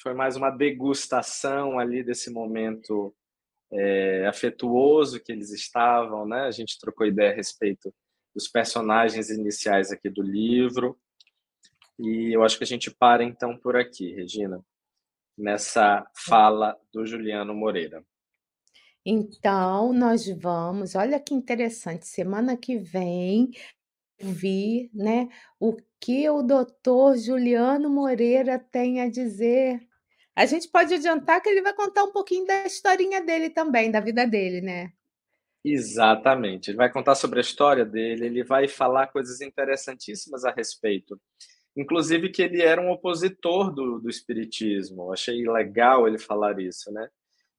foi 0.00 0.14
mais 0.14 0.36
uma 0.36 0.50
degustação 0.50 1.78
ali 1.78 2.02
desse 2.02 2.30
momento 2.30 3.14
é, 3.72 4.26
afetuoso 4.26 5.20
que 5.20 5.32
eles 5.32 5.50
estavam, 5.50 6.26
né? 6.26 6.42
A 6.42 6.50
gente 6.50 6.78
trocou 6.78 7.06
ideia 7.06 7.30
a 7.30 7.34
respeito 7.34 7.94
dos 8.34 8.48
personagens 8.48 9.30
iniciais 9.30 9.90
aqui 9.90 10.08
do 10.08 10.22
livro. 10.22 10.98
E 12.02 12.34
eu 12.34 12.42
acho 12.42 12.58
que 12.58 12.64
a 12.64 12.66
gente 12.66 12.90
para 12.90 13.22
então 13.22 13.56
por 13.56 13.76
aqui, 13.76 14.12
Regina, 14.12 14.60
nessa 15.38 16.04
fala 16.16 16.76
do 16.92 17.06
Juliano 17.06 17.54
Moreira. 17.54 18.04
Então, 19.06 19.92
nós 19.92 20.28
vamos, 20.28 20.96
olha 20.96 21.20
que 21.20 21.32
interessante, 21.32 22.06
semana 22.06 22.56
que 22.56 22.76
vem 22.76 23.50
ouvir, 24.20 24.90
né, 24.92 25.28
o 25.60 25.76
que 26.00 26.28
o 26.28 26.42
doutor 26.42 27.16
Juliano 27.16 27.88
Moreira 27.88 28.58
tem 28.58 29.00
a 29.00 29.08
dizer. 29.08 29.80
A 30.34 30.44
gente 30.44 30.68
pode 30.68 30.94
adiantar 30.94 31.40
que 31.40 31.48
ele 31.48 31.62
vai 31.62 31.74
contar 31.74 32.02
um 32.02 32.12
pouquinho 32.12 32.46
da 32.46 32.66
historinha 32.66 33.20
dele 33.20 33.50
também, 33.50 33.92
da 33.92 34.00
vida 34.00 34.26
dele, 34.26 34.60
né? 34.60 34.92
Exatamente. 35.64 36.70
Ele 36.70 36.76
vai 36.76 36.90
contar 36.90 37.14
sobre 37.14 37.38
a 37.38 37.42
história 37.42 37.84
dele, 37.84 38.26
ele 38.26 38.42
vai 38.42 38.66
falar 38.66 39.06
coisas 39.08 39.40
interessantíssimas 39.40 40.44
a 40.44 40.50
respeito. 40.50 41.20
Inclusive 41.76 42.30
que 42.30 42.42
ele 42.42 42.60
era 42.60 42.80
um 42.80 42.90
opositor 42.90 43.72
do, 43.72 43.98
do 43.98 44.08
espiritismo. 44.10 45.12
Achei 45.12 45.48
legal 45.48 46.06
ele 46.06 46.18
falar 46.18 46.58
isso, 46.60 46.92
né? 46.92 47.08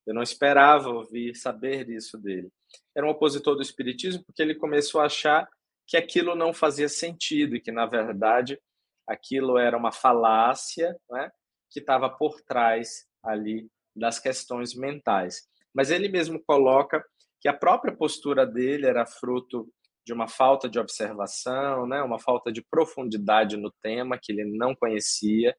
Eu 0.06 0.14
não 0.14 0.22
esperava 0.22 0.90
ouvir, 0.90 1.36
saber 1.36 1.86
disso 1.86 2.18
dele. 2.18 2.52
Era 2.96 3.06
um 3.06 3.10
opositor 3.10 3.56
do 3.56 3.62
espiritismo 3.62 4.24
porque 4.26 4.42
ele 4.42 4.56
começou 4.56 5.02
a 5.02 5.06
achar 5.06 5.48
que 5.88 5.98
aquilo 5.98 6.36
não 6.36 6.54
fazia 6.54 6.90
sentido 6.90 7.56
e 7.56 7.62
que, 7.62 7.72
na 7.72 7.86
verdade, 7.86 8.60
aquilo 9.08 9.58
era 9.58 9.78
uma 9.78 9.92
falácia 9.92 10.96
né, 11.10 11.32
que 11.70 11.80
estava 11.80 12.10
por 12.10 12.42
trás 12.42 13.06
ali 13.24 13.68
das 13.96 14.20
questões 14.20 14.76
mentais. 14.76 15.48
Mas 15.74 15.90
ele 15.90 16.10
mesmo 16.10 16.42
coloca 16.46 17.04
que 17.40 17.48
a 17.48 17.54
própria 17.54 17.96
postura 17.96 18.46
dele 18.46 18.86
era 18.86 19.06
fruto 19.06 19.68
de 20.06 20.14
uma 20.14 20.28
falta 20.28 20.70
de 20.70 20.80
observação, 20.80 21.88
né, 21.88 22.02
uma 22.02 22.20
falta 22.20 22.52
de 22.52 22.62
profundidade 22.62 23.58
no 23.58 23.72
tema 23.82 24.20
que 24.22 24.32
ele 24.32 24.46
não 24.46 24.76
conhecia 24.76 25.56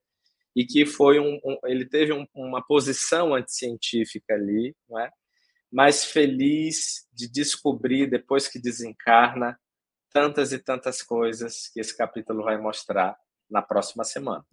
e 0.55 0.64
que 0.64 0.86
foi 0.86 1.18
um, 1.18 1.40
um 1.45 1.59
ele 1.64 1.88
teve 1.88 2.12
um, 2.12 2.26
uma 2.34 2.64
posição 2.64 3.34
anticientífica 3.34 4.34
ali, 4.34 4.74
não 4.88 5.01
é? 5.01 5.11
Mas 5.72 6.05
feliz 6.05 7.09
de 7.12 7.28
descobrir 7.28 8.09
depois 8.09 8.47
que 8.47 8.61
desencarna 8.61 9.59
tantas 10.12 10.53
e 10.53 10.59
tantas 10.59 11.03
coisas 11.03 11.68
que 11.72 11.80
esse 11.80 11.97
capítulo 11.97 12.45
vai 12.45 12.57
mostrar 12.57 13.16
na 13.51 13.61
próxima 13.61 14.05
semana. 14.05 14.45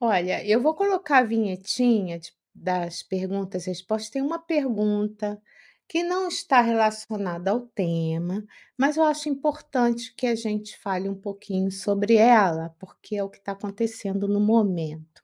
Olha, 0.00 0.44
eu 0.44 0.60
vou 0.60 0.74
colocar 0.74 1.18
a 1.18 1.24
vinhetinha 1.24 2.20
das 2.52 3.02
perguntas 3.02 3.66
e 3.66 3.70
respostas. 3.70 4.10
Tem 4.10 4.20
uma 4.20 4.38
pergunta 4.38 5.40
que 5.88 6.02
não 6.02 6.28
está 6.28 6.60
relacionada 6.60 7.50
ao 7.50 7.60
tema, 7.60 8.44
mas 8.76 8.96
eu 8.96 9.04
acho 9.04 9.28
importante 9.28 10.12
que 10.16 10.26
a 10.26 10.34
gente 10.34 10.76
fale 10.78 11.08
um 11.08 11.14
pouquinho 11.14 11.70
sobre 11.70 12.14
ela, 12.14 12.74
porque 12.78 13.16
é 13.16 13.22
o 13.22 13.28
que 13.28 13.38
está 13.38 13.52
acontecendo 13.52 14.26
no 14.26 14.40
momento. 14.40 15.22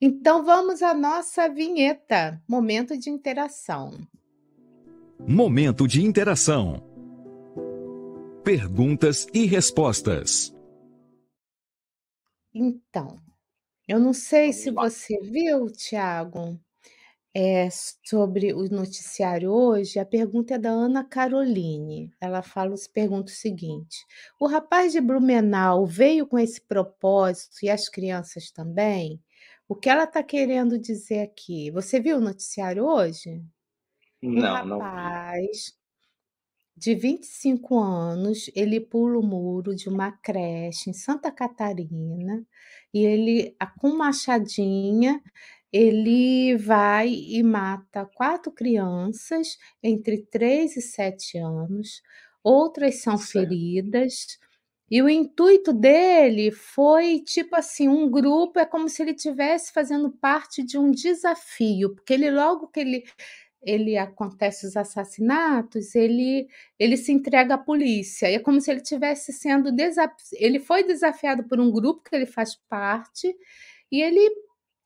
Então 0.00 0.44
vamos 0.44 0.82
à 0.82 0.94
nossa 0.94 1.48
vinheta, 1.48 2.40
momento 2.46 2.96
de 2.96 3.10
interação. 3.10 3.92
Momento 5.18 5.88
de 5.88 6.04
interação. 6.04 6.82
Perguntas 8.44 9.26
e 9.34 9.44
respostas. 9.44 10.54
Então, 12.54 13.18
eu 13.88 13.98
não 13.98 14.12
sei 14.12 14.52
se 14.52 14.70
você 14.70 15.18
viu, 15.20 15.70
Tiago, 15.70 16.58
é, 17.38 17.68
sobre 18.02 18.54
o 18.54 18.66
noticiário 18.70 19.52
hoje. 19.52 19.98
A 19.98 20.06
pergunta 20.06 20.54
é 20.54 20.58
da 20.58 20.70
Ana 20.70 21.04
Caroline. 21.04 22.10
Ela 22.18 22.42
fala, 22.42 22.74
pergunta 22.94 23.30
o 23.30 23.34
seguinte: 23.34 24.06
o 24.40 24.46
rapaz 24.46 24.92
de 24.92 25.02
Blumenau 25.02 25.84
veio 25.84 26.26
com 26.26 26.38
esse 26.38 26.62
propósito 26.62 27.58
e 27.62 27.68
as 27.68 27.90
crianças 27.90 28.50
também? 28.50 29.20
O 29.68 29.74
que 29.74 29.90
ela 29.90 30.04
está 30.04 30.22
querendo 30.22 30.78
dizer 30.78 31.20
aqui? 31.20 31.70
Você 31.72 32.00
viu 32.00 32.16
o 32.16 32.20
noticiário 32.20 32.86
hoje? 32.86 33.44
Não, 34.22 34.76
o 34.76 34.78
rapaz, 34.78 35.74
de 36.74 36.94
25 36.94 37.78
anos, 37.78 38.50
ele 38.54 38.80
pula 38.80 39.18
o 39.18 39.22
muro 39.22 39.74
de 39.74 39.90
uma 39.90 40.10
creche 40.10 40.88
em 40.88 40.94
Santa 40.94 41.30
Catarina 41.30 42.46
e 42.94 43.04
ele, 43.04 43.54
com 43.78 43.94
machadinha, 43.94 45.22
ele 45.76 46.56
vai 46.56 47.08
e 47.10 47.42
mata 47.42 48.06
quatro 48.14 48.52
crianças 48.52 49.58
entre 49.82 50.18
3 50.30 50.76
e 50.76 50.82
7 50.82 51.38
anos, 51.38 52.02
outras 52.44 53.02
são 53.02 53.18
Certo. 53.18 53.30
feridas. 53.32 54.38
E 54.90 55.02
o 55.02 55.08
intuito 55.08 55.72
dele 55.72 56.50
foi 56.52 57.20
tipo 57.20 57.56
assim, 57.56 57.88
um 57.88 58.10
grupo, 58.10 58.58
é 58.60 58.64
como 58.66 58.88
se 58.88 59.02
ele 59.02 59.14
tivesse 59.14 59.72
fazendo 59.72 60.10
parte 60.12 60.62
de 60.64 60.78
um 60.78 60.90
desafio, 60.92 61.94
porque 61.94 62.14
ele 62.14 62.30
logo 62.30 62.68
que 62.68 62.80
ele 62.80 63.04
ele 63.62 63.98
acontece 63.98 64.66
os 64.66 64.76
assassinatos, 64.76 65.94
ele 65.96 66.46
ele 66.78 66.96
se 66.96 67.12
entrega 67.12 67.54
à 67.54 67.58
polícia. 67.58 68.28
É 68.30 68.38
como 68.38 68.60
se 68.60 68.70
ele 68.70 68.80
tivesse 68.82 69.32
sendo 69.32 69.72
desaf 69.72 70.14
ele 70.34 70.60
foi 70.60 70.84
desafiado 70.84 71.44
por 71.48 71.60
um 71.60 71.70
grupo 71.72 72.02
que 72.08 72.14
ele 72.16 72.26
faz 72.26 72.56
parte, 72.68 73.34
e 73.92 74.02
ele, 74.02 74.30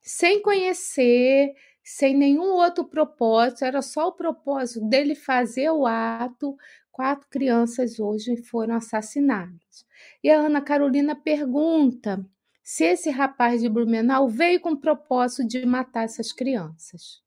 sem 0.01 0.41
conhecer, 0.41 1.53
sem 1.83 2.15
nenhum 2.15 2.53
outro 2.53 2.85
propósito, 2.85 3.63
era 3.65 3.81
só 3.81 4.07
o 4.07 4.13
propósito 4.13 4.85
dele 4.87 5.15
fazer 5.15 5.69
o 5.69 5.85
ato, 5.85 6.57
quatro 6.91 7.27
crianças 7.29 7.99
hoje 7.99 8.37
foram 8.43 8.75
assassinadas. 8.75 9.85
E 10.23 10.29
a 10.29 10.39
Ana 10.39 10.61
Carolina 10.61 11.15
pergunta 11.15 12.25
se 12.63 12.85
esse 12.85 13.09
rapaz 13.09 13.61
de 13.61 13.69
Blumenau 13.69 14.29
veio 14.29 14.59
com 14.59 14.71
o 14.71 14.79
propósito 14.79 15.47
de 15.47 15.65
matar 15.65 16.03
essas 16.03 16.31
crianças. 16.31 17.21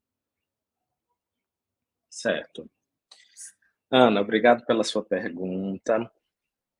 Certo. 2.09 2.69
Ana, 3.91 4.21
obrigado 4.21 4.65
pela 4.65 4.83
sua 4.83 5.03
pergunta. 5.03 6.09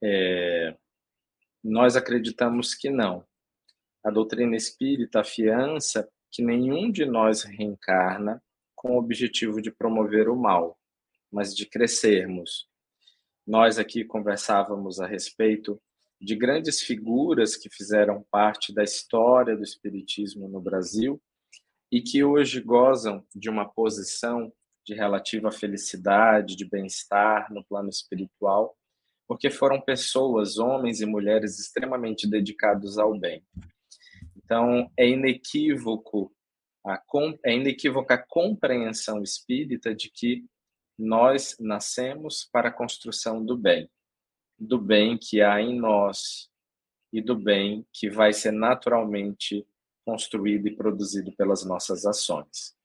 É, 0.01 0.75
nós 1.63 1.95
acreditamos 1.95 2.73
que 2.73 2.89
não. 2.89 3.25
A 4.05 4.11
doutrina 4.11 4.55
espírita 4.55 5.21
afiança 5.21 6.07
que 6.31 6.43
nenhum 6.43 6.91
de 6.91 7.05
nós 7.05 7.41
reencarna 7.41 8.39
com 8.75 8.91
o 8.91 8.99
objetivo 8.99 9.59
de 9.59 9.71
promover 9.71 10.29
o 10.29 10.35
mal, 10.35 10.77
mas 11.31 11.55
de 11.55 11.65
crescermos. 11.65 12.67
Nós 13.47 13.79
aqui 13.79 14.05
conversávamos 14.05 14.99
a 14.99 15.07
respeito 15.07 15.81
de 16.21 16.35
grandes 16.35 16.81
figuras 16.81 17.57
que 17.57 17.67
fizeram 17.67 18.23
parte 18.29 18.71
da 18.71 18.83
história 18.83 19.57
do 19.57 19.63
Espiritismo 19.63 20.47
no 20.47 20.61
Brasil 20.61 21.19
e 21.91 21.99
que 21.99 22.23
hoje 22.23 22.61
gozam 22.61 23.25
de 23.33 23.49
uma 23.49 23.67
posição 23.67 24.53
de 24.85 24.93
relativa 24.93 25.51
felicidade, 25.51 26.55
de 26.55 26.69
bem-estar 26.69 27.51
no 27.51 27.65
plano 27.65 27.89
espiritual, 27.89 28.77
porque 29.27 29.49
foram 29.49 29.81
pessoas, 29.81 30.59
homens 30.59 31.01
e 31.01 31.07
mulheres 31.07 31.59
extremamente 31.59 32.29
dedicados 32.29 32.99
ao 32.99 33.17
bem. 33.17 33.43
Então, 34.45 34.91
é 34.95 35.09
inequívoco 35.09 36.31
a, 36.85 37.01
é 37.43 37.55
inequívoca 37.55 38.13
a 38.13 38.23
compreensão 38.23 39.23
espírita 39.23 39.93
de 39.93 40.11
que 40.11 40.45
nós 40.97 41.57
nascemos 41.59 42.47
para 42.51 42.69
a 42.69 42.71
construção 42.71 43.43
do 43.43 43.57
bem, 43.57 43.89
do 44.57 44.79
bem 44.79 45.17
que 45.17 45.41
há 45.41 45.59
em 45.59 45.75
nós 45.75 46.47
e 47.11 47.21
do 47.21 47.35
bem 47.35 47.87
que 47.91 48.07
vai 48.07 48.31
ser 48.33 48.51
naturalmente 48.51 49.65
construído 50.05 50.67
e 50.67 50.75
produzido 50.75 51.35
pelas 51.35 51.65
nossas 51.65 52.05
ações. 52.05 52.75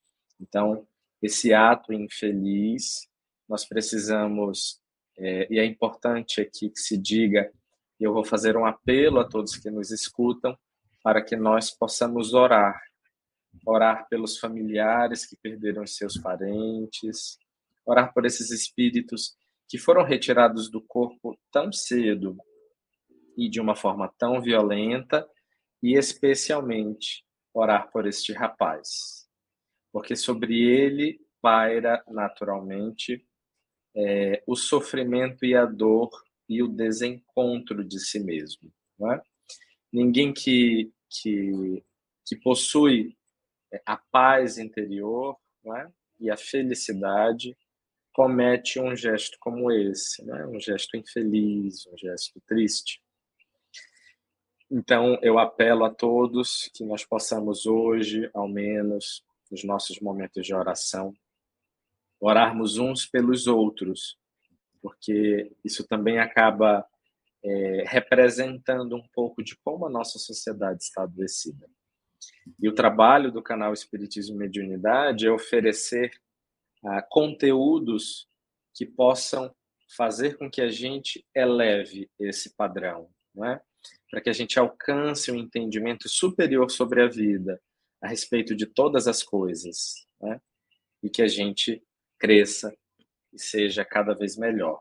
Então, 0.41 0.89
esse 1.21 1.53
ato 1.53 1.93
infeliz, 1.93 3.07
nós 3.47 3.67
precisamos, 3.67 4.81
é, 5.19 5.47
e 5.53 5.59
é 5.59 5.65
importante 5.67 6.41
aqui 6.41 6.71
que 6.71 6.81
se 6.81 6.97
diga, 6.97 7.53
eu 8.01 8.15
vou 8.15 8.25
fazer 8.25 8.57
um 8.57 8.65
apelo 8.65 9.21
a 9.21 9.29
todos 9.29 9.59
que 9.59 9.71
nos 9.71 9.91
escutam, 9.91 10.59
para 11.03 11.23
que 11.23 11.37
nós 11.37 11.71
possamos 11.71 12.35
orar, 12.35 12.81
orar 13.67 14.07
pelos 14.09 14.39
familiares 14.39 15.27
que 15.27 15.37
perderam 15.37 15.87
seus 15.87 16.19
parentes, 16.19 17.39
orar 17.85 18.13
por 18.13 18.27
esses 18.27 18.51
espíritos 18.51 19.37
que 19.69 19.79
foram 19.79 20.05
retirados 20.05 20.71
do 20.71 20.83
corpo 20.83 21.39
tão 21.53 21.73
cedo 21.73 22.37
e 23.37 23.49
de 23.49 23.61
uma 23.61 23.77
forma 23.77 24.13
tão 24.19 24.41
violenta, 24.41 25.27
e 25.83 25.97
especialmente 25.97 27.25
orar 27.55 27.91
por 27.91 28.07
este 28.07 28.33
rapaz, 28.33 29.27
porque 29.93 30.15
sobre 30.15 30.61
ele 30.61 31.19
paira 31.41 32.05
naturalmente 32.09 33.27
é, 33.97 34.43
o 34.47 34.55
sofrimento 34.55 35.45
e 35.45 35.55
a 35.55 35.65
dor 35.65 36.11
e 36.49 36.63
o 36.63 36.69
desencontro 36.69 37.85
de 37.85 37.99
si 37.99 38.21
mesmo. 38.21 38.71
Não 38.99 39.13
é? 39.13 39.23
Ninguém 39.93 40.33
que, 40.33 40.93
que, 41.09 41.83
que 42.27 42.37
possui 42.37 43.17
é, 43.73 43.83
a 43.87 43.97
paz 43.97 44.59
interior 44.59 45.37
não 45.65 45.77
é? 45.77 45.91
e 46.19 46.31
a 46.31 46.37
felicidade 46.37 47.57
comete 48.13 48.81
um 48.81 48.95
gesto 48.95 49.37
como 49.41 49.71
esse, 49.71 50.25
né? 50.25 50.47
um 50.47 50.61
gesto 50.61 50.97
infeliz, 50.97 51.87
um 51.87 51.97
gesto 51.97 52.41
triste. 52.47 53.03
Então, 54.71 55.19
eu 55.23 55.39
apelo 55.39 55.85
a 55.85 55.91
todos 55.91 56.71
que 56.75 56.85
nós 56.85 57.05
possamos 57.05 57.67
hoje, 57.67 58.31
ao 58.33 58.49
menos, 58.49 59.25
nos 59.51 59.65
nossos 59.65 59.99
momentos 60.01 60.47
de 60.47 60.55
oração, 60.55 61.13
orarmos 62.21 62.79
uns 62.79 63.07
pelos 63.07 63.47
outros, 63.47 64.17
porque 64.81 65.51
isso 65.65 65.87
também 65.87 66.19
acaba 66.19 66.87
é, 67.43 67.85
representando 67.87 68.97
um 68.97 69.07
pouco 69.13 69.43
de 69.43 69.57
como 69.65 69.87
a 69.87 69.91
nossa 69.91 70.19
sociedade 70.19 70.83
está 70.83 71.03
adoecida. 71.03 71.69
E 72.61 72.69
o 72.69 72.75
trabalho 72.75 73.33
do 73.33 73.43
canal 73.43 73.73
Espiritismo 73.73 74.37
e 74.37 74.39
Mediunidade 74.39 75.27
é 75.27 75.31
oferecer 75.31 76.11
ah, 76.85 77.03
conteúdos 77.03 78.29
que 78.75 78.87
possam 78.87 79.55
fazer 79.97 80.37
com 80.37 80.51
que 80.51 80.61
a 80.61 80.71
gente 80.71 81.25
eleve 81.35 82.09
esse 82.19 82.55
padrão, 82.55 83.11
é? 83.45 83.61
para 84.11 84.21
que 84.21 84.31
a 84.31 84.33
gente 84.33 84.59
alcance 84.59 85.31
um 85.31 85.37
entendimento 85.37 86.09
superior 86.09 86.71
sobre 86.71 87.03
a 87.03 87.09
vida, 87.09 87.61
a 88.03 88.09
respeito 88.09 88.55
de 88.55 88.67
todas 88.67 89.07
as 89.07 89.23
coisas, 89.23 90.07
né? 90.21 90.41
E 91.03 91.11
que 91.11 91.23
a 91.23 91.29
gente 91.29 91.83
cresça 92.19 92.75
e 93.33 93.39
seja 93.39 93.85
cada 93.85 94.15
vez 94.15 94.37
melhor. 94.37 94.81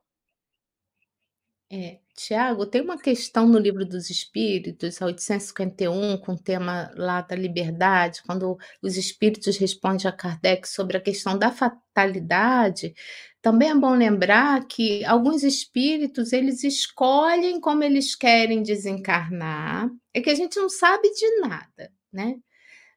É, 1.71 1.99
Tiago, 2.15 2.65
tem 2.65 2.81
uma 2.81 2.97
questão 2.97 3.47
no 3.47 3.59
livro 3.59 3.85
dos 3.85 4.09
Espíritos, 4.09 4.99
a 5.01 5.05
851, 5.05 6.17
com 6.17 6.31
o 6.33 6.37
tema 6.37 6.91
lá 6.95 7.21
da 7.21 7.35
liberdade, 7.35 8.23
quando 8.25 8.57
os 8.81 8.97
Espíritos 8.97 9.55
respondem 9.57 10.07
a 10.07 10.11
Kardec 10.11 10.67
sobre 10.67 10.97
a 10.97 11.01
questão 11.01 11.37
da 11.37 11.51
fatalidade. 11.51 12.95
Também 13.39 13.69
é 13.69 13.75
bom 13.75 13.93
lembrar 13.95 14.65
que 14.67 15.05
alguns 15.05 15.43
espíritos 15.43 16.33
eles 16.33 16.63
escolhem 16.63 17.61
como 17.61 17.83
eles 17.83 18.15
querem 18.15 18.63
desencarnar, 18.63 19.89
é 20.13 20.21
que 20.21 20.29
a 20.29 20.35
gente 20.35 20.57
não 20.59 20.69
sabe 20.69 21.09
de 21.13 21.39
nada, 21.39 21.91
né? 22.11 22.35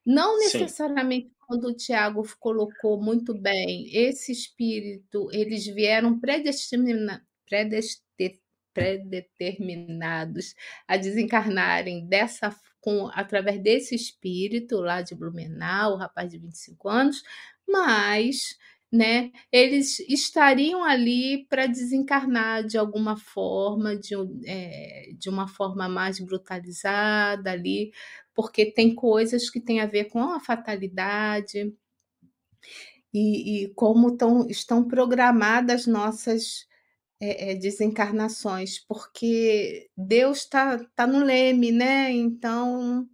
Não 0.05 0.39
necessariamente 0.39 1.29
Sim. 1.29 1.35
quando 1.47 1.69
o 1.69 1.77
Tiago 1.77 2.27
colocou 2.41 3.01
muito 3.01 3.35
bem, 3.35 3.89
esse 3.95 4.33
espírito, 4.33 5.29
eles 5.33 5.67
vieram 5.67 6.19
predestina, 6.19 7.25
predeterminados 8.73 10.55
a 10.87 10.97
desencarnarem 10.97 12.07
dessa 12.07 12.55
com 12.81 13.09
através 13.15 13.63
desse 13.63 13.95
espírito 13.95 14.81
lá 14.81 15.03
de 15.03 15.15
Blumenau, 15.15 15.93
o 15.93 15.97
rapaz 15.97 16.31
de 16.31 16.39
25 16.39 16.89
anos, 16.89 17.23
mas 17.67 18.59
né, 18.93 19.31
eles 19.51 20.01
estariam 20.01 20.85
ali 20.85 21.47
para 21.49 21.67
desencarnar 21.67 22.67
de 22.67 22.77
alguma 22.77 23.17
forma, 23.17 23.97
de, 23.97 24.15
é, 24.45 25.13
de 25.17 25.31
uma 25.31 25.49
forma 25.49 25.89
mais 25.89 26.21
brutalizada 26.21 27.51
ali, 27.53 27.91
porque 28.35 28.67
tem 28.67 28.95
coisas 28.95 29.49
que 29.49 29.61
têm 29.61 29.81
a 29.81 29.87
ver 29.87 30.07
com 30.07 30.21
a 30.23 30.41
fatalidade 30.41 31.73
e, 33.15 33.65
e 33.65 33.75
como 33.75 34.17
tão, 34.17 34.47
estão 34.49 34.87
programadas 34.87 35.87
nossas 35.87 36.67
é, 37.25 37.53
é, 37.53 37.55
desencarnações, 37.55 38.85
porque 38.85 39.89
Deus 39.97 40.39
está 40.39 40.85
tá 40.97 41.07
no 41.07 41.25
leme, 41.25 41.71
né? 41.71 42.11
Então, 42.11 43.09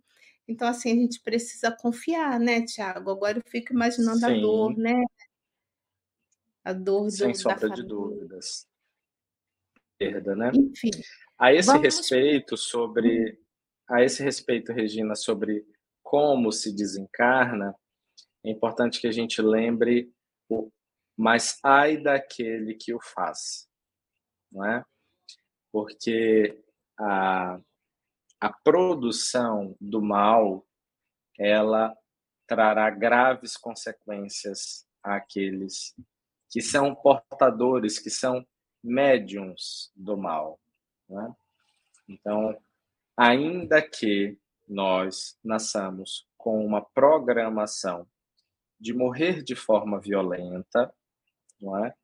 então, 0.48 0.66
assim, 0.66 0.90
a 0.90 0.94
gente 0.94 1.20
precisa 1.20 1.70
confiar, 1.70 2.40
né, 2.40 2.64
Tiago? 2.64 3.10
Agora 3.10 3.36
eu 3.36 3.42
fico 3.50 3.74
imaginando 3.74 4.20
Sim. 4.20 4.24
a 4.24 4.40
dor, 4.40 4.78
né? 4.78 5.04
A 6.64 6.72
dor 6.72 7.10
Sem 7.10 7.32
do, 7.32 7.38
sombra 7.38 7.68
de 7.68 7.82
dúvidas. 7.82 8.66
Perda, 9.98 10.34
né? 10.34 10.52
Enfim. 10.54 10.90
A 11.38 11.52
esse 11.52 11.66
vamos... 11.66 11.82
respeito 11.82 12.56
sobre 12.56 13.38
a 13.90 14.02
esse 14.02 14.22
respeito, 14.22 14.72
Regina, 14.72 15.14
sobre 15.14 15.66
como 16.02 16.50
se 16.50 16.74
desencarna, 16.74 17.74
é 18.42 18.50
importante 18.50 19.00
que 19.00 19.06
a 19.06 19.12
gente 19.12 19.42
lembre 19.42 20.10
o 20.48 20.70
mas 21.14 21.58
ai 21.62 22.00
daquele 22.00 22.74
que 22.74 22.94
o 22.94 23.00
faz. 23.02 23.67
Não 24.50 24.64
é? 24.64 24.84
Porque 25.72 26.62
a, 26.98 27.60
a 28.40 28.52
produção 28.64 29.76
do 29.80 30.00
mal 30.02 30.66
ela 31.38 31.96
trará 32.46 32.90
graves 32.90 33.56
consequências 33.56 34.86
àqueles 35.02 35.94
que 36.50 36.60
são 36.62 36.94
portadores, 36.94 37.98
que 37.98 38.10
são 38.10 38.44
médiums 38.82 39.92
do 39.94 40.16
mal. 40.16 40.58
Né? 41.08 41.34
Então, 42.08 42.58
ainda 43.16 43.82
que 43.82 44.38
nós 44.66 45.38
nasçamos 45.44 46.26
com 46.36 46.64
uma 46.64 46.82
programação 46.82 48.06
de 48.80 48.94
morrer 48.94 49.42
de 49.42 49.54
forma 49.54 50.00
violenta, 50.00 50.92
não 51.60 51.84
é? 51.84 51.94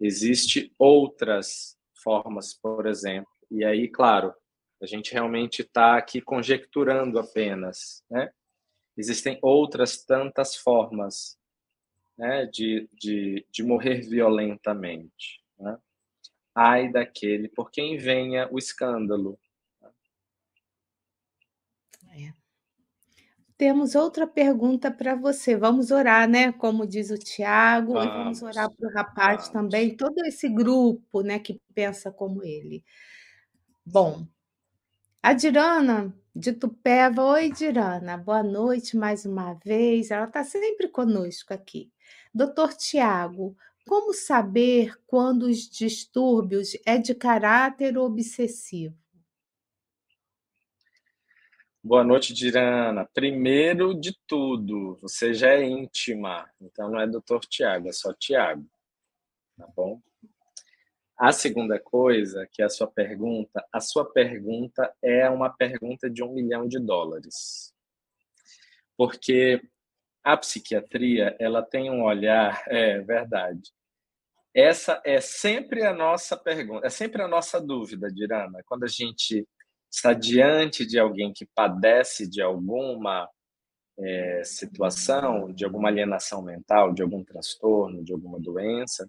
Existe 0.00 0.72
outras 0.78 1.76
formas, 2.02 2.54
por 2.54 2.86
exemplo, 2.86 3.30
e 3.50 3.64
aí, 3.64 3.88
claro, 3.88 4.34
a 4.82 4.86
gente 4.86 5.12
realmente 5.12 5.62
está 5.62 5.96
aqui 5.96 6.20
conjecturando 6.20 7.18
apenas, 7.18 8.04
né? 8.10 8.30
Existem 8.96 9.38
outras 9.42 10.04
tantas 10.04 10.56
formas 10.56 11.38
né, 12.16 12.46
de, 12.46 12.88
de, 12.94 13.46
de 13.50 13.62
morrer 13.62 14.00
violentamente. 14.00 15.42
Né? 15.58 15.78
Ai 16.54 16.90
daquele 16.90 17.48
por 17.48 17.70
quem 17.70 17.98
venha 17.98 18.48
o 18.50 18.58
escândalo. 18.58 19.38
Temos 23.58 23.94
outra 23.94 24.26
pergunta 24.26 24.90
para 24.90 25.14
você. 25.14 25.56
Vamos 25.56 25.90
orar, 25.90 26.28
né? 26.28 26.52
Como 26.52 26.86
diz 26.86 27.10
o 27.10 27.18
Tiago, 27.18 27.98
e 28.02 28.06
vamos 28.06 28.42
orar 28.42 28.70
para 28.70 28.88
o 28.88 28.92
rapaz 28.92 29.36
vamos. 29.36 29.48
também, 29.48 29.96
todo 29.96 30.24
esse 30.26 30.48
grupo 30.48 31.22
né, 31.22 31.38
que 31.38 31.60
pensa 31.74 32.12
como 32.12 32.44
ele. 32.44 32.84
Bom, 33.84 34.26
a 35.22 35.32
Dirana 35.32 36.14
de 36.34 36.52
Tupéva. 36.52 37.22
Oi, 37.24 37.50
Dirana, 37.50 38.18
boa 38.18 38.42
noite 38.42 38.96
mais 38.96 39.24
uma 39.24 39.54
vez. 39.54 40.10
Ela 40.10 40.26
está 40.26 40.44
sempre 40.44 40.88
conosco 40.88 41.54
aqui. 41.54 41.90
Doutor 42.34 42.74
Tiago, 42.74 43.56
como 43.86 44.12
saber 44.12 44.94
quando 45.06 45.44
os 45.44 45.68
distúrbios 45.68 46.76
é 46.84 46.98
de 46.98 47.14
caráter 47.14 47.96
obsessivo? 47.96 48.94
Boa 51.88 52.02
noite, 52.02 52.34
Dirana. 52.34 53.08
Primeiro 53.14 53.94
de 53.94 54.12
tudo, 54.26 54.98
você 55.00 55.32
já 55.32 55.50
é 55.50 55.62
íntima, 55.62 56.50
então 56.60 56.90
não 56.90 56.98
é 56.98 57.06
doutor 57.06 57.38
Tiago, 57.42 57.88
é 57.88 57.92
só 57.92 58.12
Tiago. 58.12 58.68
Tá 59.56 59.68
bom? 59.68 60.02
A 61.16 61.30
segunda 61.30 61.78
coisa, 61.78 62.44
que 62.50 62.60
é 62.60 62.64
a 62.64 62.68
sua 62.68 62.88
pergunta, 62.88 63.64
a 63.72 63.80
sua 63.80 64.04
pergunta 64.04 64.92
é 65.00 65.30
uma 65.30 65.48
pergunta 65.48 66.10
de 66.10 66.24
um 66.24 66.32
milhão 66.34 66.66
de 66.66 66.80
dólares. 66.80 67.72
Porque 68.96 69.62
a 70.24 70.36
psiquiatria, 70.36 71.36
ela 71.38 71.62
tem 71.62 71.88
um 71.88 72.02
olhar, 72.02 72.64
é 72.66 72.98
verdade. 72.98 73.72
Essa 74.52 75.00
é 75.04 75.20
sempre 75.20 75.84
a 75.84 75.92
nossa 75.92 76.36
pergunta, 76.36 76.84
é 76.84 76.90
sempre 76.90 77.22
a 77.22 77.28
nossa 77.28 77.60
dúvida, 77.60 78.10
Dirana, 78.10 78.60
quando 78.66 78.82
a 78.82 78.88
gente 78.88 79.46
está 79.90 80.12
diante 80.12 80.86
de 80.86 80.98
alguém 80.98 81.32
que 81.32 81.46
padece 81.46 82.28
de 82.28 82.42
alguma 82.42 83.28
é, 83.98 84.42
situação, 84.44 85.52
de 85.52 85.64
alguma 85.64 85.88
alienação 85.88 86.42
mental, 86.42 86.92
de 86.92 87.02
algum 87.02 87.24
transtorno, 87.24 88.04
de 88.04 88.12
alguma 88.12 88.38
doença, 88.38 89.08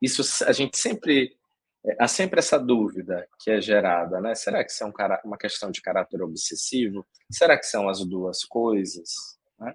isso 0.00 0.22
a 0.44 0.52
gente 0.52 0.78
sempre 0.78 1.36
é, 1.84 1.96
há 1.98 2.08
sempre 2.08 2.38
essa 2.38 2.58
dúvida 2.58 3.28
que 3.40 3.50
é 3.50 3.60
gerada, 3.60 4.20
né? 4.20 4.34
Será 4.34 4.64
que 4.64 4.70
isso 4.70 4.82
é 4.84 4.86
um, 4.86 4.92
uma 5.24 5.38
questão 5.38 5.70
de 5.70 5.80
caráter 5.80 6.22
obsessivo? 6.22 7.06
Será 7.30 7.58
que 7.58 7.66
são 7.66 7.88
as 7.88 8.04
duas 8.04 8.44
coisas? 8.44 9.38
Né? 9.58 9.74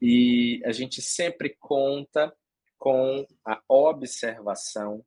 E 0.00 0.62
a 0.64 0.72
gente 0.72 1.00
sempre 1.02 1.56
conta 1.58 2.34
com 2.78 3.26
a 3.44 3.60
observação 3.68 5.04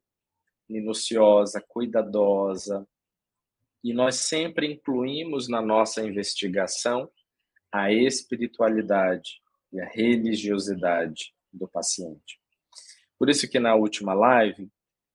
minuciosa, 0.70 1.64
cuidadosa, 1.68 2.88
e 3.88 3.94
nós 3.94 4.16
sempre 4.16 4.68
incluímos 4.68 5.48
na 5.48 5.62
nossa 5.62 6.06
investigação 6.06 7.10
a 7.72 7.90
espiritualidade 7.90 9.42
e 9.72 9.80
a 9.80 9.86
religiosidade 9.86 11.34
do 11.54 11.70
paciente. 11.70 12.38
Por 13.18 13.30
isso 13.30 13.50
que 13.50 13.60
na 13.60 13.76
última 13.76 14.14
live, 14.14 14.70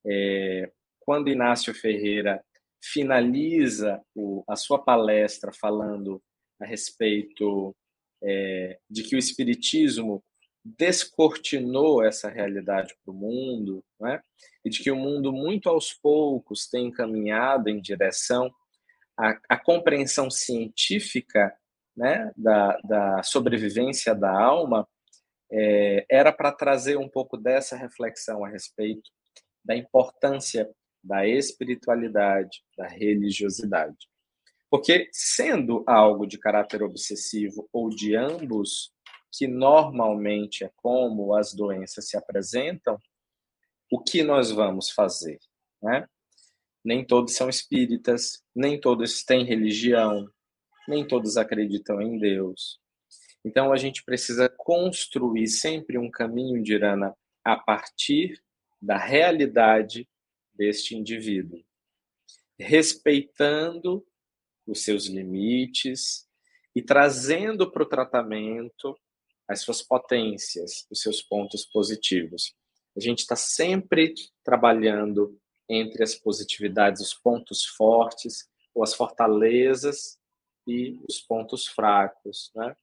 é, 0.06 0.72
quando 1.00 1.28
Inácio 1.28 1.74
Ferreira 1.74 2.42
finaliza 2.82 4.02
o, 4.14 4.42
a 4.48 4.56
sua 4.56 4.82
palestra 4.82 5.52
falando 5.52 6.22
a 6.58 6.64
respeito 6.64 7.76
é, 8.22 8.78
de 8.88 9.02
que 9.02 9.14
o 9.14 9.18
Espiritismo 9.18 10.24
descortinou 10.64 12.02
essa 12.02 12.30
realidade 12.30 12.94
para 13.04 13.12
o 13.12 13.16
mundo, 13.16 13.84
né? 14.00 14.22
e 14.64 14.70
de 14.70 14.82
que 14.82 14.90
o 14.90 14.96
mundo, 14.96 15.30
muito 15.30 15.68
aos 15.68 15.92
poucos, 15.92 16.66
tem 16.68 16.86
encaminhado 16.86 17.68
em 17.68 17.78
direção 17.78 18.50
à, 19.22 19.38
à 19.48 19.58
compreensão 19.58 20.30
científica 20.30 21.54
né? 21.96 22.32
da, 22.36 22.78
da 22.84 23.22
sobrevivência 23.22 24.14
da 24.14 24.30
alma, 24.30 24.88
é, 25.50 26.04
era 26.10 26.32
para 26.32 26.50
trazer 26.50 26.96
um 26.96 27.08
pouco 27.08 27.36
dessa 27.36 27.76
reflexão 27.76 28.44
a 28.44 28.48
respeito 28.48 29.10
da 29.64 29.76
importância 29.76 30.68
da 31.04 31.26
espiritualidade, 31.26 32.62
da 32.76 32.86
religiosidade. 32.86 34.08
Porque, 34.70 35.08
sendo 35.12 35.84
algo 35.86 36.26
de 36.26 36.38
caráter 36.38 36.82
obsessivo 36.82 37.68
ou 37.72 37.90
de 37.90 38.16
ambos, 38.16 38.90
que 39.30 39.46
normalmente 39.46 40.64
é 40.64 40.70
como 40.76 41.34
as 41.34 41.52
doenças 41.52 42.08
se 42.08 42.16
apresentam, 42.16 42.98
o 43.90 44.02
que 44.02 44.22
nós 44.22 44.50
vamos 44.50 44.90
fazer? 44.90 45.38
Né? 45.82 46.06
Nem 46.84 47.04
todos 47.04 47.34
são 47.34 47.48
espíritas, 47.48 48.42
nem 48.54 48.80
todos 48.80 49.22
têm 49.22 49.44
religião, 49.44 50.28
nem 50.88 51.06
todos 51.06 51.36
acreditam 51.36 52.00
em 52.00 52.18
Deus. 52.18 52.80
Então, 53.44 53.72
a 53.72 53.76
gente 53.76 54.04
precisa 54.04 54.48
construir 54.48 55.48
sempre 55.48 55.98
um 55.98 56.10
caminho 56.10 56.62
de 56.62 56.74
Irana 56.74 57.14
a 57.44 57.56
partir 57.56 58.40
da 58.80 58.96
realidade 58.96 60.08
deste 60.54 60.96
indivíduo, 60.96 61.62
respeitando 62.58 64.04
os 64.66 64.84
seus 64.84 65.06
limites 65.06 66.26
e 66.74 66.82
trazendo 66.82 67.70
para 67.70 67.82
o 67.82 67.88
tratamento 67.88 68.96
as 69.48 69.60
suas 69.60 69.82
potências, 69.82 70.86
os 70.90 71.00
seus 71.00 71.22
pontos 71.22 71.66
positivos. 71.66 72.54
A 72.96 73.00
gente 73.00 73.20
está 73.20 73.36
sempre 73.36 74.14
trabalhando 74.44 75.38
entre 75.68 76.02
as 76.02 76.14
positividades, 76.14 77.00
os 77.00 77.14
pontos 77.14 77.64
fortes, 77.64 78.48
ou 78.74 78.82
as 78.82 78.94
fortalezas 78.94 80.18
e 80.66 80.98
os 81.08 81.20
pontos 81.20 81.66
fracos, 81.66 82.50
né? 82.54 82.74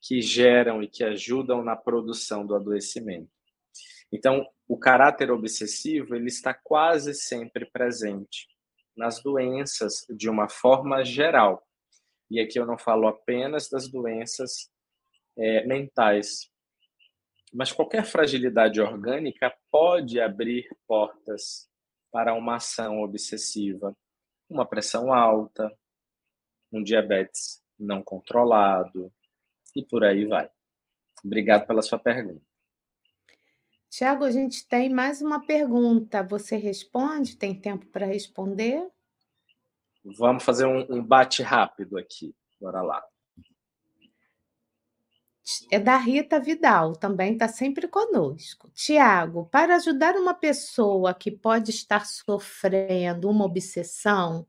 que 0.00 0.22
geram 0.22 0.82
e 0.82 0.88
que 0.88 1.04
ajudam 1.04 1.62
na 1.62 1.76
produção 1.76 2.46
do 2.46 2.54
adoecimento. 2.54 3.30
Então, 4.12 4.46
o 4.66 4.78
caráter 4.78 5.30
obsessivo 5.30 6.14
ele 6.14 6.28
está 6.28 6.54
quase 6.54 7.14
sempre 7.14 7.66
presente 7.66 8.48
nas 8.96 9.22
doenças 9.22 10.06
de 10.10 10.28
uma 10.28 10.48
forma 10.48 11.04
geral. 11.04 11.66
E 12.30 12.40
aqui 12.40 12.58
eu 12.58 12.66
não 12.66 12.78
falo 12.78 13.06
apenas 13.06 13.68
das 13.68 13.88
doenças 13.88 14.70
é, 15.36 15.66
mentais, 15.66 16.50
mas 17.52 17.72
qualquer 17.72 18.04
fragilidade 18.04 18.80
orgânica 18.80 19.52
pode 19.70 20.20
abrir 20.20 20.68
portas 20.86 21.69
para 22.10 22.34
uma 22.34 22.56
ação 22.56 23.00
obsessiva, 23.02 23.96
uma 24.48 24.66
pressão 24.66 25.12
alta, 25.12 25.70
um 26.72 26.82
diabetes 26.82 27.62
não 27.78 28.02
controlado 28.02 29.12
e 29.74 29.84
por 29.84 30.04
aí 30.04 30.26
vai. 30.26 30.50
Obrigado 31.24 31.66
pela 31.66 31.82
sua 31.82 31.98
pergunta. 31.98 32.42
Tiago, 33.88 34.24
a 34.24 34.30
gente 34.30 34.66
tem 34.68 34.88
mais 34.88 35.20
uma 35.20 35.44
pergunta. 35.44 36.22
Você 36.22 36.56
responde? 36.56 37.36
Tem 37.36 37.54
tempo 37.54 37.86
para 37.86 38.06
responder? 38.06 38.88
Vamos 40.04 40.44
fazer 40.44 40.64
um, 40.64 40.86
um 40.88 41.02
bate 41.02 41.42
rápido 41.42 41.98
aqui. 41.98 42.34
Bora 42.60 42.82
lá. 42.82 43.04
É 45.70 45.78
da 45.78 45.96
Rita 45.96 46.38
Vidal, 46.40 46.94
também 46.96 47.32
está 47.32 47.48
sempre 47.48 47.88
conosco. 47.88 48.70
Tiago, 48.74 49.46
para 49.46 49.76
ajudar 49.76 50.14
uma 50.16 50.34
pessoa 50.34 51.14
que 51.14 51.30
pode 51.30 51.70
estar 51.70 52.06
sofrendo 52.06 53.28
uma 53.28 53.44
obsessão, 53.46 54.46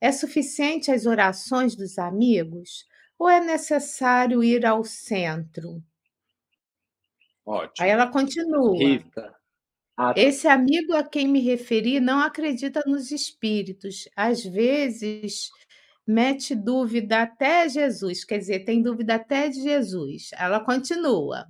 é 0.00 0.12
suficiente 0.12 0.90
as 0.90 1.06
orações 1.06 1.76
dos 1.76 1.98
amigos 1.98 2.86
ou 3.18 3.28
é 3.28 3.40
necessário 3.40 4.42
ir 4.44 4.66
ao 4.66 4.84
centro? 4.84 5.82
Ótimo. 7.44 7.86
Aí 7.86 7.90
ela 7.90 8.10
continua. 8.10 8.76
Rita, 8.78 9.34
Ah, 9.96 10.14
tá. 10.14 10.20
Esse 10.20 10.48
amigo 10.48 10.94
a 10.94 11.04
quem 11.04 11.28
me 11.28 11.40
referi 11.40 12.00
não 12.00 12.20
acredita 12.20 12.82
nos 12.86 13.10
espíritos. 13.12 14.08
Às 14.16 14.44
vezes 14.44 15.50
mete 16.06 16.54
dúvida 16.54 17.22
até 17.22 17.68
Jesus, 17.68 18.24
quer 18.24 18.38
dizer, 18.38 18.64
tem 18.64 18.82
dúvida 18.82 19.14
até 19.14 19.48
de 19.48 19.62
Jesus. 19.62 20.30
Ela 20.34 20.60
continua. 20.60 21.46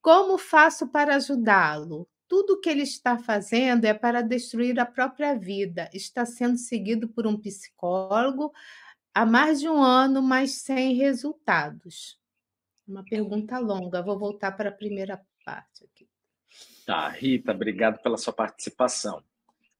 Como 0.00 0.38
faço 0.38 0.88
para 0.88 1.16
ajudá-lo? 1.16 2.08
Tudo 2.28 2.60
que 2.60 2.68
ele 2.68 2.82
está 2.82 3.18
fazendo 3.18 3.84
é 3.84 3.94
para 3.94 4.20
destruir 4.22 4.78
a 4.80 4.86
própria 4.86 5.36
vida. 5.36 5.88
Está 5.92 6.24
sendo 6.24 6.58
seguido 6.58 7.08
por 7.08 7.26
um 7.26 7.36
psicólogo 7.36 8.52
há 9.16 9.24
mais 9.24 9.60
de 9.60 9.68
um 9.68 9.82
ano, 9.82 10.20
mas 10.20 10.52
sem 10.52 10.94
resultados. 10.94 12.20
Uma 12.86 13.02
pergunta 13.04 13.58
longa. 13.58 14.02
Vou 14.02 14.18
voltar 14.18 14.52
para 14.52 14.68
a 14.68 14.72
primeira 14.72 15.20
parte 15.44 15.84
aqui. 15.84 16.08
Tá, 16.84 17.08
Rita, 17.08 17.52
obrigado 17.52 18.00
pela 18.02 18.16
sua 18.16 18.32
participação. 18.32 19.24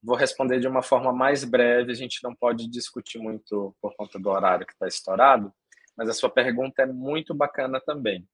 Vou 0.02 0.16
responder 0.16 0.60
de 0.60 0.68
uma 0.68 0.82
forma 0.82 1.12
mais 1.12 1.44
breve, 1.44 1.90
a 1.90 1.94
gente 1.94 2.22
não 2.22 2.34
pode 2.34 2.68
discutir 2.68 3.18
muito 3.18 3.74
por 3.80 3.94
conta 3.96 4.18
do 4.18 4.28
horário 4.28 4.66
que 4.66 4.72
está 4.72 4.86
estourado, 4.86 5.52
mas 5.96 6.08
a 6.08 6.14
sua 6.14 6.30
pergunta 6.30 6.82
é 6.82 6.86
muito 6.86 7.34
bacana 7.34 7.80
também, 7.80 8.28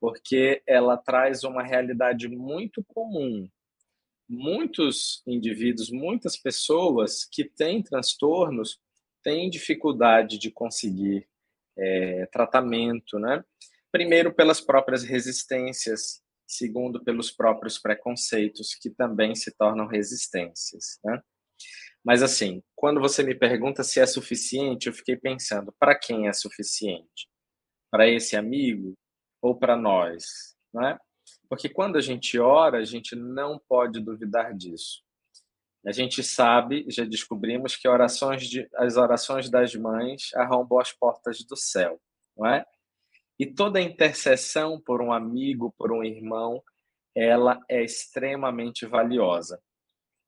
porque 0.00 0.62
ela 0.66 0.96
traz 0.96 1.44
uma 1.44 1.62
realidade 1.62 2.28
muito 2.28 2.82
comum. 2.84 3.48
Muitos 4.28 5.22
indivíduos, 5.26 5.90
muitas 5.90 6.36
pessoas 6.36 7.24
que 7.30 7.44
têm 7.44 7.82
transtornos 7.82 8.80
têm 9.22 9.50
dificuldade 9.50 10.38
de 10.38 10.50
conseguir 10.50 11.28
é, 11.76 12.26
tratamento, 12.26 13.18
né? 13.18 13.44
Primeiro, 13.92 14.32
pelas 14.34 14.60
próprias 14.60 15.04
resistências 15.04 16.23
segundo 16.56 17.02
pelos 17.02 17.30
próprios 17.30 17.78
preconceitos 17.78 18.74
que 18.74 18.90
também 18.90 19.34
se 19.34 19.50
tornam 19.56 19.86
resistências, 19.86 20.98
né? 21.04 21.20
Mas 22.04 22.22
assim, 22.22 22.62
quando 22.76 23.00
você 23.00 23.22
me 23.22 23.34
pergunta 23.34 23.82
se 23.82 23.98
é 23.98 24.06
suficiente, 24.06 24.86
eu 24.86 24.92
fiquei 24.92 25.16
pensando, 25.16 25.74
para 25.78 25.98
quem 25.98 26.28
é 26.28 26.32
suficiente? 26.32 27.28
Para 27.90 28.06
esse 28.06 28.36
amigo 28.36 28.94
ou 29.40 29.56
para 29.56 29.76
nós, 29.76 30.54
não 30.72 30.86
é? 30.86 30.98
Porque 31.48 31.68
quando 31.68 31.96
a 31.96 32.00
gente 32.00 32.38
ora, 32.38 32.78
a 32.78 32.84
gente 32.84 33.16
não 33.16 33.58
pode 33.68 34.00
duvidar 34.00 34.54
disso. 34.54 35.02
A 35.86 35.92
gente 35.92 36.22
sabe, 36.22 36.86
já 36.88 37.04
descobrimos 37.04 37.76
que 37.76 37.88
orações 37.88 38.48
de, 38.48 38.68
as 38.74 38.96
orações 38.96 39.50
das 39.50 39.74
mães 39.74 40.32
arrombam 40.34 40.78
as 40.78 40.92
portas 40.92 41.44
do 41.44 41.56
céu, 41.56 42.00
não 42.36 42.46
é? 42.46 42.64
E 43.38 43.46
toda 43.46 43.80
intercessão 43.80 44.80
por 44.80 45.02
um 45.02 45.12
amigo, 45.12 45.74
por 45.76 45.92
um 45.92 46.04
irmão, 46.04 46.62
ela 47.14 47.60
é 47.68 47.82
extremamente 47.82 48.86
valiosa. 48.86 49.60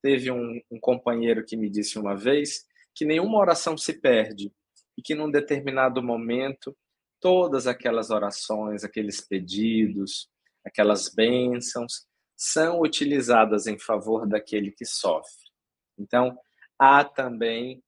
Teve 0.03 0.31
um, 0.31 0.61
um 0.71 0.79
companheiro 0.79 1.45
que 1.45 1.57
me 1.57 1.69
disse 1.69 1.99
uma 1.99 2.17
vez 2.17 2.65
que 2.95 3.05
nenhuma 3.05 3.39
oração 3.39 3.77
se 3.77 4.01
perde 4.01 4.53
e 4.97 5.03
que 5.03 5.15
num 5.15 5.31
determinado 5.31 6.03
momento 6.03 6.77
todas 7.21 7.67
aquelas 7.67 8.11
orações, 8.11 8.85
aqueles 8.85 9.21
pedidos, 9.21 10.29
aquelas 10.65 11.13
bênçãos 11.13 12.07
são 12.37 12.81
utilizadas 12.81 13.67
em 13.67 13.79
favor 13.79 14.27
daquele 14.27 14.71
que 14.71 14.85
sofre. 14.85 15.51
Então, 15.99 16.39
há 16.79 17.03
também, 17.05 17.83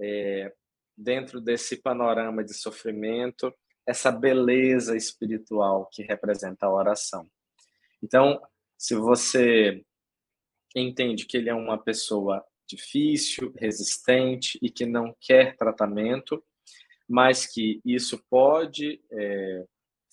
é, 0.00 0.52
dentro 0.96 1.40
desse 1.40 1.80
panorama 1.80 2.42
de 2.42 2.54
sofrimento, 2.54 3.54
essa 3.86 4.10
beleza 4.10 4.96
espiritual 4.96 5.88
que 5.92 6.02
representa 6.02 6.66
a 6.66 6.72
oração. 6.72 7.26
Então, 8.02 8.40
se 8.78 8.94
você 8.94 9.84
entende 10.74 11.26
que 11.26 11.36
ele 11.36 11.50
é 11.50 11.54
uma 11.54 11.78
pessoa 11.78 12.44
difícil, 12.68 13.52
resistente 13.58 14.58
e 14.62 14.70
que 14.70 14.86
não 14.86 15.14
quer 15.20 15.56
tratamento, 15.56 16.42
mas 17.08 17.46
que 17.46 17.80
isso 17.84 18.22
pode 18.30 19.02
é, 19.10 19.64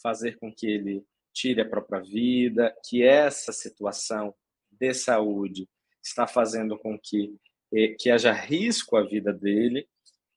fazer 0.01 0.37
com 0.37 0.53
que 0.53 0.67
ele 0.67 1.05
tire 1.33 1.61
a 1.61 1.69
própria 1.69 2.01
vida, 2.01 2.75
que 2.87 3.03
essa 3.03 3.53
situação 3.53 4.35
de 4.71 4.93
saúde 4.93 5.69
está 6.03 6.27
fazendo 6.27 6.77
com 6.77 6.99
que, 6.99 7.35
é, 7.73 7.95
que 7.97 8.09
haja 8.09 8.33
risco 8.33 8.97
à 8.97 9.03
vida 9.03 9.31
dele, 9.31 9.87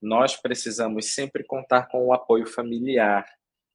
nós 0.03 0.36
precisamos 0.36 1.14
sempre 1.14 1.44
contar 1.44 1.86
com 1.86 2.07
o 2.07 2.12
apoio 2.12 2.44
familiar, 2.44 3.24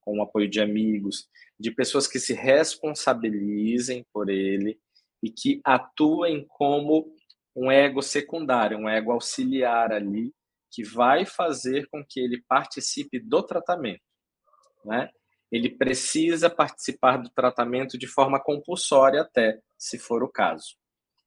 com 0.02 0.20
o 0.20 0.22
apoio 0.22 0.50
de 0.50 0.60
amigos, 0.60 1.30
de 1.60 1.72
pessoas 1.72 2.08
que 2.08 2.20
se 2.20 2.34
responsabilizem 2.34 4.06
por 4.14 4.30
ele 4.30 4.78
e 5.24 5.32
que 5.32 5.62
atuem 5.64 6.46
como 6.50 7.16
um 7.56 7.72
ego 7.72 8.02
secundário, 8.02 8.78
um 8.78 8.90
ego 8.90 9.12
auxiliar 9.12 9.92
ali, 9.92 10.34
que 10.70 10.84
vai 10.84 11.26
fazer 11.26 11.88
com 11.88 12.06
que 12.08 12.20
ele 12.20 12.44
participe 12.48 13.20
do 13.20 13.42
tratamento. 13.42 14.04
Né? 14.86 15.10
Ele 15.52 15.70
precisa 15.70 16.50
participar 16.50 17.18
do 17.18 17.30
tratamento 17.30 17.98
de 17.98 18.06
forma 18.06 18.40
compulsória, 18.40 19.22
até, 19.22 19.60
se 19.78 19.98
for 19.98 20.24
o 20.24 20.30
caso. 20.30 20.76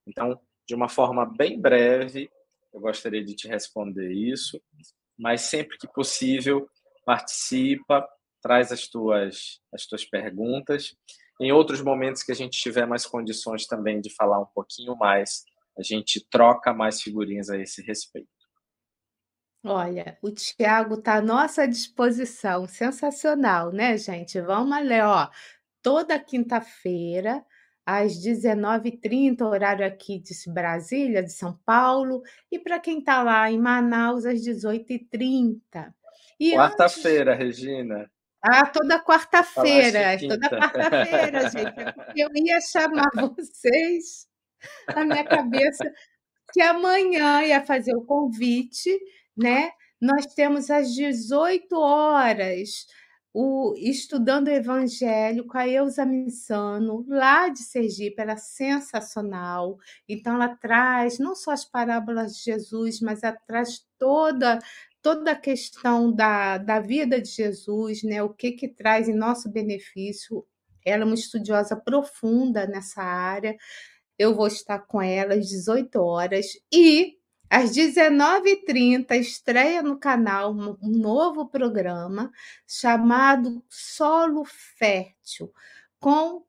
Então, 0.07 0.39
de 0.69 0.75
uma 0.75 0.89
forma 0.89 1.27
bem 1.27 1.61
breve, 1.61 2.31
eu 2.73 2.81
gostaria 2.81 3.25
de 3.25 3.35
te 3.35 3.49
responder 3.49 4.13
isso, 4.13 4.61
mas 5.19 5.43
sempre 5.43 5.77
que 5.77 5.89
possível, 5.89 6.69
participa, 7.05 8.09
traz 8.41 8.73
as 8.73 8.89
tuas, 8.89 9.61
as 9.73 9.87
tuas 9.87 10.05
perguntas. 10.05 10.97
Em 11.41 11.53
outros 11.53 11.81
momentos 11.81 12.23
que 12.23 12.33
a 12.33 12.35
gente 12.35 12.61
tiver 12.61 12.87
mais 12.87 13.07
condições 13.07 13.67
também 13.67 14.01
de 14.01 14.15
falar 14.15 14.41
um 14.41 14.47
pouquinho 14.47 14.97
mais, 14.97 15.45
a 15.79 15.83
gente 15.83 16.25
troca 16.31 16.73
mais 16.73 17.01
figurinhas 17.01 17.51
a 17.51 17.59
esse 17.59 17.83
respeito. 17.83 18.29
Olha, 19.63 20.19
o 20.23 20.31
Tiago 20.31 20.95
está 20.95 21.17
à 21.17 21.21
nossa 21.21 21.69
disposição, 21.69 22.67
sensacional, 22.67 23.71
né, 23.71 23.97
gente? 23.99 24.41
Vamos 24.41 24.83
ler, 24.83 25.05
ó, 25.05 25.29
toda 25.83 26.19
quinta-feira, 26.19 27.45
às 27.85 28.15
19h30, 28.15 29.43
horário 29.43 29.87
aqui 29.87 30.19
de 30.19 30.35
Brasília, 30.51 31.23
de 31.23 31.33
São 31.33 31.59
Paulo, 31.65 32.23
e 32.51 32.59
para 32.59 32.79
quem 32.79 32.99
está 32.99 33.23
lá 33.23 33.51
em 33.51 33.59
Manaus, 33.59 34.25
às 34.25 34.41
18h30. 34.41 35.63
Quarta-feira, 36.55 37.35
antes... 37.35 37.45
Regina. 37.45 38.11
Ah, 38.43 38.67
toda 38.67 39.03
quarta-feira, 39.05 40.19
toda 40.19 40.49
quarta-feira, 40.49 41.51
gente. 41.51 41.79
É 41.79 41.95
eu 42.17 42.31
ia 42.35 42.59
chamar 42.61 43.11
vocês 43.37 44.27
na 44.95 45.05
minha 45.05 45.25
cabeça 45.25 45.85
que 46.53 46.63
amanhã 46.63 47.43
ia 47.43 47.63
fazer 47.63 47.95
o 47.95 48.05
convite, 48.05 48.99
né? 49.37 49.71
Nós 50.01 50.27
temos 50.35 50.71
às 50.71 50.95
18 50.95 51.71
horas 51.79 52.87
o 53.33 53.75
Estudando 53.77 54.49
o 54.49 54.51
Evangelho 54.51 55.47
com 55.47 55.57
a 55.57 55.69
Eusa 55.69 56.05
Missano, 56.05 57.05
lá 57.09 57.49
de 57.49 57.61
Sergipe, 57.61 58.21
ela 58.21 58.33
é 58.33 58.37
sensacional. 58.37 59.79
Então, 60.09 60.35
ela 60.35 60.57
traz 60.57 61.19
não 61.19 61.35
só 61.35 61.53
as 61.53 61.65
parábolas 61.65 62.37
de 62.37 62.45
Jesus, 62.45 63.01
mas 63.01 63.23
ela 63.23 63.37
traz 63.47 63.87
toda 63.99 64.59
toda 65.03 65.33
a 65.33 65.37
questão 65.37 66.13
da, 66.13 66.59
da 66.59 66.79
vida 66.81 67.21
de 67.21 67.31
Jesus, 67.31 68.03
né? 68.03 68.23
o 68.23 68.29
que, 68.29 68.53
que 68.53 68.69
traz 68.69 69.09
em 69.09 69.15
nosso 69.15 69.51
benefício. 69.51 70.45
Ela 70.85 71.05
é 71.05 71.07
uma 71.07 71.15
estudiosa 71.15 71.77
profunda 71.77 72.67
nessa 72.67 73.03
área. 73.03 73.57
Eu 74.19 74.35
vou 74.35 74.47
estar 74.47 74.81
com 74.81 75.01
ela 75.01 75.35
às 75.35 75.49
18 75.49 75.97
horas 75.97 76.49
e 76.73 77.20
às 77.51 77.73
19h30 77.73 79.17
estreia 79.17 79.83
no 79.83 79.99
canal 79.99 80.53
um 80.55 80.77
novo 80.83 81.49
programa 81.49 82.31
chamado 82.67 83.63
Solo 83.69 84.45
Fértil, 84.79 85.53
com 85.99 86.45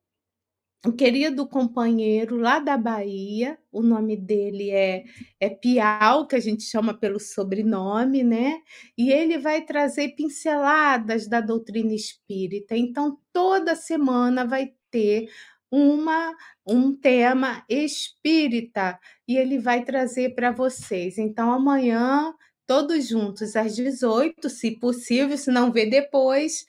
um 0.84 0.90
querido 0.90 1.46
companheiro 1.46 2.36
lá 2.36 2.58
da 2.58 2.76
Bahia, 2.76 3.56
o 3.70 3.82
nome 3.82 4.16
dele 4.16 4.70
é, 4.70 5.04
é 5.38 5.48
Piau, 5.48 6.26
que 6.26 6.34
a 6.34 6.40
gente 6.40 6.64
chama 6.64 6.92
pelo 6.92 7.20
sobrenome, 7.20 8.24
né? 8.24 8.58
E 8.98 9.12
ele 9.12 9.38
vai 9.38 9.64
trazer 9.64 10.08
pinceladas 10.16 11.28
da 11.28 11.40
doutrina 11.40 11.94
espírita. 11.94 12.76
Então, 12.76 13.16
toda 13.32 13.76
semana 13.76 14.44
vai 14.44 14.72
ter 14.90 15.28
uma 15.72 16.36
um 16.66 16.94
tema 16.94 17.64
espírita 17.68 19.00
e 19.26 19.36
ele 19.36 19.58
vai 19.58 19.84
trazer 19.84 20.34
para 20.34 20.52
vocês. 20.52 21.18
Então, 21.18 21.50
amanhã, 21.50 22.34
todos 22.66 23.08
juntos, 23.08 23.56
às 23.56 23.74
18, 23.74 24.50
se 24.50 24.78
possível, 24.78 25.36
se 25.36 25.50
não 25.50 25.72
ver 25.72 25.86
depois, 25.86 26.66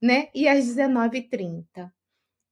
né? 0.00 0.28
E 0.34 0.48
às 0.48 0.64
19h30. 0.64 1.92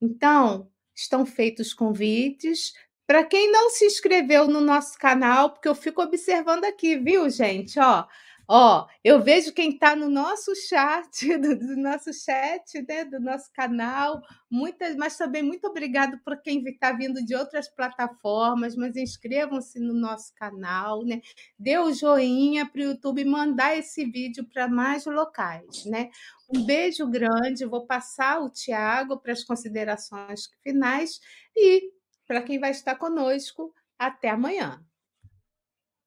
Então, 0.03 0.68
estão 0.95 1.24
feitos 1.24 1.72
convites. 1.72 2.72
Para 3.07 3.24
quem 3.24 3.51
não 3.53 3.70
se 3.70 3.86
inscreveu 3.86 4.49
no 4.49 4.61
nosso 4.61 4.99
canal, 4.99 5.51
porque 5.51 5.68
eu 5.68 5.74
fico 5.74 6.03
observando 6.03 6.64
aqui, 6.64 6.97
viu, 6.97 7.28
gente? 7.30 7.78
Ó, 7.78 8.07
Ó, 8.47 8.86
eu 9.03 9.22
vejo 9.22 9.55
quem 9.55 9.70
está 9.70 9.97
no 9.97 10.11
nosso 10.11 10.55
chat, 10.55 11.36
do, 11.38 11.59
do, 11.59 11.76
nosso 11.76 12.12
chat, 12.12 12.84
né, 12.86 13.05
do 13.05 13.18
nosso 13.18 13.51
canal, 13.53 14.20
muitas, 14.51 14.95
mas 14.97 15.16
também 15.16 15.42
muito 15.42 15.66
obrigado 15.66 16.18
por 16.22 16.40
quem 16.42 16.62
está 16.64 16.92
vindo 16.92 17.24
de 17.24 17.34
outras 17.34 17.68
plataformas, 17.68 18.76
mas 18.76 18.97
inscrevam-se 18.97 19.80
no 19.80 19.95
nosso 19.95 20.34
canal, 20.34 21.03
né? 21.05 21.22
Dê 21.59 21.78
o 21.78 21.92
joinha 21.92 22.66
para 22.66 22.80
o 22.80 22.84
YouTube 22.84 23.24
mandar 23.24 23.76
esse 23.76 24.05
vídeo 24.05 24.47
para 24.53 24.68
mais 24.68 25.07
locais, 25.07 25.86
né? 25.86 26.11
Um 26.55 26.66
beijo 26.66 27.09
grande, 27.09 27.64
vou 27.64 27.86
passar 27.86 28.40
o 28.40 28.51
Tiago 28.51 29.18
para 29.18 29.32
as 29.32 29.42
considerações 29.42 30.51
finais 30.62 31.18
e 31.57 31.90
para 32.26 32.42
quem 32.42 32.59
vai 32.59 32.70
estar 32.70 32.97
conosco, 32.97 33.72
até 33.99 34.30
amanhã. 34.30 34.84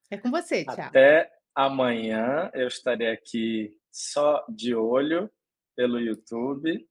É 0.09 0.17
com 0.17 0.29
você, 0.29 0.63
Tiago. 0.63 0.81
Até 0.81 1.36
amanhã 1.57 2.51
eu 2.53 2.67
estarei 2.67 3.09
aqui 3.09 3.75
só 3.91 4.45
de 4.47 4.75
olho 4.75 5.27
pelo 5.75 5.99
YouTube 5.99 6.87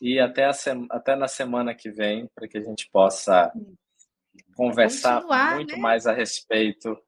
e 0.00 0.18
até, 0.18 0.46
a 0.46 0.52
até 0.90 1.14
na 1.14 1.28
semana 1.28 1.74
que 1.74 1.90
vem 1.90 2.26
para 2.34 2.48
que 2.48 2.56
a 2.56 2.62
gente 2.62 2.88
possa 2.90 3.52
conversar 4.56 5.22
muito 5.54 5.74
né? 5.74 5.78
mais 5.78 6.06
a 6.06 6.12
respeito 6.14 6.98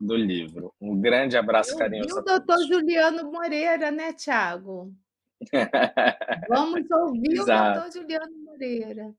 do 0.00 0.14
livro. 0.14 0.72
Um 0.80 1.00
grande 1.00 1.36
abraço 1.36 1.72
eu 1.72 1.78
carinhoso. 1.78 2.20
o 2.20 2.22
doutor 2.22 2.58
Juliano 2.64 3.30
Moreira, 3.30 3.90
né, 3.90 4.12
Tiago? 4.12 4.94
Vamos 6.48 6.88
ouvir 6.92 7.32
Exato. 7.32 7.70
o 7.70 7.82
doutor 7.82 8.00
Juliano 8.00 8.38
Moreira. 8.44 9.14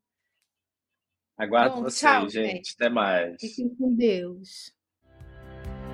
Aguardo 1.38 1.76
Bom, 1.76 1.84
vocês, 1.84 2.00
tchau, 2.00 2.30
gente. 2.30 2.52
gente. 2.52 2.76
Até 2.76 2.90
mais. 2.90 3.36
Fiquem 3.42 3.76
com 3.76 3.94
Deus. 3.94 4.74